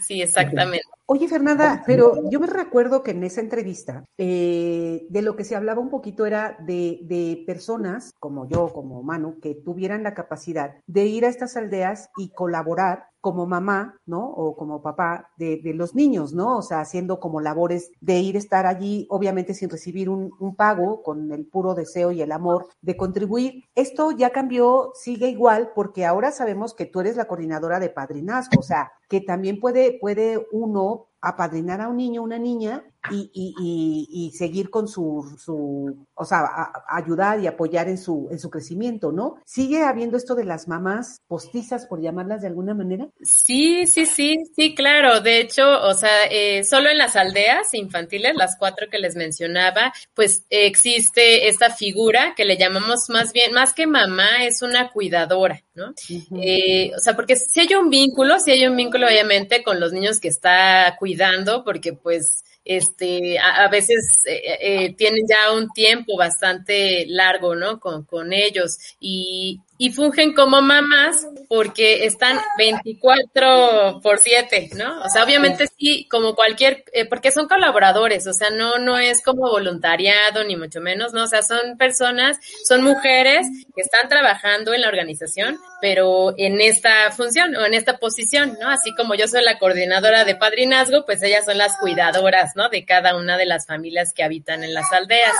Sí, 0.01 0.21
exactamente. 0.21 0.85
Oye, 1.11 1.27
Fernanda, 1.27 1.81
pero 1.87 2.29
yo 2.29 2.39
me 2.39 2.45
recuerdo 2.45 3.01
que 3.01 3.11
en 3.11 3.23
esa 3.23 3.41
entrevista 3.41 4.05
eh, 4.19 5.07
de 5.09 5.21
lo 5.23 5.35
que 5.35 5.43
se 5.43 5.55
hablaba 5.55 5.81
un 5.81 5.89
poquito 5.89 6.27
era 6.27 6.55
de, 6.59 6.99
de, 7.01 7.43
personas 7.47 8.13
como 8.19 8.47
yo, 8.47 8.71
como 8.71 9.01
Manu, 9.01 9.39
que 9.39 9.55
tuvieran 9.55 10.03
la 10.03 10.13
capacidad 10.13 10.75
de 10.85 11.05
ir 11.07 11.25
a 11.25 11.29
estas 11.29 11.57
aldeas 11.57 12.09
y 12.17 12.29
colaborar 12.29 13.07
como 13.21 13.45
mamá, 13.45 13.99
¿no? 14.05 14.25
O 14.29 14.55
como 14.55 14.81
papá 14.81 15.29
de, 15.37 15.57
de, 15.57 15.73
los 15.73 15.95
niños, 15.95 16.33
¿no? 16.33 16.57
O 16.57 16.61
sea, 16.61 16.81
haciendo 16.81 17.19
como 17.19 17.41
labores 17.41 17.91
de 17.99 18.19
ir 18.19 18.35
a 18.35 18.39
estar 18.39 18.65
allí, 18.65 19.05
obviamente 19.09 19.53
sin 19.53 19.69
recibir 19.69 20.09
un, 20.09 20.31
un, 20.39 20.55
pago, 20.55 21.03
con 21.03 21.31
el 21.31 21.45
puro 21.45 21.75
deseo 21.75 22.11
y 22.11 22.21
el 22.21 22.31
amor 22.31 22.67
de 22.81 22.97
contribuir. 22.97 23.65
Esto 23.75 24.11
ya 24.11 24.29
cambió, 24.29 24.91
sigue 24.95 25.29
igual, 25.29 25.71
porque 25.75 26.05
ahora 26.05 26.31
sabemos 26.31 26.73
que 26.73 26.85
tú 26.85 27.01
eres 27.01 27.17
la 27.17 27.25
coordinadora 27.25 27.79
de 27.79 27.89
padrinazgo, 27.89 28.59
o 28.59 28.63
sea, 28.63 28.91
que 29.09 29.21
también 29.21 29.59
puede, 29.59 29.97
puede 29.99 30.47
uno 30.51 31.07
apadrinar 31.21 31.81
a 31.81 31.89
un 31.89 31.97
niño, 31.97 32.23
una 32.23 32.39
niña, 32.39 32.83
y, 33.09 33.31
y, 33.33 34.07
y, 34.11 34.31
seguir 34.31 34.69
con 34.69 34.87
su, 34.87 35.37
su 35.41 36.05
o 36.13 36.25
sea, 36.25 36.71
ayudar 36.89 37.39
y 37.39 37.47
apoyar 37.47 37.87
en 37.87 37.97
su, 37.97 38.27
en 38.29 38.39
su 38.39 38.49
crecimiento, 38.49 39.11
¿no? 39.11 39.37
¿Sigue 39.45 39.83
habiendo 39.83 40.17
esto 40.17 40.35
de 40.35 40.43
las 40.43 40.67
mamás 40.67 41.21
postizas, 41.27 41.85
por 41.85 42.01
llamarlas 42.01 42.41
de 42.41 42.47
alguna 42.47 42.73
manera? 42.73 43.07
Sí, 43.21 43.87
sí, 43.87 44.05
sí, 44.05 44.35
sí, 44.53 44.75
claro. 44.75 45.21
De 45.21 45.39
hecho, 45.39 45.63
o 45.81 45.93
sea, 45.93 46.25
eh, 46.29 46.63
solo 46.65 46.89
en 46.89 46.97
las 46.97 47.15
aldeas 47.15 47.73
infantiles, 47.73 48.35
las 48.35 48.57
cuatro 48.57 48.87
que 48.91 48.99
les 48.99 49.15
mencionaba, 49.15 49.93
pues 50.13 50.45
existe 50.49 51.47
esta 51.47 51.69
figura 51.69 52.33
que 52.35 52.45
le 52.45 52.57
llamamos 52.57 53.09
más 53.09 53.31
bien, 53.31 53.53
más 53.53 53.73
que 53.73 53.87
mamá, 53.87 54.43
es 54.43 54.61
una 54.61 54.91
cuidadora, 54.91 55.63
¿no? 55.73 55.93
eh, 56.41 56.91
o 56.95 56.99
sea, 56.99 57.15
porque 57.15 57.37
si 57.37 57.61
hay 57.61 57.73
un 57.75 57.89
vínculo, 57.89 58.39
si 58.39 58.51
hay 58.51 58.67
un 58.67 58.75
vínculo 58.75 59.07
obviamente 59.07 59.63
con 59.63 59.79
los 59.79 59.93
niños 59.93 60.19
que 60.19 60.27
está 60.27 60.95
cuidando, 60.99 61.63
porque 61.63 61.93
pues 61.93 62.43
este, 62.89 63.39
a, 63.39 63.67
veces 63.69 64.21
eh, 64.25 64.57
eh, 64.61 64.93
tienen 64.95 65.23
ya 65.27 65.53
un 65.53 65.69
tiempo 65.69 66.17
bastante 66.17 67.05
largo, 67.07 67.55
¿no? 67.55 67.79
Con, 67.79 68.03
con 68.03 68.33
ellos 68.33 68.77
y, 68.99 69.61
y 69.81 69.91
fungen 69.91 70.33
como 70.33 70.61
mamás 70.61 71.25
porque 71.47 72.03
están 72.05 72.37
24 72.57 74.01
por 74.03 74.19
7, 74.19 74.71
¿no? 74.75 75.01
O 75.03 75.09
sea, 75.09 75.23
obviamente 75.23 75.67
sí, 75.77 76.05
como 76.11 76.35
cualquier, 76.35 76.83
eh, 76.91 77.05
porque 77.05 77.31
son 77.31 77.47
colaboradores, 77.47 78.27
o 78.27 78.33
sea, 78.33 78.49
no, 78.49 78.77
no 78.77 78.97
es 78.97 79.23
como 79.23 79.49
voluntariado, 79.49 80.43
ni 80.43 80.57
mucho 80.57 80.81
menos, 80.81 81.13
¿no? 81.13 81.23
O 81.23 81.27
sea, 81.27 81.43
son 81.43 81.77
personas, 81.77 82.37
son 82.67 82.83
mujeres 82.83 83.47
que 83.73 83.81
están 83.81 84.09
trabajando 84.09 84.73
en 84.73 84.81
la 84.81 84.89
organización, 84.89 85.57
pero 85.79 86.33
en 86.37 86.59
esta 86.59 87.09
función 87.11 87.55
o 87.55 87.65
en 87.65 87.73
esta 87.73 87.99
posición, 87.99 88.57
¿no? 88.59 88.69
Así 88.69 88.93
como 88.95 89.15
yo 89.15 89.29
soy 89.29 89.43
la 89.45 89.59
coordinadora 89.59 90.25
de 90.25 90.35
padrinazgo, 90.35 91.05
pues 91.05 91.23
ellas 91.23 91.45
son 91.45 91.57
las 91.57 91.77
cuidadoras, 91.77 92.51
¿no? 92.57 92.67
De 92.67 92.83
cada 92.83 93.15
una 93.15 93.37
de 93.37 93.45
las 93.45 93.65
familias 93.65 94.11
que 94.13 94.23
habitan 94.23 94.65
en 94.65 94.73
las 94.73 94.91
aldeas. 94.91 95.33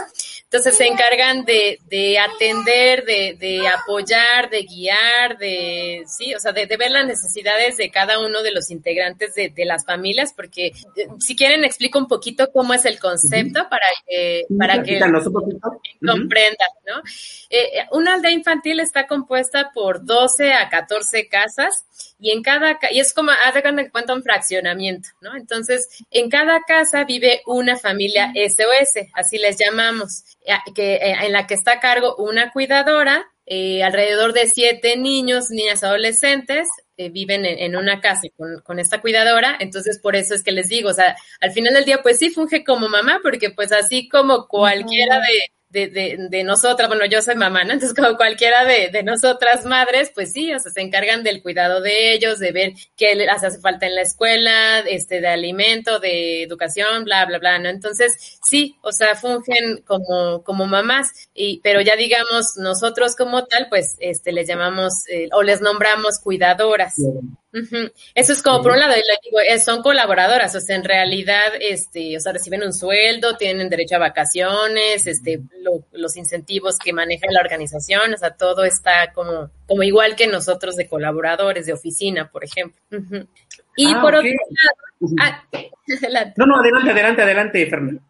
Entonces 0.43 0.77
se 0.77 0.87
encargan 0.87 1.43
de, 1.43 1.79
de 1.89 2.19
atender, 2.19 3.03
de, 3.03 3.35
de 3.37 3.67
apoyar, 3.67 4.28
de 4.49 4.63
guiar, 4.63 5.37
de, 5.37 6.03
sí, 6.07 6.33
o 6.33 6.39
sea, 6.39 6.51
de, 6.51 6.65
ver 6.65 6.91
las 6.91 7.05
necesidades 7.05 7.77
de 7.77 7.91
cada 7.91 8.19
uno 8.19 8.41
de 8.41 8.51
los 8.51 8.69
integrantes 8.71 9.33
de, 9.35 9.53
las 9.65 9.85
familias, 9.85 10.33
porque 10.33 10.67
eh, 10.67 11.07
si 11.19 11.35
quieren 11.35 11.63
explico 11.63 11.99
un 11.99 12.07
poquito 12.07 12.51
cómo 12.51 12.73
es 12.73 12.85
el 12.85 12.99
concepto 12.99 13.67
para, 13.69 13.85
para 14.57 14.83
que 14.83 14.99
comprendan, 14.99 16.69
¿no? 16.87 17.01
Eh, 17.49 17.85
una 17.91 18.13
aldea 18.13 18.31
infantil 18.31 18.79
está 18.79 19.07
compuesta 19.07 19.71
por 19.73 20.05
12 20.05 20.53
a 20.53 20.69
14 20.69 21.27
casas 21.27 21.85
y 22.19 22.31
en 22.31 22.43
cada, 22.43 22.77
y 22.91 22.99
es 22.99 23.13
como, 23.13 23.31
haz 23.31 23.53
de 23.53 23.89
cuenta 23.91 24.13
un 24.13 24.23
fraccionamiento, 24.23 25.09
¿no? 25.21 25.35
Entonces, 25.35 25.87
en 26.11 26.29
cada 26.29 26.61
casa 26.63 27.05
vive 27.05 27.41
una 27.45 27.77
familia 27.77 28.31
SOS, 28.35 29.07
así 29.13 29.37
les 29.37 29.57
llamamos, 29.57 30.23
eh, 30.45 30.53
que, 30.75 30.97
en 30.97 31.31
la 31.31 31.47
que 31.47 31.53
está 31.53 31.73
a 31.73 31.79
cargo 31.79 32.15
una 32.17 32.51
cuidadora, 32.51 33.25
eh, 33.51 33.83
alrededor 33.83 34.33
de 34.33 34.47
siete 34.47 34.95
niños, 34.95 35.49
niñas 35.49 35.83
adolescentes, 35.83 36.67
eh, 36.97 37.09
viven 37.09 37.45
en, 37.45 37.75
una 37.75 37.99
casa 37.99 38.27
con, 38.37 38.61
con, 38.61 38.77
esta 38.77 39.01
cuidadora, 39.01 39.57
entonces 39.59 39.99
por 39.99 40.15
eso 40.15 40.35
es 40.35 40.43
que 40.43 40.51
les 40.51 40.69
digo, 40.69 40.89
o 40.89 40.93
sea, 40.93 41.15
al 41.41 41.51
final 41.51 41.73
del 41.73 41.85
día 41.85 42.03
pues 42.03 42.19
sí 42.19 42.29
funge 42.29 42.63
como 42.63 42.89
mamá, 42.89 43.21
porque 43.23 43.49
pues 43.49 43.71
así 43.71 44.07
como 44.07 44.47
cualquiera 44.47 45.15
de, 45.15 45.51
de, 45.69 45.87
de, 45.87 46.27
de, 46.29 46.43
nosotras, 46.43 46.87
bueno, 46.87 47.05
yo 47.05 47.21
soy 47.21 47.35
mamá, 47.35 47.63
¿no? 47.63 47.73
Entonces, 47.73 47.95
como 47.95 48.17
cualquiera 48.17 48.65
de, 48.65 48.89
de 48.89 49.03
nosotras 49.03 49.65
madres, 49.65 50.11
pues 50.13 50.31
sí, 50.31 50.51
o 50.51 50.59
sea, 50.59 50.71
se 50.71 50.81
encargan 50.81 51.23
del 51.23 51.43
cuidado 51.43 51.81
de 51.81 52.13
ellos, 52.13 52.39
de 52.39 52.51
ver 52.51 52.73
qué 52.97 53.13
les 53.13 53.29
hace 53.29 53.59
falta 53.59 53.85
en 53.85 53.93
la 53.93 54.01
escuela, 54.01 54.79
este, 54.79 55.21
de 55.21 55.27
alimento, 55.27 55.99
de 55.99 56.41
educación, 56.43 57.03
bla, 57.03 57.25
bla, 57.27 57.37
bla, 57.37 57.59
¿no? 57.59 57.69
Entonces, 57.69 58.39
sí, 58.43 58.77
o 58.81 58.91
sea, 58.91 59.15
fungen 59.15 59.83
como, 59.85 60.43
como 60.43 60.65
mamás, 60.65 61.29
y, 61.35 61.59
pero 61.61 61.81
ya 61.81 61.95
digamos, 61.95 62.57
nosotros 62.57 63.15
como 63.15 63.45
tal, 63.45 63.67
pues, 63.69 63.95
este, 63.99 64.31
les 64.31 64.47
llamamos, 64.47 65.07
eh, 65.07 65.29
o 65.33 65.43
les 65.43 65.61
nombramos 65.61 66.19
cuidadoras. 66.19 66.95
Eso 68.13 68.33
es 68.33 68.43
como 68.43 68.61
por 68.61 68.73
un 68.73 68.79
lado, 68.79 68.93
digo, 68.93 69.39
son 69.63 69.81
colaboradoras, 69.81 70.53
o 70.53 70.59
sea, 70.59 70.75
en 70.75 70.83
realidad, 70.83 71.53
este, 71.59 72.15
o 72.15 72.19
sea, 72.19 72.31
reciben 72.31 72.63
un 72.63 72.73
sueldo, 72.73 73.37
tienen 73.37 73.69
derecho 73.69 73.95
a 73.95 73.99
vacaciones, 73.99 75.07
este, 75.07 75.41
los 75.91 76.15
incentivos 76.15 76.77
que 76.77 76.93
maneja 76.93 77.25
la 77.31 77.41
organización, 77.41 78.13
o 78.13 78.17
sea, 78.17 78.31
todo 78.31 78.65
está 78.65 79.13
como, 79.13 79.49
como 79.67 79.81
igual 79.83 80.15
que 80.15 80.27
nosotros 80.27 80.75
de 80.75 80.87
colaboradores 80.87 81.65
de 81.65 81.73
oficina, 81.73 82.29
por 82.29 82.43
ejemplo. 82.43 82.79
Y 83.79 83.93
Ah, 83.93 84.01
por 84.01 84.13
otro 84.13 84.29
lado, 84.29 85.15
ah, 85.21 85.43
adelante. 85.97 86.33
No, 86.35 86.45
no, 86.45 86.59
adelante, 86.59 86.91
adelante, 86.91 87.21
adelante, 87.21 87.65
Fernanda. 87.65 88.01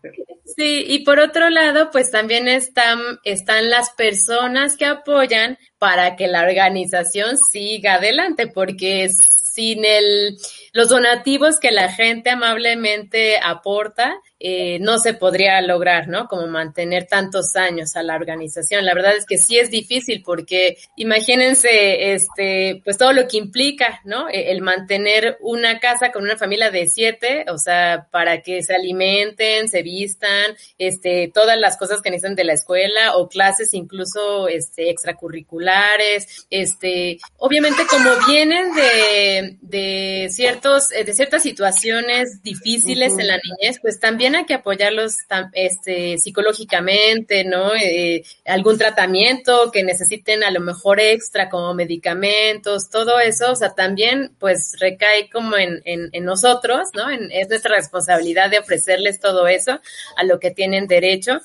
Sí, 0.46 0.84
y 0.88 1.06
por 1.06 1.20
otro 1.20 1.52
lado, 1.52 1.92
pues 1.92 2.10
también 2.10 2.48
están, 2.48 2.98
están 3.24 3.70
las 3.70 3.92
personas 3.92 4.76
que 4.78 4.86
apoyan 4.86 5.60
para 5.78 6.16
que 6.16 6.28
la 6.28 6.42
organización 6.42 7.38
siga 7.38 7.96
adelante, 7.96 8.48
porque 8.48 9.10
sin 9.10 9.86
el, 9.86 10.38
los 10.74 10.90
donativos 10.90 11.60
que 11.60 11.70
la 11.70 11.92
gente 11.92 12.32
amablemente 12.32 13.38
aporta, 13.40 14.16
eh, 14.40 14.80
no 14.80 15.00
se 15.00 15.14
podría 15.14 15.62
lograr, 15.62 16.08
¿no? 16.08 16.28
Como 16.28 16.48
mantener 16.48 17.08
tantos 17.08 17.56
años 17.56 17.96
a 17.96 18.04
la 18.04 18.16
organización. 18.16 18.86
La 18.86 18.94
verdad 18.94 19.16
es 19.18 19.26
que 19.26 19.38
sí 19.38 19.58
es 19.60 19.70
difícil 19.70 20.24
porque 20.24 20.78
imagínense, 20.96 22.14
este, 22.14 22.82
pues 22.84 22.98
todo 22.98 23.12
lo 23.14 23.28
que 23.28 23.38
implica, 23.38 24.02
¿no? 24.06 24.30
E- 24.30 24.52
El 24.52 24.62
mantener 24.62 25.38
una 25.42 25.80
casa 25.80 26.12
con 26.12 26.24
una 26.24 26.38
familia 26.38 26.72
de 26.72 26.88
siete, 26.88 27.46
o 27.50 27.58
sea, 27.58 28.08
para 28.12 28.42
que 28.42 28.64
se 28.64 28.74
alimenten, 28.76 29.68
se 29.68 29.82
vistan, 29.84 30.56
este, 30.78 31.32
todas 31.34 31.58
las 31.60 31.78
cosas 31.78 32.02
que 32.02 32.10
necesitan 32.10 32.36
de 32.36 32.44
la 32.46 32.54
escuela 32.54 33.18
o 33.18 33.28
clases 33.28 33.74
incluso, 33.74 34.48
este, 34.48 34.90
extracurriculares, 34.90 36.46
este, 36.50 37.20
obviamente 37.38 37.84
como 37.90 38.10
vienen 38.28 38.74
de, 38.74 39.58
de 39.62 40.30
ciertos, 40.32 40.92
eh, 40.92 41.04
de 41.04 41.14
ciertas 41.14 41.44
situaciones 41.44 42.42
difíciles 42.44 43.18
en 43.18 43.28
la 43.28 43.38
niñez, 43.38 43.80
pues 43.82 44.00
también 44.00 44.29
hay 44.36 44.46
que 44.46 44.54
apoyarlos 44.54 45.18
este, 45.54 46.18
psicológicamente, 46.18 47.44
¿no? 47.44 47.74
Eh, 47.76 48.24
algún 48.46 48.78
tratamiento 48.78 49.72
que 49.72 49.84
necesiten 49.84 50.44
a 50.44 50.52
lo 50.52 50.60
mejor 50.60 51.00
extra 51.00 51.50
como 51.50 51.74
medicamentos, 51.74 52.90
todo 52.90 53.20
eso, 53.20 53.52
o 53.52 53.56
sea, 53.56 53.74
también 53.76 54.32
pues 54.40 54.76
recae 54.80 55.30
como 55.30 55.58
en, 55.58 55.82
en, 55.86 56.10
en 56.12 56.26
nosotros, 56.26 56.90
¿no? 56.94 57.10
Es 57.10 57.50
nuestra 57.50 57.76
responsabilidad 57.76 58.50
de 58.50 58.60
ofrecerles 58.60 59.20
todo 59.20 59.48
eso 59.48 59.80
a 60.16 60.24
lo 60.24 60.40
que 60.40 60.52
tienen 60.52 60.88
derecho. 60.88 61.40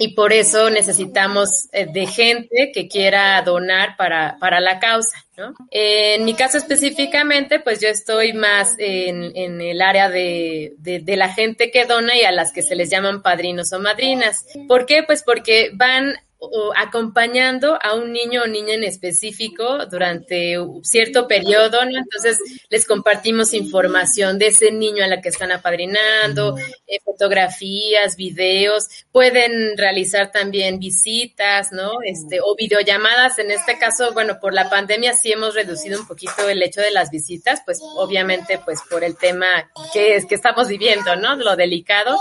Y 0.00 0.14
por 0.14 0.32
eso 0.32 0.70
necesitamos 0.70 1.68
eh, 1.72 1.86
de 1.92 2.06
gente 2.06 2.70
que 2.72 2.86
quiera 2.86 3.42
donar 3.42 3.96
para, 3.96 4.36
para 4.38 4.60
la 4.60 4.78
causa, 4.78 5.26
¿no? 5.36 5.54
En 5.72 6.24
mi 6.24 6.34
caso 6.34 6.56
específicamente, 6.56 7.58
pues 7.58 7.80
yo 7.80 7.88
estoy 7.88 8.32
más 8.32 8.76
en, 8.78 9.36
en 9.36 9.60
el 9.60 9.82
área 9.82 10.08
de, 10.08 10.74
de, 10.78 11.00
de 11.00 11.16
la 11.16 11.34
gente 11.34 11.72
que 11.72 11.84
dona 11.84 12.16
y 12.16 12.22
a 12.22 12.30
las 12.30 12.52
que 12.52 12.62
se 12.62 12.76
les 12.76 12.90
llaman 12.90 13.22
padrinos 13.22 13.72
o 13.72 13.80
madrinas. 13.80 14.46
¿Por 14.68 14.86
qué? 14.86 15.02
Pues 15.02 15.24
porque 15.24 15.70
van 15.74 16.14
o 16.38 16.72
acompañando 16.76 17.78
a 17.82 17.94
un 17.94 18.12
niño 18.12 18.42
o 18.42 18.46
niña 18.46 18.74
en 18.74 18.84
específico 18.84 19.86
durante 19.86 20.56
cierto 20.82 21.26
periodo, 21.26 21.84
¿no? 21.84 21.98
Entonces 21.98 22.38
les 22.68 22.86
compartimos 22.86 23.54
información 23.54 24.38
de 24.38 24.48
ese 24.48 24.70
niño 24.70 25.04
a 25.04 25.08
la 25.08 25.20
que 25.20 25.30
están 25.30 25.50
apadrinando, 25.50 26.56
eh, 26.86 27.00
fotografías, 27.04 28.16
videos, 28.16 28.86
pueden 29.10 29.76
realizar 29.76 30.30
también 30.30 30.78
visitas, 30.78 31.72
¿no? 31.72 31.92
Este, 32.04 32.40
o 32.40 32.54
videollamadas. 32.54 33.38
En 33.40 33.50
este 33.50 33.78
caso, 33.78 34.12
bueno, 34.12 34.38
por 34.40 34.54
la 34.54 34.70
pandemia 34.70 35.14
sí 35.14 35.32
hemos 35.32 35.54
reducido 35.54 36.00
un 36.00 36.06
poquito 36.06 36.48
el 36.48 36.62
hecho 36.62 36.80
de 36.80 36.92
las 36.92 37.10
visitas, 37.10 37.62
pues 37.64 37.80
obviamente, 37.82 38.60
pues 38.64 38.80
por 38.88 39.02
el 39.02 39.16
tema 39.16 39.46
que, 39.92 40.14
es, 40.14 40.26
que 40.26 40.36
estamos 40.36 40.68
viviendo, 40.68 41.16
¿no? 41.16 41.34
Lo 41.34 41.56
delicado, 41.56 42.16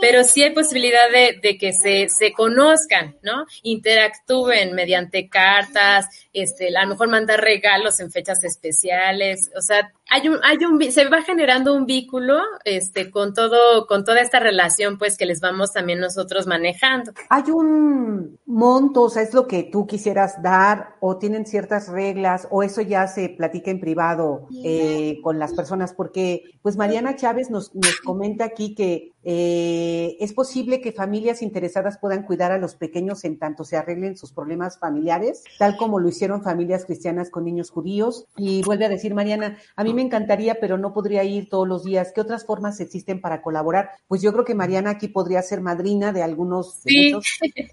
pero 0.00 0.22
sí 0.22 0.42
hay 0.42 0.50
posibilidad 0.50 1.10
de, 1.10 1.38
de 1.42 1.56
que 1.56 1.72
se, 1.72 2.08
se 2.10 2.32
conozcan, 2.32 3.16
¿no? 3.22 3.46
Interactúen 3.62 4.74
mediante 4.74 5.28
cartas, 5.28 6.06
este, 6.32 6.76
a 6.76 6.82
lo 6.82 6.88
mejor 6.90 7.08
mandar 7.08 7.40
regalos 7.40 8.00
en 8.00 8.10
fechas 8.10 8.42
especiales, 8.44 9.50
o 9.56 9.62
sea, 9.62 9.92
hay 10.10 10.28
un, 10.28 10.38
hay 10.42 10.58
un, 10.64 10.80
se 10.92 11.08
va 11.08 11.22
generando 11.22 11.74
un 11.74 11.86
vínculo, 11.86 12.38
este, 12.64 13.10
con 13.10 13.32
todo, 13.32 13.86
con 13.86 14.04
toda 14.04 14.20
esta 14.20 14.38
relación, 14.38 14.98
pues, 14.98 15.16
que 15.16 15.26
les 15.26 15.40
vamos 15.40 15.72
también 15.72 16.00
nosotros 16.00 16.46
manejando. 16.46 17.12
¿Hay 17.30 17.50
un 17.50 18.38
monto, 18.46 19.02
o 19.02 19.10
sea, 19.10 19.22
es 19.22 19.34
lo 19.34 19.46
que 19.46 19.64
tú 19.64 19.86
quisieras 19.86 20.42
dar, 20.42 20.96
o 21.00 21.16
tienen 21.16 21.46
ciertas 21.46 21.88
reglas, 21.88 22.46
o 22.50 22.62
eso 22.62 22.82
ya 22.82 23.06
se 23.06 23.30
platica 23.30 23.70
en 23.70 23.80
privado 23.80 24.46
eh, 24.62 25.18
con 25.22 25.38
las 25.38 25.54
personas? 25.54 25.94
Porque, 25.94 26.42
pues, 26.62 26.76
Mariana 26.76 27.16
Chávez 27.16 27.50
nos, 27.50 27.74
nos 27.74 28.00
comenta 28.00 28.44
aquí 28.44 28.74
que 28.74 29.14
eh, 29.24 30.16
es 30.20 30.34
posible 30.34 30.82
que 30.82 30.92
familias 30.92 31.40
interesadas 31.40 31.98
puedan 31.98 32.24
cuidar 32.24 32.52
a 32.52 32.58
los 32.58 32.74
pequeños 32.74 33.24
en 33.24 33.38
tanto 33.38 33.64
se 33.64 33.76
arreglen 33.76 34.18
sus 34.18 34.32
problemas 34.32 34.78
familiares, 34.78 35.42
tal 35.58 35.76
como 35.78 35.98
lo 35.98 36.08
hicieron 36.08 36.42
familias 36.42 36.84
cristianas 36.84 37.30
con 37.30 37.44
niños 37.44 37.70
judíos. 37.70 38.26
Y 38.36 38.62
vuelve 38.62 38.84
a 38.84 38.90
decir 38.90 39.14
Mariana, 39.14 39.56
a 39.76 39.84
mí 39.84 39.93
me 39.94 40.02
encantaría, 40.02 40.58
pero 40.60 40.76
no 40.78 40.92
podría 40.92 41.24
ir 41.24 41.48
todos 41.48 41.66
los 41.66 41.84
días. 41.84 42.12
¿Qué 42.14 42.20
otras 42.20 42.44
formas 42.44 42.80
existen 42.80 43.20
para 43.20 43.40
colaborar? 43.42 43.90
Pues 44.08 44.20
yo 44.22 44.32
creo 44.32 44.44
que 44.44 44.54
Mariana 44.54 44.90
aquí 44.90 45.08
podría 45.08 45.40
ser 45.42 45.60
madrina 45.60 46.12
de 46.12 46.22
algunos 46.22 46.80
Sí. 46.84 47.12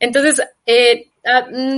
Entonces, 0.00 0.42
eh, 0.66 1.10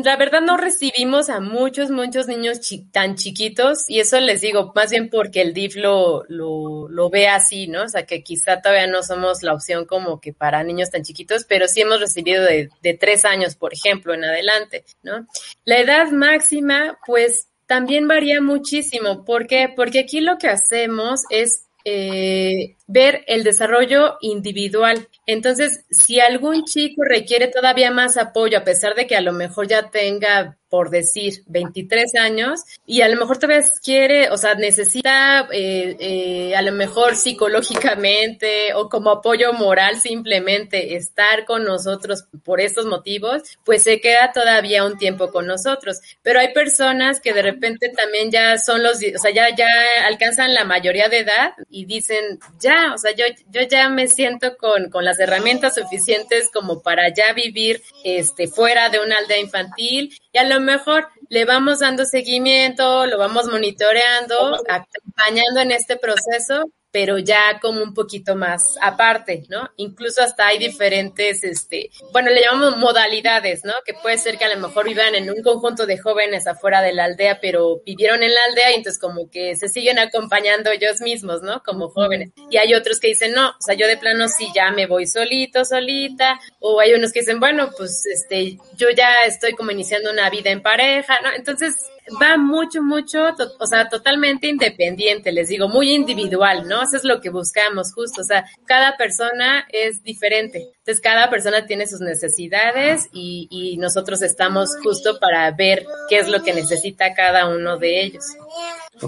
la 0.04 0.16
verdad 0.16 0.40
no 0.40 0.56
recibimos 0.56 1.28
a 1.28 1.40
muchos, 1.40 1.90
muchos 1.90 2.26
niños 2.26 2.60
tan 2.90 3.16
chiquitos 3.16 3.88
y 3.88 4.00
eso 4.00 4.18
les 4.20 4.40
digo, 4.40 4.72
más 4.74 4.90
bien 4.90 5.10
porque 5.10 5.42
el 5.42 5.52
DIF 5.52 5.76
lo, 5.76 6.24
lo, 6.28 6.88
lo, 6.88 7.10
ve 7.10 7.28
así, 7.28 7.66
¿no? 7.66 7.84
O 7.84 7.88
sea, 7.88 8.06
que 8.06 8.22
quizá 8.22 8.60
todavía 8.60 8.86
no 8.86 9.02
somos 9.02 9.42
la 9.42 9.54
opción 9.54 9.84
como 9.84 10.20
que 10.20 10.32
para 10.32 10.62
niños 10.62 10.90
tan 10.90 11.02
chiquitos, 11.02 11.44
pero 11.44 11.68
sí 11.68 11.82
hemos 11.82 12.00
recibido 12.00 12.44
de, 12.44 12.70
de 12.82 12.94
tres 12.94 13.24
años, 13.24 13.56
por 13.56 13.72
ejemplo, 13.72 14.14
en 14.14 14.24
adelante, 14.24 14.84
¿no? 15.02 15.26
La 15.64 15.78
edad 15.78 16.10
máxima, 16.10 16.98
pues 17.06 17.48
también 17.66 18.06
varía 18.08 18.40
muchísimo. 18.40 19.24
¿Por 19.24 19.46
qué? 19.46 19.72
Porque 19.74 20.00
aquí 20.00 20.20
lo 20.20 20.38
que 20.38 20.48
hacemos 20.48 21.22
es 21.30 21.66
eh, 21.84 22.76
ver 22.86 23.24
el 23.26 23.44
desarrollo 23.44 24.16
individual. 24.20 25.08
Entonces, 25.26 25.84
si 25.90 26.20
algún 26.20 26.64
chico 26.64 27.02
requiere 27.04 27.48
todavía 27.48 27.90
más 27.90 28.16
apoyo, 28.16 28.58
a 28.58 28.64
pesar 28.64 28.94
de 28.94 29.06
que 29.06 29.16
a 29.16 29.20
lo 29.20 29.32
mejor 29.32 29.68
ya 29.68 29.90
tenga 29.90 30.58
por 30.72 30.88
decir, 30.88 31.42
23 31.48 32.14
años 32.14 32.60
y 32.86 33.02
a 33.02 33.08
lo 33.10 33.20
mejor 33.20 33.36
todavía 33.36 33.62
quiere, 33.84 34.30
o 34.30 34.38
sea, 34.38 34.54
necesita 34.54 35.46
eh, 35.52 35.96
eh, 36.00 36.56
a 36.56 36.62
lo 36.62 36.72
mejor 36.72 37.14
psicológicamente 37.14 38.72
o 38.72 38.88
como 38.88 39.10
apoyo 39.10 39.52
moral 39.52 40.00
simplemente 40.00 40.96
estar 40.96 41.44
con 41.44 41.64
nosotros 41.64 42.24
por 42.42 42.62
estos 42.62 42.86
motivos, 42.86 43.42
pues 43.66 43.82
se 43.82 44.00
queda 44.00 44.32
todavía 44.32 44.86
un 44.86 44.96
tiempo 44.96 45.30
con 45.30 45.46
nosotros. 45.46 46.00
Pero 46.22 46.40
hay 46.40 46.54
personas 46.54 47.20
que 47.20 47.34
de 47.34 47.42
repente 47.42 47.90
también 47.90 48.30
ya 48.30 48.56
son 48.56 48.82
los, 48.82 48.94
o 48.94 49.18
sea, 49.20 49.30
ya, 49.30 49.54
ya 49.54 49.68
alcanzan 50.06 50.54
la 50.54 50.64
mayoría 50.64 51.10
de 51.10 51.18
edad 51.18 51.52
y 51.68 51.84
dicen, 51.84 52.38
ya, 52.58 52.94
o 52.94 52.96
sea, 52.96 53.14
yo, 53.14 53.26
yo 53.50 53.60
ya 53.68 53.90
me 53.90 54.08
siento 54.08 54.56
con, 54.56 54.88
con 54.88 55.04
las 55.04 55.20
herramientas 55.20 55.74
suficientes 55.74 56.48
como 56.50 56.80
para 56.80 57.12
ya 57.12 57.34
vivir 57.34 57.82
este, 58.04 58.48
fuera 58.48 58.88
de 58.88 59.00
una 59.00 59.18
aldea 59.18 59.38
infantil 59.38 60.18
y 60.32 60.38
a 60.38 60.44
lo 60.44 60.60
mejor 60.60 61.08
le 61.28 61.44
vamos 61.44 61.80
dando 61.80 62.04
seguimiento, 62.04 63.06
lo 63.06 63.18
vamos 63.18 63.46
monitoreando, 63.46 64.56
acompañando 64.68 65.60
en 65.60 65.72
este 65.72 65.96
proceso 65.96 66.64
pero 66.92 67.18
ya 67.18 67.58
como 67.60 67.82
un 67.82 67.94
poquito 67.94 68.36
más 68.36 68.62
aparte, 68.80 69.44
¿no? 69.48 69.70
Incluso 69.76 70.22
hasta 70.22 70.46
hay 70.46 70.58
diferentes, 70.58 71.42
este, 71.42 71.90
bueno, 72.12 72.30
le 72.30 72.42
llamamos 72.42 72.76
modalidades, 72.76 73.64
¿no? 73.64 73.72
Que 73.84 73.94
puede 73.94 74.18
ser 74.18 74.36
que 74.36 74.44
a 74.44 74.54
lo 74.54 74.60
mejor 74.60 74.86
vivan 74.86 75.14
en 75.14 75.30
un 75.30 75.42
conjunto 75.42 75.86
de 75.86 75.98
jóvenes 75.98 76.46
afuera 76.46 76.82
de 76.82 76.92
la 76.92 77.04
aldea, 77.04 77.40
pero 77.40 77.80
vivieron 77.86 78.22
en 78.22 78.34
la 78.34 78.40
aldea 78.48 78.72
y 78.72 78.74
entonces 78.74 79.00
como 79.00 79.30
que 79.30 79.56
se 79.56 79.68
siguen 79.68 79.98
acompañando 79.98 80.70
ellos 80.70 81.00
mismos, 81.00 81.42
¿no? 81.42 81.62
Como 81.62 81.88
jóvenes. 81.88 82.30
Y 82.50 82.58
hay 82.58 82.74
otros 82.74 83.00
que 83.00 83.08
dicen, 83.08 83.32
no, 83.32 83.48
o 83.48 83.60
sea, 83.60 83.74
yo 83.74 83.86
de 83.86 83.96
plano 83.96 84.28
sí 84.28 84.48
ya 84.54 84.70
me 84.70 84.86
voy 84.86 85.06
solito, 85.06 85.64
solita, 85.64 86.38
o 86.60 86.78
hay 86.78 86.92
unos 86.92 87.12
que 87.12 87.20
dicen, 87.20 87.40
bueno, 87.40 87.70
pues 87.76 88.04
este, 88.04 88.58
yo 88.76 88.90
ya 88.90 89.24
estoy 89.26 89.54
como 89.54 89.70
iniciando 89.70 90.10
una 90.10 90.28
vida 90.28 90.50
en 90.50 90.60
pareja, 90.60 91.20
¿no? 91.22 91.32
Entonces, 91.34 91.74
va 92.20 92.36
mucho, 92.36 92.82
mucho, 92.82 93.34
o 93.58 93.66
sea, 93.66 93.88
totalmente 93.88 94.48
independiente, 94.48 95.32
les 95.32 95.48
digo, 95.48 95.68
muy 95.68 95.92
individual, 95.92 96.68
¿no? 96.68 96.82
Eso 96.82 96.96
es 96.96 97.04
lo 97.04 97.20
que 97.20 97.30
buscamos 97.30 97.92
justo, 97.92 98.22
o 98.22 98.24
sea, 98.24 98.44
cada 98.66 98.96
persona 98.96 99.66
es 99.70 100.02
diferente, 100.02 100.70
entonces 100.78 101.00
cada 101.00 101.30
persona 101.30 101.66
tiene 101.66 101.86
sus 101.86 102.00
necesidades 102.00 103.08
y, 103.12 103.48
y 103.50 103.76
nosotros 103.76 104.22
estamos 104.22 104.70
justo 104.82 105.18
para 105.18 105.50
ver 105.52 105.86
qué 106.08 106.18
es 106.18 106.28
lo 106.28 106.42
que 106.42 106.52
necesita 106.52 107.14
cada 107.14 107.48
uno 107.48 107.78
de 107.78 108.02
ellos. 108.02 108.24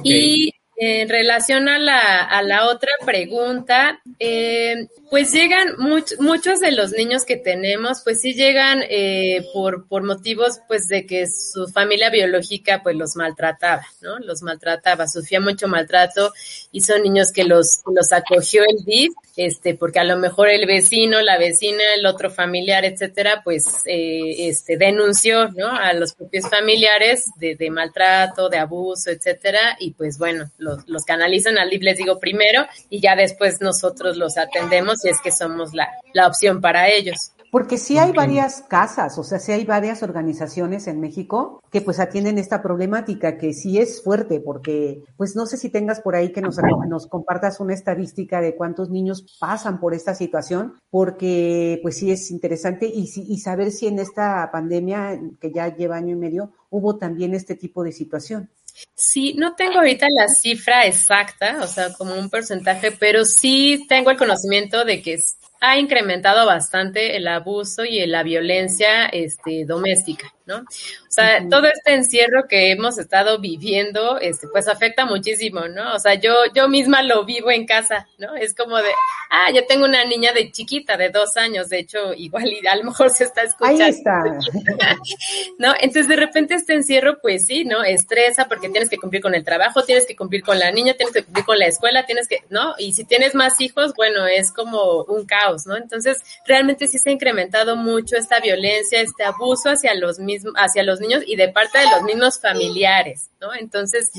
Y 0.02 0.54
en 0.76 1.08
relación 1.08 1.68
a 1.68 1.78
la, 1.78 2.22
a 2.22 2.42
la 2.42 2.66
otra 2.68 2.90
pregunta, 3.04 4.00
eh, 4.18 4.88
pues 5.10 5.32
llegan 5.32 5.76
muchos 6.18 6.60
de 6.60 6.72
los 6.72 6.90
niños 6.92 7.24
que 7.24 7.36
tenemos, 7.36 8.00
pues 8.02 8.20
sí 8.20 8.34
llegan 8.34 8.82
eh, 8.88 9.46
por, 9.52 9.86
por 9.86 10.02
motivos 10.02 10.60
pues 10.66 10.88
de 10.88 11.06
que 11.06 11.26
su 11.28 11.68
familia 11.68 12.10
biológica 12.10 12.82
pues 12.82 12.96
los 12.96 13.14
maltrataba, 13.14 13.86
¿no? 14.00 14.18
Los 14.18 14.42
maltrataba, 14.42 15.06
sufría 15.06 15.40
mucho 15.40 15.68
maltrato 15.68 16.32
y 16.72 16.80
son 16.80 17.02
niños 17.02 17.30
que 17.32 17.44
los, 17.44 17.80
los 17.86 18.12
acogió 18.12 18.62
el 18.68 18.84
DIF, 18.84 19.14
este, 19.36 19.74
porque 19.74 19.98
a 19.98 20.04
lo 20.04 20.16
mejor 20.16 20.48
el 20.48 20.66
vecino, 20.66 21.20
la 21.20 21.38
vecina, 21.38 21.82
el 21.96 22.06
otro 22.06 22.30
familiar, 22.30 22.84
etcétera, 22.84 23.42
pues 23.44 23.82
eh, 23.86 24.48
este, 24.48 24.76
denunció, 24.76 25.48
¿no? 25.50 25.68
A 25.68 25.92
los 25.92 26.14
propios 26.14 26.48
familiares 26.48 27.26
de, 27.36 27.56
de 27.56 27.70
maltrato, 27.70 28.48
de 28.48 28.58
abuso, 28.58 29.10
etcétera, 29.10 29.76
y 29.80 29.92
pues 29.92 30.18
bueno, 30.18 30.50
los, 30.58 30.88
los 30.88 31.04
canalizan 31.04 31.58
al 31.58 31.70
DIF, 31.70 31.82
les 31.82 31.98
digo 31.98 32.18
primero, 32.20 32.66
y 32.88 33.00
ya 33.00 33.16
después 33.16 33.60
nosotros 33.60 34.16
los 34.16 34.38
atendemos 34.38 35.00
si 35.00 35.08
es 35.08 35.20
que 35.20 35.32
somos 35.32 35.74
la, 35.74 35.88
la 36.12 36.26
opción 36.26 36.60
para 36.60 36.88
ellos. 36.88 37.32
Porque 37.54 37.78
sí 37.78 37.98
hay 37.98 38.10
varias 38.10 38.62
casas, 38.62 39.16
o 39.16 39.22
sea, 39.22 39.38
sí 39.38 39.52
hay 39.52 39.64
varias 39.64 40.02
organizaciones 40.02 40.88
en 40.88 40.98
México 40.98 41.62
que 41.70 41.82
pues 41.82 42.00
atienden 42.00 42.36
esta 42.36 42.60
problemática, 42.60 43.38
que 43.38 43.52
sí 43.52 43.78
es 43.78 44.02
fuerte, 44.02 44.40
porque 44.40 45.04
pues 45.16 45.36
no 45.36 45.46
sé 45.46 45.56
si 45.56 45.68
tengas 45.68 46.00
por 46.00 46.16
ahí 46.16 46.32
que 46.32 46.40
nos, 46.40 46.56
nos 46.88 47.06
compartas 47.06 47.60
una 47.60 47.72
estadística 47.72 48.40
de 48.40 48.56
cuántos 48.56 48.90
niños 48.90 49.24
pasan 49.38 49.78
por 49.78 49.94
esta 49.94 50.16
situación, 50.16 50.74
porque 50.90 51.78
pues 51.80 51.96
sí 51.96 52.10
es 52.10 52.28
interesante 52.32 52.90
y, 52.92 53.08
y 53.14 53.38
saber 53.38 53.70
si 53.70 53.86
en 53.86 54.00
esta 54.00 54.50
pandemia, 54.50 55.20
que 55.40 55.52
ya 55.52 55.76
lleva 55.76 55.94
año 55.94 56.16
y 56.16 56.18
medio, 56.18 56.50
hubo 56.70 56.96
también 56.96 57.34
este 57.34 57.54
tipo 57.54 57.84
de 57.84 57.92
situación. 57.92 58.50
Sí, 58.96 59.34
no 59.34 59.54
tengo 59.54 59.78
ahorita 59.78 60.08
la 60.10 60.26
cifra 60.26 60.86
exacta, 60.86 61.60
o 61.62 61.68
sea, 61.68 61.92
como 61.94 62.16
un 62.16 62.28
porcentaje, 62.28 62.90
pero 62.90 63.24
sí 63.24 63.86
tengo 63.88 64.10
el 64.10 64.16
conocimiento 64.16 64.84
de 64.84 65.00
que 65.00 65.20
ha 65.66 65.78
incrementado 65.78 66.44
bastante 66.44 67.16
el 67.16 67.26
abuso 67.26 67.84
y 67.84 68.04
la 68.06 68.22
violencia 68.22 69.06
este, 69.06 69.64
doméstica. 69.64 70.33
¿No? 70.46 70.58
O 70.58 71.08
sea, 71.08 71.42
todo 71.48 71.66
este 71.66 71.94
encierro 71.94 72.46
que 72.48 72.70
hemos 72.70 72.98
estado 72.98 73.38
viviendo, 73.38 74.18
este, 74.18 74.46
pues 74.48 74.68
afecta 74.68 75.06
muchísimo, 75.06 75.68
¿no? 75.68 75.94
O 75.94 75.98
sea, 75.98 76.14
yo, 76.14 76.34
yo 76.54 76.68
misma 76.68 77.02
lo 77.02 77.24
vivo 77.24 77.50
en 77.50 77.66
casa, 77.66 78.06
¿no? 78.18 78.34
Es 78.34 78.54
como 78.54 78.76
de, 78.76 78.90
ah, 79.30 79.50
yo 79.54 79.64
tengo 79.66 79.86
una 79.86 80.04
niña 80.04 80.32
de 80.32 80.50
chiquita, 80.50 80.96
de 80.96 81.08
dos 81.08 81.36
años, 81.36 81.70
de 81.70 81.78
hecho, 81.78 82.12
igual 82.14 82.46
y 82.46 82.66
a 82.66 82.76
lo 82.76 82.84
mejor 82.84 83.10
se 83.10 83.24
está 83.24 83.42
escuchando. 83.42 83.84
Ahí 83.84 83.90
está. 83.90 84.22
¿No? 85.58 85.72
Entonces, 85.80 86.08
de 86.08 86.16
repente 86.16 86.54
este 86.54 86.74
encierro, 86.74 87.18
pues 87.22 87.46
sí, 87.46 87.64
¿no? 87.64 87.82
Estresa 87.82 88.46
porque 88.46 88.68
tienes 88.68 88.90
que 88.90 88.98
cumplir 88.98 89.22
con 89.22 89.34
el 89.34 89.44
trabajo, 89.44 89.82
tienes 89.82 90.06
que 90.06 90.16
cumplir 90.16 90.42
con 90.42 90.58
la 90.58 90.70
niña, 90.70 90.92
tienes 90.94 91.14
que 91.14 91.24
cumplir 91.24 91.46
con 91.46 91.58
la 91.58 91.66
escuela, 91.66 92.04
tienes 92.04 92.28
que, 92.28 92.44
¿no? 92.50 92.74
Y 92.78 92.92
si 92.92 93.04
tienes 93.04 93.34
más 93.34 93.60
hijos, 93.62 93.94
bueno, 93.94 94.26
es 94.26 94.52
como 94.52 95.04
un 95.04 95.24
caos, 95.24 95.66
¿no? 95.66 95.76
Entonces, 95.76 96.18
realmente 96.46 96.86
sí 96.86 96.98
se 96.98 97.08
ha 97.08 97.12
incrementado 97.12 97.76
mucho 97.76 98.16
esta 98.16 98.40
violencia, 98.40 99.00
este 99.00 99.24
abuso 99.24 99.70
hacia 99.70 99.94
los 99.94 100.18
mismos 100.18 100.33
hacia 100.56 100.82
los 100.82 101.00
niños 101.00 101.22
y 101.26 101.36
de 101.36 101.48
parte 101.48 101.78
de 101.78 101.90
los 101.90 102.02
mismos 102.02 102.40
familiares, 102.40 103.30
¿no? 103.40 103.54
Entonces, 103.54 104.10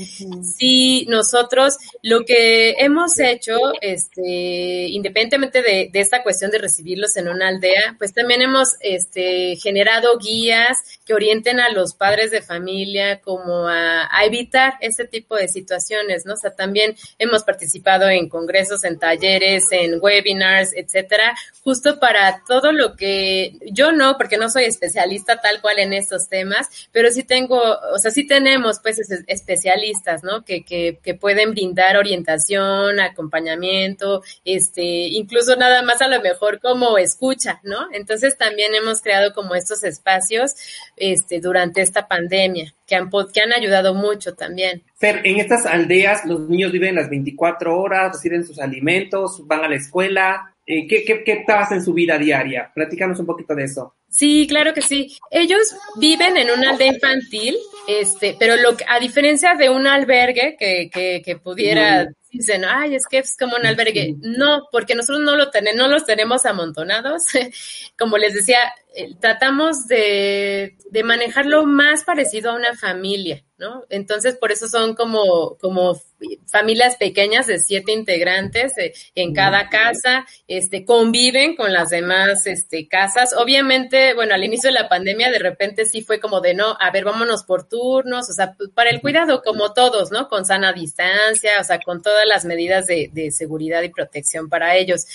sí, 0.56 1.06
nosotros 1.08 1.76
lo 2.02 2.24
que 2.24 2.76
hemos 2.78 3.18
hecho, 3.18 3.56
este, 3.80 4.88
independientemente 4.88 5.62
de, 5.62 5.90
de, 5.92 6.00
esta 6.00 6.22
cuestión 6.22 6.50
de 6.50 6.58
recibirlos 6.58 7.16
en 7.16 7.28
una 7.28 7.48
aldea, 7.48 7.96
pues 7.98 8.12
también 8.12 8.42
hemos, 8.42 8.76
este, 8.80 9.56
generado 9.56 10.18
guías 10.18 10.78
que 11.04 11.14
orienten 11.14 11.60
a 11.60 11.70
los 11.70 11.94
padres 11.94 12.30
de 12.30 12.42
familia 12.42 13.20
como 13.20 13.68
a, 13.68 14.08
a 14.10 14.24
evitar 14.24 14.74
este 14.80 15.06
tipo 15.06 15.36
de 15.36 15.48
situaciones, 15.48 16.26
¿no? 16.26 16.34
O 16.34 16.36
sea, 16.36 16.54
también 16.54 16.96
hemos 17.18 17.44
participado 17.44 18.08
en 18.08 18.28
congresos, 18.28 18.84
en 18.84 18.98
talleres, 18.98 19.66
en 19.70 19.98
webinars, 20.00 20.70
etcétera, 20.74 21.36
justo 21.62 21.98
para 21.98 22.42
todo 22.46 22.72
lo 22.72 22.96
que 22.96 23.58
yo 23.72 23.92
no, 23.92 24.16
porque 24.16 24.36
no 24.36 24.48
soy 24.50 24.64
especialista 24.64 25.40
tal 25.40 25.60
cual 25.60 25.78
en 25.78 25.92
estos 26.06 26.28
temas, 26.28 26.88
pero 26.92 27.10
sí 27.10 27.24
tengo, 27.24 27.60
o 27.92 27.98
sea, 27.98 28.10
sí 28.10 28.26
tenemos 28.26 28.78
pues 28.80 28.98
especialistas, 29.26 30.22
¿no? 30.22 30.44
Que, 30.44 30.64
que, 30.64 31.14
pueden 31.20 31.52
brindar 31.52 31.96
orientación, 31.96 33.00
acompañamiento, 33.00 34.22
este, 34.44 34.82
incluso 34.82 35.56
nada 35.56 35.82
más 35.82 36.02
a 36.02 36.08
lo 36.08 36.20
mejor 36.20 36.60
como 36.60 36.98
escucha, 36.98 37.60
¿no? 37.64 37.88
Entonces 37.92 38.36
también 38.36 38.74
hemos 38.74 39.00
creado 39.00 39.32
como 39.32 39.54
estos 39.54 39.82
espacios, 39.82 40.54
este, 40.96 41.40
durante 41.40 41.80
esta 41.80 42.06
pandemia, 42.06 42.72
que 42.86 42.94
han, 42.94 43.10
que 43.32 43.40
han 43.40 43.52
ayudado 43.52 43.94
mucho 43.94 44.34
también. 44.34 44.82
Fer, 44.94 45.22
en 45.24 45.40
estas 45.40 45.66
aldeas 45.66 46.24
los 46.26 46.40
niños 46.48 46.70
viven 46.70 46.94
las 46.94 47.10
24 47.10 47.78
horas, 47.78 48.12
reciben 48.12 48.46
sus 48.46 48.58
alimentos, 48.60 49.46
van 49.46 49.64
a 49.64 49.68
la 49.68 49.76
escuela, 49.76 50.54
eh, 50.66 50.86
¿qué, 50.88 51.04
qué, 51.04 51.22
¿qué 51.22 51.44
pasa 51.46 51.76
en 51.76 51.82
su 51.82 51.94
vida 51.94 52.18
diaria? 52.18 52.70
Platícanos 52.74 53.20
un 53.20 53.26
poquito 53.26 53.54
de 53.54 53.64
eso. 53.64 53.94
Sí, 54.16 54.46
claro 54.48 54.72
que 54.72 54.80
sí. 54.80 55.18
Ellos 55.30 55.74
viven 55.96 56.38
en 56.38 56.50
una 56.50 56.70
aldea 56.70 56.86
infantil, 56.86 57.56
este, 57.86 58.34
pero 58.38 58.56
lo 58.56 58.76
que, 58.76 58.84
a 58.88 58.98
diferencia 58.98 59.54
de 59.54 59.68
un 59.68 59.86
albergue 59.86 60.56
que, 60.58 60.88
que, 60.90 61.20
que 61.22 61.36
pudiera 61.36 62.08
dicen, 62.30 62.64
ay, 62.64 62.94
es 62.94 63.06
que 63.08 63.18
es 63.18 63.36
como 63.38 63.56
un 63.56 63.66
albergue. 63.66 64.14
No, 64.20 64.68
porque 64.70 64.94
nosotros 64.94 65.24
no, 65.24 65.36
lo 65.36 65.50
tenemos, 65.50 65.78
no 65.78 65.88
los 65.88 66.04
tenemos 66.04 66.46
amontonados. 66.46 67.22
como 67.98 68.18
les 68.18 68.34
decía, 68.34 68.58
eh, 68.94 69.14
tratamos 69.20 69.86
de, 69.86 70.76
de 70.90 71.02
manejarlo 71.02 71.66
más 71.66 72.04
parecido 72.04 72.50
a 72.50 72.56
una 72.56 72.74
familia, 72.74 73.44
¿no? 73.58 73.84
Entonces, 73.90 74.36
por 74.36 74.52
eso 74.52 74.68
son 74.68 74.94
como, 74.94 75.56
como 75.58 76.00
familias 76.46 76.96
pequeñas 76.96 77.46
de 77.46 77.58
siete 77.58 77.92
integrantes 77.92 78.72
eh, 78.78 78.94
en 79.14 79.34
cada 79.34 79.68
casa, 79.68 80.26
este, 80.48 80.84
conviven 80.84 81.56
con 81.56 81.72
las 81.72 81.90
demás, 81.90 82.46
este, 82.46 82.88
casas. 82.88 83.34
Obviamente, 83.36 84.14
bueno, 84.14 84.34
al 84.34 84.44
inicio 84.44 84.70
de 84.70 84.80
la 84.80 84.88
pandemia, 84.88 85.30
de 85.30 85.40
repente 85.40 85.84
sí 85.84 86.02
fue 86.02 86.20
como 86.20 86.40
de 86.40 86.54
no, 86.54 86.76
a 86.80 86.90
ver, 86.90 87.04
vámonos 87.04 87.44
por 87.44 87.68
turnos, 87.68 88.30
o 88.30 88.32
sea, 88.32 88.56
para 88.74 88.90
el 88.90 89.00
cuidado, 89.00 89.42
como 89.42 89.72
todos, 89.72 90.10
¿no? 90.10 90.28
Con 90.28 90.46
sana 90.46 90.72
distancia, 90.72 91.60
o 91.60 91.64
sea, 91.64 91.80
con 91.80 92.02
todas 92.16 92.26
las 92.26 92.46
medidas 92.46 92.86
de, 92.86 93.10
de 93.12 93.30
seguridad 93.30 93.82
y 93.82 93.90
protección 93.90 94.48
para 94.48 94.74
ellos 94.74 95.06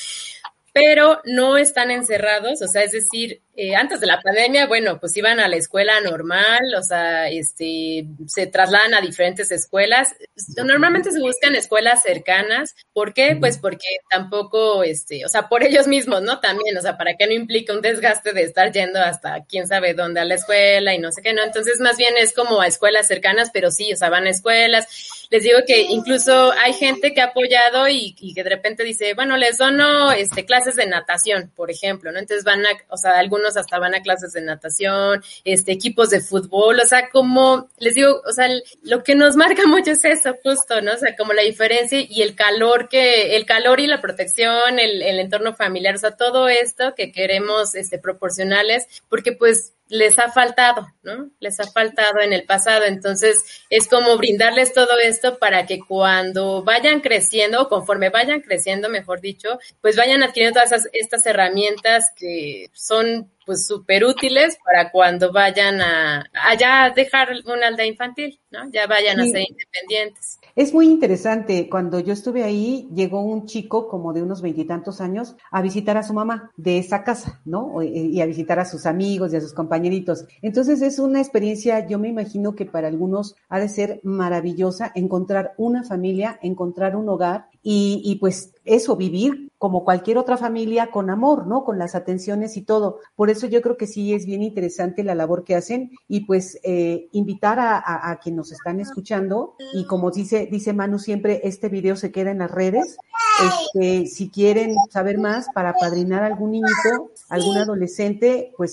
pero 0.74 1.20
no 1.26 1.58
están 1.58 1.92
encerrados, 1.92 2.62
o 2.62 2.68
sea, 2.68 2.84
es 2.84 2.92
decir, 2.92 3.42
eh, 3.54 3.76
antes 3.76 4.00
de 4.00 4.08
la 4.08 4.22
pandemia, 4.22 4.66
bueno, 4.66 4.98
pues 5.00 5.16
iban 5.18 5.42
a 5.42 5.50
la 5.50 5.58
escuela 5.58 6.00
normal, 6.00 6.74
o 6.78 6.82
sea, 6.82 7.30
este, 7.30 8.08
se 8.26 8.48
trasladan 8.48 8.94
a 8.94 9.02
diferentes 9.02 9.52
escuelas. 9.52 10.16
Normalmente 10.56 11.12
se 11.12 11.20
buscan 11.20 11.56
escuelas 11.56 12.02
cercanas. 12.02 12.76
¿Por 12.94 13.14
qué? 13.14 13.36
Pues 13.38 13.58
porque 13.58 13.86
tampoco, 14.10 14.84
este, 14.84 15.26
o 15.26 15.28
sea, 15.28 15.50
por 15.50 15.64
ellos 15.64 15.88
mismos, 15.88 16.22
¿no? 16.22 16.40
También, 16.40 16.78
o 16.78 16.82
sea, 16.82 16.98
para 16.98 17.18
que 17.18 17.28
no 17.28 17.34
implique 17.34 17.74
un 17.74 17.82
desgaste 17.82 18.32
de 18.32 18.44
estar 18.44 18.72
yendo 18.72 19.02
hasta 19.02 19.44
quién 19.44 19.68
sabe 19.68 19.94
dónde 19.94 20.22
a 20.22 20.26
la 20.26 20.36
escuela 20.36 20.96
y 20.96 21.00
no 21.00 21.12
sé 21.12 21.22
qué, 21.22 21.34
¿no? 21.34 21.44
Entonces, 21.44 21.82
más 21.82 21.98
bien 21.98 22.16
es 22.18 22.34
como 22.34 22.62
a 22.62 22.68
escuelas 22.68 23.08
cercanas, 23.08 23.50
pero 23.52 23.70
sí, 23.70 23.92
o 23.92 23.98
sea, 23.98 24.10
van 24.10 24.28
a 24.28 24.30
escuelas. 24.30 24.88
Les 25.30 25.44
digo 25.44 25.60
que 25.68 25.82
incluso 25.82 26.52
hay 26.54 26.74
gente 26.74 27.14
que 27.14 27.22
ha 27.22 27.26
apoyado 27.26 27.88
y, 27.90 28.16
y 28.20 28.34
que 28.34 28.44
de 28.44 28.50
repente 28.50 28.84
dice, 28.84 29.14
bueno, 29.14 29.36
les 29.36 29.58
dono, 29.58 30.12
este, 30.14 30.46
clases 30.62 30.76
de 30.76 30.88
natación, 30.88 31.52
por 31.56 31.72
ejemplo, 31.72 32.12
¿no? 32.12 32.20
Entonces 32.20 32.44
van 32.44 32.66
a, 32.66 32.70
o 32.90 32.98
sea, 32.98 33.18
algunos 33.18 33.58
hasta 33.58 33.80
van 33.80 33.96
a 33.96 34.02
clases 34.02 34.34
de 34.34 34.42
natación, 34.42 35.24
este, 35.44 35.72
equipos 35.72 36.10
de 36.10 36.22
fútbol, 36.22 36.80
o 36.80 36.88
sea, 36.88 37.10
como 37.10 37.70
les 37.80 37.96
digo, 37.96 38.22
o 38.28 38.32
sea, 38.32 38.48
lo 38.84 39.04
que 39.04 39.16
nos 39.16 39.36
marca 39.36 39.64
mucho 39.68 39.92
es 39.92 40.06
eso, 40.06 40.36
justo, 40.44 40.82
¿no? 40.82 40.94
O 40.94 40.98
sea, 40.98 41.16
como 41.16 41.34
la 41.34 41.42
diferencia 41.42 42.00
y 42.00 42.22
el 42.22 42.36
calor 42.36 42.90
que, 42.90 43.36
el 43.36 43.46
calor 43.46 43.80
y 43.80 43.88
la 43.88 44.02
protección, 44.02 44.80
el, 44.80 45.02
entorno 45.20 45.54
familiar, 45.54 45.96
o 45.96 46.00
sea, 46.00 46.12
todo 46.16 46.48
esto 46.48 46.94
que 46.96 47.12
queremos, 47.12 47.76
este, 47.76 48.00
proporcionales, 48.00 48.88
porque 49.10 49.34
pues 49.34 49.74
les 49.92 50.18
ha 50.20 50.32
faltado, 50.32 50.88
¿no? 51.04 51.30
Les 51.42 51.60
ha 51.60 51.70
faltado 51.70 52.22
en 52.22 52.32
el 52.32 52.46
pasado. 52.46 52.86
Entonces, 52.86 53.44
es 53.70 53.90
como 53.90 54.18
brindarles 54.18 54.72
todo 54.74 54.98
esto 54.98 55.38
para 55.38 55.66
que 55.66 55.80
cuando 55.80 56.64
vayan 56.64 57.02
creciendo, 57.02 57.64
o 57.64 57.68
conforme 57.68 58.10
vayan 58.10 58.40
creciendo, 58.40 58.88
mejor 58.88 59.20
dicho, 59.20 59.60
pues 59.82 59.98
vayan 59.98 60.24
adquiriendo 60.24 60.62
todas 60.62 60.88
estas 60.94 61.26
herramientas 61.26 62.14
que 62.16 62.70
son 62.74 63.30
pues 63.46 63.66
súper 63.66 64.04
útiles 64.06 64.58
para 64.64 64.92
cuando 64.92 65.32
vayan 65.32 65.82
a 65.82 66.26
allá 66.34 66.92
dejar 66.96 67.30
una 67.46 67.68
aldea 67.68 67.86
infantil, 67.86 68.40
¿no? 68.52 68.70
Ya 68.72 68.88
vayan 68.88 69.20
a 69.20 69.26
ser 69.26 69.44
independientes. 69.50 70.40
Es 70.56 70.74
muy 70.74 70.88
interesante. 70.88 71.70
Cuando 71.70 72.00
yo 72.00 72.14
estuve 72.14 72.44
ahí, 72.44 72.88
llegó 72.94 73.22
un 73.22 73.46
chico 73.46 73.88
como 73.88 74.14
de 74.14 74.22
unos 74.22 74.42
veintitantos 74.42 75.02
años 75.02 75.36
a 75.52 75.62
visitar 75.62 75.98
a 75.98 76.04
su 76.04 76.14
mamá 76.14 76.52
de 76.58 76.78
esa 76.78 77.04
casa, 77.04 77.42
¿no? 77.46 77.82
Y 77.82 78.20
a 78.22 78.26
visitar 78.26 78.60
a 78.60 78.66
sus 78.66 78.86
amigos 78.86 79.34
y 79.34 79.38
a 79.38 79.42
sus 79.42 79.54
compañeritos. 79.54 80.26
Entonces 80.42 80.82
es 80.82 81.00
una 81.00 81.20
experiencia, 81.20 81.88
yo 81.88 82.00
me 82.00 82.10
imagino 82.10 82.56
que 82.56 82.66
para 82.66 82.88
algunos 82.88 83.36
ha 83.50 83.60
de 83.60 83.70
ser 83.70 84.00
maravillosa 84.04 84.92
encontrar 84.96 85.54
una 85.58 85.84
familia, 85.84 86.40
encontrar 86.42 86.96
un 86.96 87.10
hogar 87.10 87.48
y, 87.64 88.02
y 88.04 88.16
pues 88.16 88.54
eso, 88.66 88.96
vivir 88.96 89.51
como 89.62 89.86
cualquier 89.86 90.18
otra 90.18 90.38
familia 90.38 90.90
con 90.90 91.12
amor, 91.12 91.46
¿no? 91.46 91.64
Con 91.64 91.78
las 91.78 91.94
atenciones 91.94 92.58
y 92.58 92.64
todo. 92.64 92.98
Por 93.16 93.30
eso 93.30 93.46
yo 93.46 93.62
creo 93.62 93.78
que 93.78 93.86
sí 93.86 94.12
es 94.12 94.26
bien 94.26 94.42
interesante 94.42 95.04
la 95.04 95.14
labor 95.14 95.44
que 95.44 95.54
hacen 95.54 95.92
y 96.08 96.22
pues 96.22 96.58
eh, 96.64 97.10
invitar 97.12 97.60
a, 97.60 97.78
a, 97.78 98.10
a 98.10 98.20
quienes 98.20 98.38
nos 98.38 98.52
están 98.52 98.80
escuchando 98.80 99.54
y 99.76 99.86
como 99.86 100.10
dice, 100.10 100.48
dice 100.52 100.74
Manu 100.74 100.98
siempre, 100.98 101.42
este 101.44 101.70
video 101.70 101.96
se 101.96 102.12
queda 102.12 102.32
en 102.32 102.40
las 102.40 102.50
redes. 102.50 102.98
Este, 103.42 104.08
si 104.08 104.30
quieren 104.30 104.76
saber 104.90 105.18
más 105.18 105.48
para 105.54 105.74
padrinar 105.74 106.24
algún 106.24 106.52
niñito, 106.52 107.12
algún 107.30 107.58
adolescente, 107.58 108.52
pues 108.58 108.72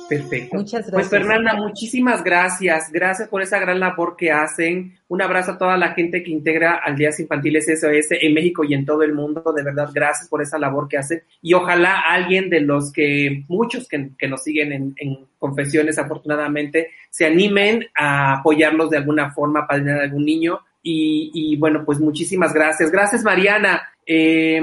Perfecto. 0.09 0.55
Muchas 0.55 0.87
gracias. 0.87 0.93
Pues 0.93 1.09
Fernanda, 1.09 1.53
muchísimas 1.55 2.23
gracias. 2.23 2.91
Gracias 2.91 3.27
por 3.27 3.41
esa 3.41 3.59
gran 3.59 3.79
labor 3.79 4.15
que 4.15 4.31
hacen. 4.31 4.97
Un 5.07 5.21
abrazo 5.21 5.51
a 5.51 5.57
toda 5.57 5.77
la 5.77 5.93
gente 5.93 6.23
que 6.23 6.31
integra 6.31 6.75
al 6.75 6.95
Días 6.95 7.19
Infantiles 7.19 7.65
SOS 7.65 8.17
en 8.21 8.33
México 8.33 8.63
y 8.63 8.73
en 8.73 8.85
todo 8.85 9.03
el 9.03 9.13
mundo. 9.13 9.53
De 9.55 9.63
verdad, 9.63 9.89
gracias 9.93 10.29
por 10.29 10.41
esa 10.41 10.57
labor 10.57 10.87
que 10.87 10.97
hacen. 10.97 11.23
Y 11.41 11.53
ojalá 11.53 11.99
alguien 11.99 12.49
de 12.49 12.61
los 12.61 12.91
que, 12.91 13.43
muchos 13.47 13.87
que, 13.87 14.11
que 14.17 14.27
nos 14.27 14.43
siguen 14.43 14.71
en, 14.71 14.93
en, 14.97 15.27
confesiones, 15.37 15.99
afortunadamente, 15.99 16.89
se 17.09 17.25
animen 17.25 17.85
a 17.95 18.39
apoyarlos 18.39 18.89
de 18.89 18.97
alguna 18.97 19.31
forma 19.31 19.67
para 19.67 19.79
tener 19.79 20.01
algún 20.01 20.25
niño. 20.25 20.59
Y, 20.81 21.31
y, 21.33 21.57
bueno, 21.57 21.83
pues 21.85 21.99
muchísimas 21.99 22.53
gracias. 22.53 22.91
Gracias, 22.91 23.23
Mariana. 23.23 23.81
Eh, 24.09 24.61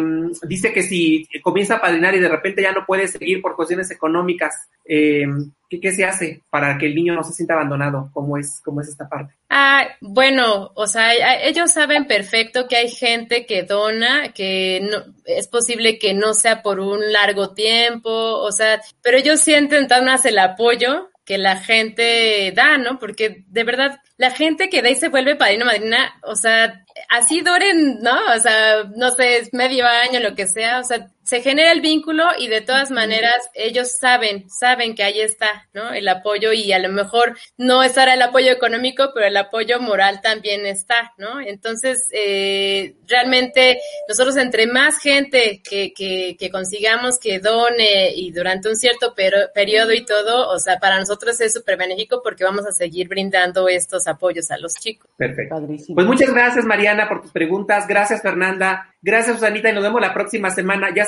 dice 0.48 0.72
que 0.72 0.82
si 0.82 1.28
comienza 1.42 1.74
a 1.74 1.80
padrinar 1.80 2.14
y 2.14 2.18
de 2.18 2.30
repente 2.30 2.62
ya 2.62 2.72
no 2.72 2.86
puede 2.86 3.06
seguir 3.08 3.42
por 3.42 3.54
cuestiones 3.54 3.90
económicas, 3.90 4.70
eh, 4.86 5.26
¿qué, 5.68 5.80
¿qué, 5.80 5.92
se 5.92 6.06
hace 6.06 6.40
para 6.48 6.78
que 6.78 6.86
el 6.86 6.94
niño 6.94 7.14
no 7.14 7.22
se 7.22 7.34
sienta 7.34 7.52
abandonado? 7.52 8.08
¿Cómo 8.14 8.38
es, 8.38 8.62
cómo 8.64 8.80
es 8.80 8.88
esta 8.88 9.06
parte? 9.06 9.34
Ah, 9.50 9.86
bueno, 10.00 10.72
o 10.74 10.86
sea, 10.86 11.12
ellos 11.44 11.72
saben 11.72 12.06
perfecto 12.06 12.66
que 12.66 12.76
hay 12.76 12.88
gente 12.88 13.44
que 13.44 13.64
dona, 13.64 14.32
que 14.32 14.80
no, 14.90 15.14
es 15.26 15.46
posible 15.46 15.98
que 15.98 16.14
no 16.14 16.32
sea 16.32 16.62
por 16.62 16.80
un 16.80 17.12
largo 17.12 17.50
tiempo, 17.50 18.10
o 18.10 18.50
sea, 18.50 18.80
pero 19.02 19.18
ellos 19.18 19.40
sienten 19.40 19.88
tan 19.88 20.06
más 20.06 20.24
el 20.24 20.38
apoyo 20.38 21.10
que 21.24 21.38
la 21.38 21.56
gente 21.56 22.52
da, 22.54 22.76
¿no? 22.78 22.98
Porque 22.98 23.44
de 23.48 23.64
verdad, 23.64 24.00
la 24.18 24.30
gente 24.30 24.68
que 24.68 24.82
da 24.82 24.90
y 24.90 24.96
se 24.96 25.08
vuelve 25.08 25.36
padrino 25.36 25.64
madrina, 25.64 26.20
o 26.22 26.36
sea, 26.36 26.84
así 27.08 27.40
duren, 27.40 28.00
¿no? 28.02 28.18
O 28.34 28.40
sea, 28.40 28.84
no 28.94 29.10
sé, 29.10 29.48
medio 29.52 29.86
año, 29.86 30.20
lo 30.20 30.34
que 30.34 30.46
sea, 30.46 30.80
o 30.80 30.84
sea, 30.84 31.10
se 31.24 31.40
genera 31.40 31.72
el 31.72 31.80
vínculo 31.80 32.24
y 32.38 32.48
de 32.48 32.60
todas 32.60 32.90
maneras 32.90 33.36
ellos 33.54 33.96
saben, 33.98 34.48
saben 34.50 34.94
que 34.94 35.02
ahí 35.02 35.20
está, 35.20 35.66
¿no? 35.72 35.92
El 35.92 36.06
apoyo 36.08 36.52
y 36.52 36.72
a 36.72 36.78
lo 36.78 36.90
mejor 36.90 37.36
no 37.56 37.82
estará 37.82 38.14
el 38.14 38.22
apoyo 38.22 38.52
económico, 38.52 39.10
pero 39.14 39.26
el 39.26 39.36
apoyo 39.36 39.80
moral 39.80 40.20
también 40.22 40.66
está, 40.66 41.12
¿no? 41.18 41.40
Entonces, 41.40 42.08
eh, 42.12 42.94
realmente 43.08 43.80
nosotros 44.08 44.36
entre 44.36 44.66
más 44.66 44.98
gente 44.98 45.62
que, 45.68 45.92
que, 45.92 46.36
que 46.38 46.50
consigamos 46.50 47.18
que 47.18 47.38
done 47.38 48.12
y 48.14 48.30
durante 48.30 48.68
un 48.68 48.76
cierto 48.76 49.14
per 49.14 49.50
periodo 49.54 49.92
y 49.92 50.04
todo, 50.04 50.50
o 50.50 50.58
sea, 50.58 50.78
para 50.78 50.98
nosotros 50.98 51.40
es 51.40 51.54
súper 51.54 51.76
benéfico 51.76 52.20
porque 52.22 52.44
vamos 52.44 52.66
a 52.66 52.72
seguir 52.72 53.08
brindando 53.08 53.68
estos 53.68 54.06
apoyos 54.06 54.50
a 54.50 54.58
los 54.58 54.74
chicos. 54.74 55.10
Perfecto. 55.16 55.56
Pues 55.94 56.06
muchas 56.06 56.32
gracias, 56.32 56.64
Mariana, 56.64 57.08
por 57.08 57.22
tus 57.22 57.32
preguntas. 57.32 57.86
Gracias, 57.86 58.22
Fernanda. 58.22 58.94
Gracias, 59.00 59.36
Susanita, 59.36 59.70
y 59.70 59.74
nos 59.74 59.82
vemos 59.82 60.00
la 60.00 60.14
próxima 60.14 60.50
semana. 60.50 60.88
Ya 60.94 61.04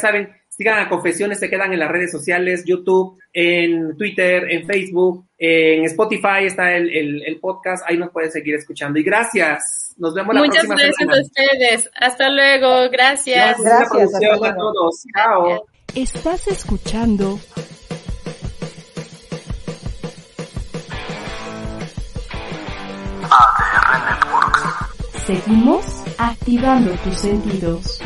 sigan 0.49 0.79
a 0.79 0.89
Confesiones, 0.89 1.39
se 1.39 1.51
quedan 1.51 1.73
en 1.73 1.79
las 1.79 1.91
redes 1.91 2.11
sociales, 2.11 2.65
YouTube, 2.65 3.19
en 3.33 3.97
Twitter, 3.97 4.51
en 4.51 4.67
Facebook, 4.67 5.27
en 5.39 5.85
Spotify 5.85 6.47
está 6.47 6.75
el, 6.75 7.23
el, 7.23 7.39
podcast, 7.41 7.85
ahí 7.87 7.99
nos 7.99 8.11
pueden 8.11 8.31
seguir 8.31 8.55
escuchando. 8.55 8.99
Y 8.99 9.03
gracias, 9.03 9.95
nos 9.99 10.15
vemos 10.15 10.35
la 10.35 10.43
próxima. 10.43 10.75
Muchas 10.75 10.97
gracias 10.97 11.09
a 11.09 11.23
ustedes, 11.23 11.91
hasta 11.95 12.31
luego, 12.31 12.91
gracias. 12.91 13.61
Gracias, 13.61 14.15
hasta 14.15 14.19
luego. 14.21 14.47
a 14.47 14.55
todos, 14.55 15.05
chao. 15.15 15.67
Estás 15.95 16.47
escuchando 16.49 17.39
ADR 23.31 24.05
Networks. 24.09 24.87
Seguimos 25.27 25.85
activando 26.19 26.93
tus 27.03 27.19
sentidos. 27.19 28.01